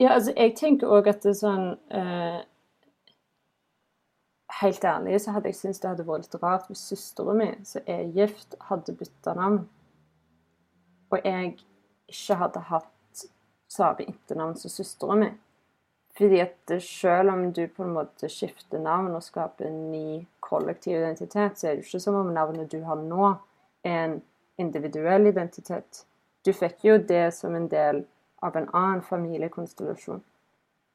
Ja, 0.00 0.14
altså, 0.14 0.32
jeg 0.36 0.54
tenker 0.56 0.90
òg 0.90 1.08
at 1.10 1.22
det 1.24 1.34
er 1.34 1.40
sånn 1.40 1.66
eh, 1.92 2.38
Helt 4.60 4.84
ærlig 4.84 5.20
så 5.22 5.32
hadde 5.36 5.52
jeg 5.52 5.56
syntes 5.56 5.80
det 5.80 5.88
hadde 5.92 6.04
vært 6.08 6.26
litt 6.26 6.40
rart 6.42 6.66
hvis 6.68 6.82
søstera 6.90 7.32
mi, 7.38 7.52
som 7.64 7.86
er 7.86 8.08
gift, 8.16 8.58
hadde 8.66 8.96
bytta 8.98 9.36
navn. 9.38 9.60
Og 11.10 11.24
jeg 11.24 11.54
ikke 12.10 12.38
hadde 12.40 12.64
hatt 12.70 13.24
samme 13.70 14.06
etternavn 14.08 14.56
som 14.58 14.72
søstera 14.72 15.16
mi. 15.18 15.30
Fordi 16.18 16.40
at 16.42 16.72
selv 16.82 17.32
om 17.32 17.52
du 17.54 17.62
på 17.66 17.84
en 17.86 17.94
måte 17.94 18.28
skifter 18.28 18.82
navn 18.82 19.14
og 19.14 19.22
skaper 19.24 19.68
en 19.68 19.90
ny 19.92 20.24
kollektiv 20.42 20.98
identitet, 20.98 21.58
så 21.58 21.68
er 21.68 21.78
det 21.78 21.86
ikke 21.86 22.02
som 22.02 22.18
om 22.18 22.32
navnet 22.34 22.72
du 22.72 22.80
har 22.84 22.98
nå, 22.98 23.34
er 23.86 24.00
en 24.04 24.16
individuell 24.60 25.30
identitet. 25.30 26.04
Du 26.44 26.52
fikk 26.52 26.84
jo 26.84 26.98
det 26.98 27.30
som 27.34 27.54
en 27.54 27.68
del 27.70 28.02
av 28.42 28.56
en 28.56 28.68
annen 28.72 29.02
familiekonstellasjon. 29.06 30.22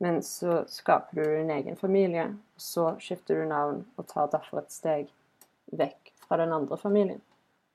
Men 0.04 0.22
så 0.24 0.64
skaper 0.68 1.22
du 1.22 1.24
din 1.24 1.52
egen 1.56 1.78
familie, 1.80 2.26
og 2.28 2.62
så 2.62 2.90
skifter 3.00 3.40
du 3.40 3.48
navn 3.50 3.86
og 3.96 4.08
tar 4.10 4.28
derfor 4.34 4.62
et 4.62 4.74
steg 4.74 5.08
vekk 5.72 6.12
fra 6.28 6.38
den 6.42 6.54
andre 6.54 6.78
familien. 6.78 7.22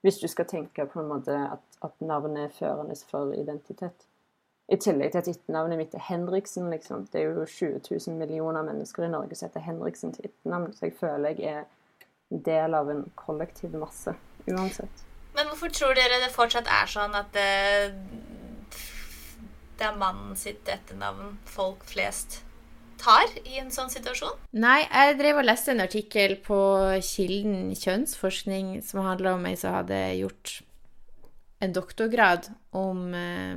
Hvis 0.04 0.20
du 0.20 0.28
skal 0.28 0.48
tenke 0.48 0.86
på 0.86 1.00
en 1.00 1.08
måte 1.08 1.34
at, 1.34 1.64
at 1.84 2.00
navnet 2.04 2.48
er 2.48 2.56
førende 2.58 2.96
for 3.08 3.34
identitet. 3.36 4.06
I 4.70 4.78
tillegg 4.78 5.10
til 5.10 5.18
at 5.18 5.28
etternavnet 5.32 5.80
mitt 5.80 5.94
er 5.98 6.04
Henriksen, 6.06 6.68
liksom. 6.70 7.08
Det 7.10 7.20
er 7.20 7.32
jo 7.32 7.44
20 7.46 7.80
000 7.90 8.18
millioner 8.20 8.62
mennesker 8.62 9.06
i 9.06 9.10
Norge 9.10 9.34
som 9.34 9.48
heter 9.48 9.64
Henriksen 9.66 10.12
til 10.14 10.28
etternavn, 10.28 10.74
så 10.76 10.86
jeg 10.86 10.98
føler 11.00 11.40
jeg 11.40 11.56
er 11.56 11.64
en 12.30 12.44
del 12.46 12.76
av 12.78 12.90
en 12.92 13.02
kollektiv 13.18 13.74
masse 13.74 14.14
uansett. 14.46 15.02
Men 15.34 15.50
hvorfor 15.50 15.72
tror 15.74 15.98
dere 15.98 16.20
det 16.22 16.30
fortsatt 16.34 16.70
er 16.70 16.90
sånn 16.90 17.16
at 17.18 17.34
det, 17.34 17.50
det 19.80 19.88
er 19.88 19.98
mannen 19.98 20.38
sitt 20.38 20.70
etternavn 20.70 21.36
folk 21.50 21.82
flest 21.90 22.42
tar 23.00 23.30
i 23.42 23.58
en 23.58 23.70
sånn 23.74 23.90
situasjon? 23.90 24.38
Nei, 24.60 24.84
jeg 24.84 25.18
drev 25.18 25.42
og 25.42 25.46
leste 25.48 25.74
en 25.74 25.82
artikkel 25.82 26.36
på 26.44 26.60
Kilden 27.06 27.72
kjønnsforskning 27.74 28.76
som 28.86 29.02
handla 29.06 29.34
om 29.38 29.46
ei 29.48 29.56
som 29.58 29.74
hadde 29.80 29.98
gjort 30.20 30.60
en 31.60 31.72
doktorgrad 31.76 32.48
om 32.70 33.14
eh, 33.14 33.56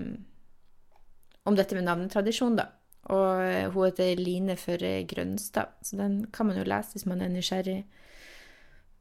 om 1.43 1.55
dette 1.55 1.75
med 1.75 1.87
navnetradisjon, 1.87 2.55
da. 2.55 2.69
Og 3.11 3.41
eh, 3.43 3.67
hun 3.71 3.87
heter 3.87 4.19
Line 4.19 4.55
Førre 4.59 5.01
Grønstad, 5.07 5.75
så 5.83 5.99
den 5.99 6.21
kan 6.31 6.47
man 6.47 6.59
jo 6.59 6.67
lese 6.67 6.95
hvis 6.95 7.07
man 7.09 7.23
er 7.23 7.31
nysgjerrig 7.33 7.81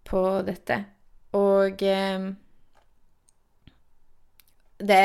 på 0.09 0.23
dette. 0.47 0.81
Og 1.39 1.85
eh, 1.87 2.31
det, 4.83 5.03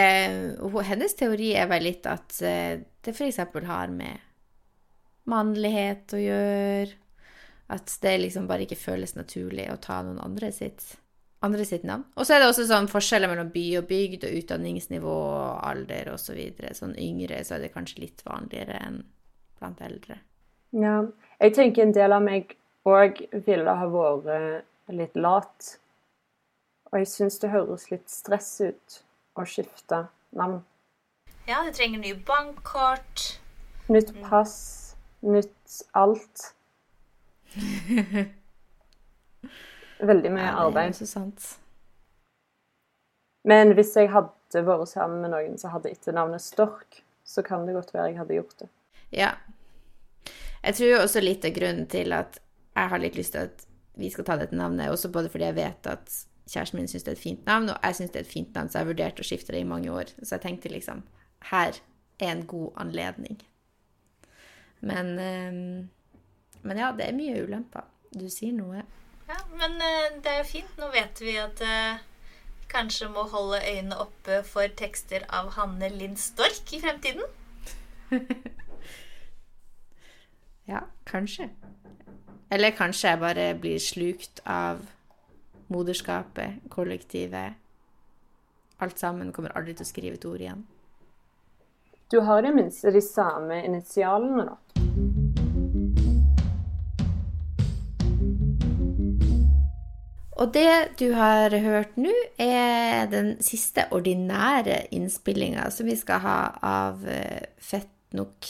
hennes 0.90 1.18
teori 1.18 1.52
er 1.54 1.70
vel 1.70 1.86
litt 1.86 2.10
at 2.10 2.34
det 2.42 3.14
f.eks. 3.14 3.44
har 3.70 3.94
med 3.94 4.26
mannlighet 5.30 6.16
å 6.18 6.22
gjøre. 6.22 7.04
At 7.68 7.92
det 8.02 8.14
liksom 8.22 8.46
bare 8.48 8.64
ikke 8.64 8.80
føles 8.80 9.18
naturlig 9.18 9.68
å 9.70 9.80
ta 9.84 10.00
noen 10.06 10.22
andre 10.24 10.54
sitt, 10.56 10.86
andre 11.46 11.66
sitt 11.66 11.84
navn. 11.86 12.06
Og 12.18 12.26
så 12.26 12.36
er 12.36 12.42
det 12.42 12.50
også 12.50 12.66
sånn 12.70 12.90
forskjeller 12.92 13.30
mellom 13.32 13.50
by 13.54 13.66
og 13.80 13.88
bygd 13.90 14.26
og 14.28 14.38
utdanningsnivå 14.40 15.16
og 15.16 15.66
alder 15.70 16.14
osv. 16.14 16.32
Så 16.32 16.38
videre. 16.38 16.74
sånn 16.76 16.96
yngre 16.98 17.44
så 17.46 17.58
er 17.58 17.66
det 17.66 17.74
kanskje 17.76 18.06
litt 18.06 18.24
vanligere 18.26 18.80
enn 18.88 19.04
blant 19.60 19.82
eldre. 19.82 20.20
Ja. 20.76 21.02
Jeg 21.40 21.54
tenker 21.54 21.86
en 21.86 21.94
del 21.94 22.14
av 22.14 22.24
meg 22.26 22.56
òg 22.88 23.22
ville 23.46 23.76
ha 23.80 23.90
vært 23.92 24.66
litt 24.94 25.16
lat. 25.16 25.78
Og 26.92 27.02
jeg 27.02 27.10
syns 27.12 27.40
det 27.44 27.52
høres 27.52 27.90
litt 27.92 28.10
stress 28.10 28.50
ut 28.64 29.02
å 29.38 29.46
skifte 29.46 30.08
navn. 30.38 30.62
Ja, 31.48 31.62
du 31.64 31.72
trenger 31.76 32.02
ny 32.02 32.14
bankkort. 32.28 33.40
Nytt 33.92 34.14
pass. 34.24 34.96
Nytt 35.22 35.82
alt. 35.96 36.54
Veldig 40.00 40.32
mye 40.32 40.46
Ja, 40.46 40.56
arbeid. 40.66 40.94
det 40.94 41.02
er 41.02 41.06
så 41.06 41.08
sant. 41.10 41.58
Men 43.48 43.74
hvis 43.78 43.96
jeg 43.96 44.10
hadde 44.12 44.64
vært 44.66 44.90
sammen 44.92 45.22
med 45.24 45.32
noen 45.32 45.58
som 45.58 45.72
hadde 45.72 45.90
etternavnet 45.92 46.42
Stork, 46.44 47.02
så 47.24 47.44
kan 47.44 47.66
det 47.66 47.74
godt 47.76 47.94
være 47.96 48.12
jeg 48.12 48.18
hadde 48.20 48.36
gjort 48.38 48.58
det. 48.60 48.70
Ja. 49.12 49.32
Jeg 50.64 50.76
tror 50.76 51.02
også 51.04 51.22
litt 51.24 51.46
av 51.46 51.54
grunnen 51.56 51.88
til 51.88 52.14
at 52.14 52.40
jeg 52.76 52.90
har 52.92 53.00
litt 53.00 53.16
lyst 53.16 53.34
til 53.34 53.48
at 53.48 53.66
vi 53.98 54.10
skal 54.14 54.26
ta 54.28 54.36
dette 54.38 54.56
navnet, 54.56 54.92
også 54.92 55.10
både 55.12 55.30
fordi 55.34 55.48
jeg 55.48 55.56
vet 55.58 55.88
at 55.90 56.12
kjæresten 56.48 56.78
min 56.78 56.88
syns 56.88 57.04
det 57.04 57.14
er 57.14 57.18
et 57.18 57.24
fint 57.24 57.46
navn, 57.48 57.70
og 57.70 57.78
jeg 57.84 57.96
syns 57.98 58.12
det 58.14 58.20
er 58.20 58.26
et 58.28 58.32
fint 58.34 58.54
navn, 58.56 58.70
så 58.70 58.78
jeg 58.78 58.86
har 58.86 58.92
vurdert 58.92 59.20
å 59.24 59.26
skifte 59.26 59.56
det 59.56 59.62
i 59.64 59.68
mange 59.68 59.92
år. 59.92 60.12
Så 60.22 60.36
jeg 60.36 60.44
tenkte 60.46 60.70
liksom 60.72 61.02
her 61.52 61.80
er 62.20 62.32
en 62.32 62.46
god 62.50 62.72
anledning. 62.84 63.40
Men, 64.82 65.20
eh, 65.20 65.88
men 66.62 66.78
ja, 66.78 66.92
det 66.92 67.08
er 67.08 67.18
mye 67.18 67.42
ulemper. 67.44 67.84
Du 68.14 68.28
sier 68.30 68.54
noe. 68.54 68.84
Ja, 69.28 69.40
Men 69.60 69.82
eh, 69.82 70.22
det 70.24 70.32
er 70.32 70.38
jo 70.42 70.52
fint. 70.52 70.78
Nå 70.80 70.92
vet 70.94 71.22
vi 71.22 71.36
at 71.42 71.62
uh, 71.64 72.00
kanskje 72.72 73.10
må 73.12 73.28
holde 73.32 73.60
øynene 73.64 73.98
oppe 74.06 74.42
for 74.48 74.72
tekster 74.80 75.26
av 75.30 75.52
Hanne 75.58 75.90
Lind 75.94 76.20
Stork 76.22 76.74
i 76.74 76.82
fremtiden. 76.84 77.28
Ja, 80.68 80.82
kanskje. 81.08 81.46
Eller 82.52 82.74
kanskje 82.76 83.14
jeg 83.14 83.20
bare 83.20 83.44
blir 83.56 83.80
slukt 83.80 84.42
av 84.44 84.82
moderskapet, 85.72 86.58
kollektivet. 86.70 87.56
Alt 88.84 89.00
sammen 89.00 89.32
kommer 89.32 89.56
aldri 89.56 89.78
til 89.78 89.88
å 89.88 89.90
skrive 89.90 90.20
et 90.20 90.28
ord 90.28 90.44
igjen. 90.44 90.66
Du 92.12 92.20
har 92.24 92.44
i 92.44 92.48
det 92.50 92.54
minste 92.56 92.92
de 92.92 93.02
samme 93.04 93.62
initialene, 93.64 94.44
da. 94.50 94.58
Og 100.38 100.54
det 100.54 100.98
du 101.00 101.10
har 101.18 101.54
hørt 101.64 101.98
nå, 101.98 102.14
er 102.38 103.10
den 103.10 103.36
siste 103.42 103.88
ordinære 103.96 104.84
innspillinga 104.94 105.66
som 105.74 105.90
vi 105.90 105.98
skal 105.98 106.22
ha 106.22 106.40
av 106.62 107.06
eh, 107.10 107.50
Fett 107.58 107.90
nok 108.16 108.46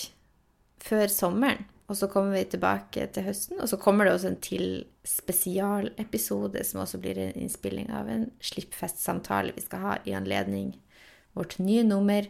før 0.84 1.08
sommeren. 1.12 1.64
Og 1.88 1.96
så 1.96 2.10
kommer 2.12 2.36
vi 2.36 2.44
tilbake 2.52 3.06
til 3.16 3.24
høsten, 3.24 3.62
og 3.64 3.70
så 3.72 3.78
kommer 3.80 4.06
det 4.06 4.18
også 4.18 4.34
en 4.34 4.42
til 4.44 4.66
spesialepisode 5.08 6.60
som 6.68 6.82
også 6.84 7.00
blir 7.00 7.20
en 7.24 7.38
innspilling 7.40 7.88
av 7.96 8.10
en 8.12 8.26
slippfestsamtale 8.44 9.56
vi 9.56 9.64
skal 9.64 9.86
ha 9.86 9.94
i 10.04 10.16
anledning 10.18 10.74
vårt 11.38 11.56
nye 11.64 11.86
nummer 11.88 12.28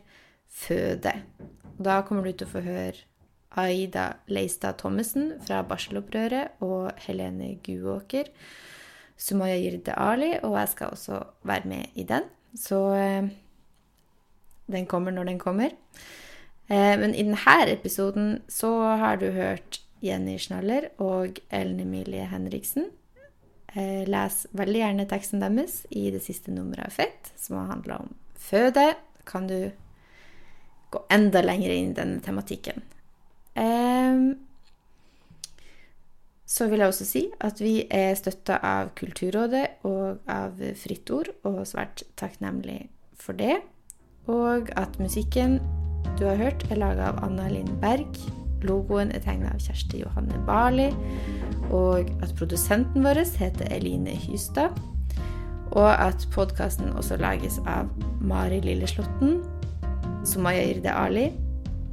Føde. 0.47 1.11
Og 1.75 1.81
da 1.89 1.97
kommer 2.05 2.23
du 2.23 2.31
til 2.37 2.47
å 2.47 2.53
få 2.53 2.61
høre 2.63 3.01
Aida 3.57 4.05
Leistad 4.29 4.77
Thommessen 4.79 5.33
fra 5.43 5.63
Barselopprøret 5.65 6.61
og 6.63 6.93
Helene 7.07 7.55
Guåker. 7.65 8.29
Sumaya 9.18 9.57
Jirde 9.57 9.95
Ali, 9.97 10.36
og 10.43 10.59
jeg 10.59 10.70
skal 10.74 10.93
også 10.93 11.20
være 11.43 11.70
med 11.70 11.86
i 11.95 12.05
den. 12.07 12.30
Så 12.55 12.80
eh, 12.95 13.30
den 14.72 14.86
kommer 14.86 15.11
når 15.11 15.24
den 15.24 15.39
kommer. 15.39 15.74
Eh, 16.70 16.93
men 16.99 17.15
i 17.15 17.24
denne 17.24 17.72
episoden 17.72 18.41
så 18.49 18.72
har 18.99 19.18
du 19.18 19.32
hørt 19.32 19.82
Jenny 20.03 20.38
Schnaller 20.38 20.89
og 21.01 21.39
Ellen 21.49 21.80
Emilie 21.80 22.28
Henriksen. 22.30 22.91
Eh, 23.76 24.05
les 24.07 24.45
veldig 24.51 24.82
gjerne 24.82 25.07
teksten 25.09 25.41
deres 25.43 25.82
i 25.89 26.09
det 26.13 26.22
siste 26.24 26.53
nummeret 26.53 26.88
av 26.88 26.95
Fett, 26.95 27.32
som 27.36 27.57
har 27.59 27.72
handla 27.74 28.01
om 28.03 28.13
føde. 28.38 28.93
Kan 29.26 29.47
du 29.49 29.72
gå 30.91 31.01
enda 31.11 31.41
lenger 31.43 31.74
inn 31.74 31.91
i 31.91 31.97
denne 31.97 32.22
tematikken. 32.24 32.84
Eh, 33.57 34.22
så 36.47 36.69
vil 36.71 36.79
jeg 36.79 36.87
også 36.87 37.05
si 37.05 37.23
at 37.43 37.59
vi 37.59 37.81
er 37.91 38.13
støtta 38.15 38.61
av 38.63 38.93
Kulturrådet 38.95 39.83
og 39.87 40.21
av 40.31 40.61
Fritt 40.79 41.11
Ord, 41.11 41.33
og 41.43 41.65
svært 41.67 42.05
takknemlig 42.19 42.85
for 43.19 43.35
det. 43.35 43.57
Og 44.31 44.71
at 44.79 44.95
musikken 44.99 45.59
du 46.17 46.25
har 46.25 46.39
hørt, 46.39 46.63
er 46.71 46.79
laga 46.79 47.11
av 47.11 47.19
Anna 47.25 47.49
Linn 47.51 47.75
Berg. 47.83 48.15
Logoen 48.65 49.11
er 49.13 49.21
tegna 49.21 49.51
av 49.53 49.61
Kjersti 49.61 50.01
Johanne 50.01 50.39
Barli. 50.47 50.87
Og 51.75 52.07
at 52.23 52.31
produsenten 52.39 53.03
vår 53.03 53.21
heter 53.37 53.67
Eline 53.75 54.15
Hystad. 54.15 54.79
Og 55.75 55.91
at 55.91 56.23
podkasten 56.31 56.95
også 56.95 57.19
lages 57.19 57.59
av 57.67 57.91
Mari 58.23 58.61
Lilleslåtten, 58.63 59.41
Sumaya 60.25 60.63
Irde 60.71 60.95
Ali 60.95 61.27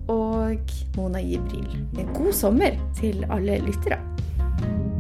og 0.09 0.75
Mona 0.97 1.21
Jibril. 1.21 1.83
God 2.15 2.33
sommer 2.33 2.79
til 2.97 3.27
alle 3.35 3.59
lyttere. 3.67 4.14
thank 4.65 4.85
you 4.85 4.94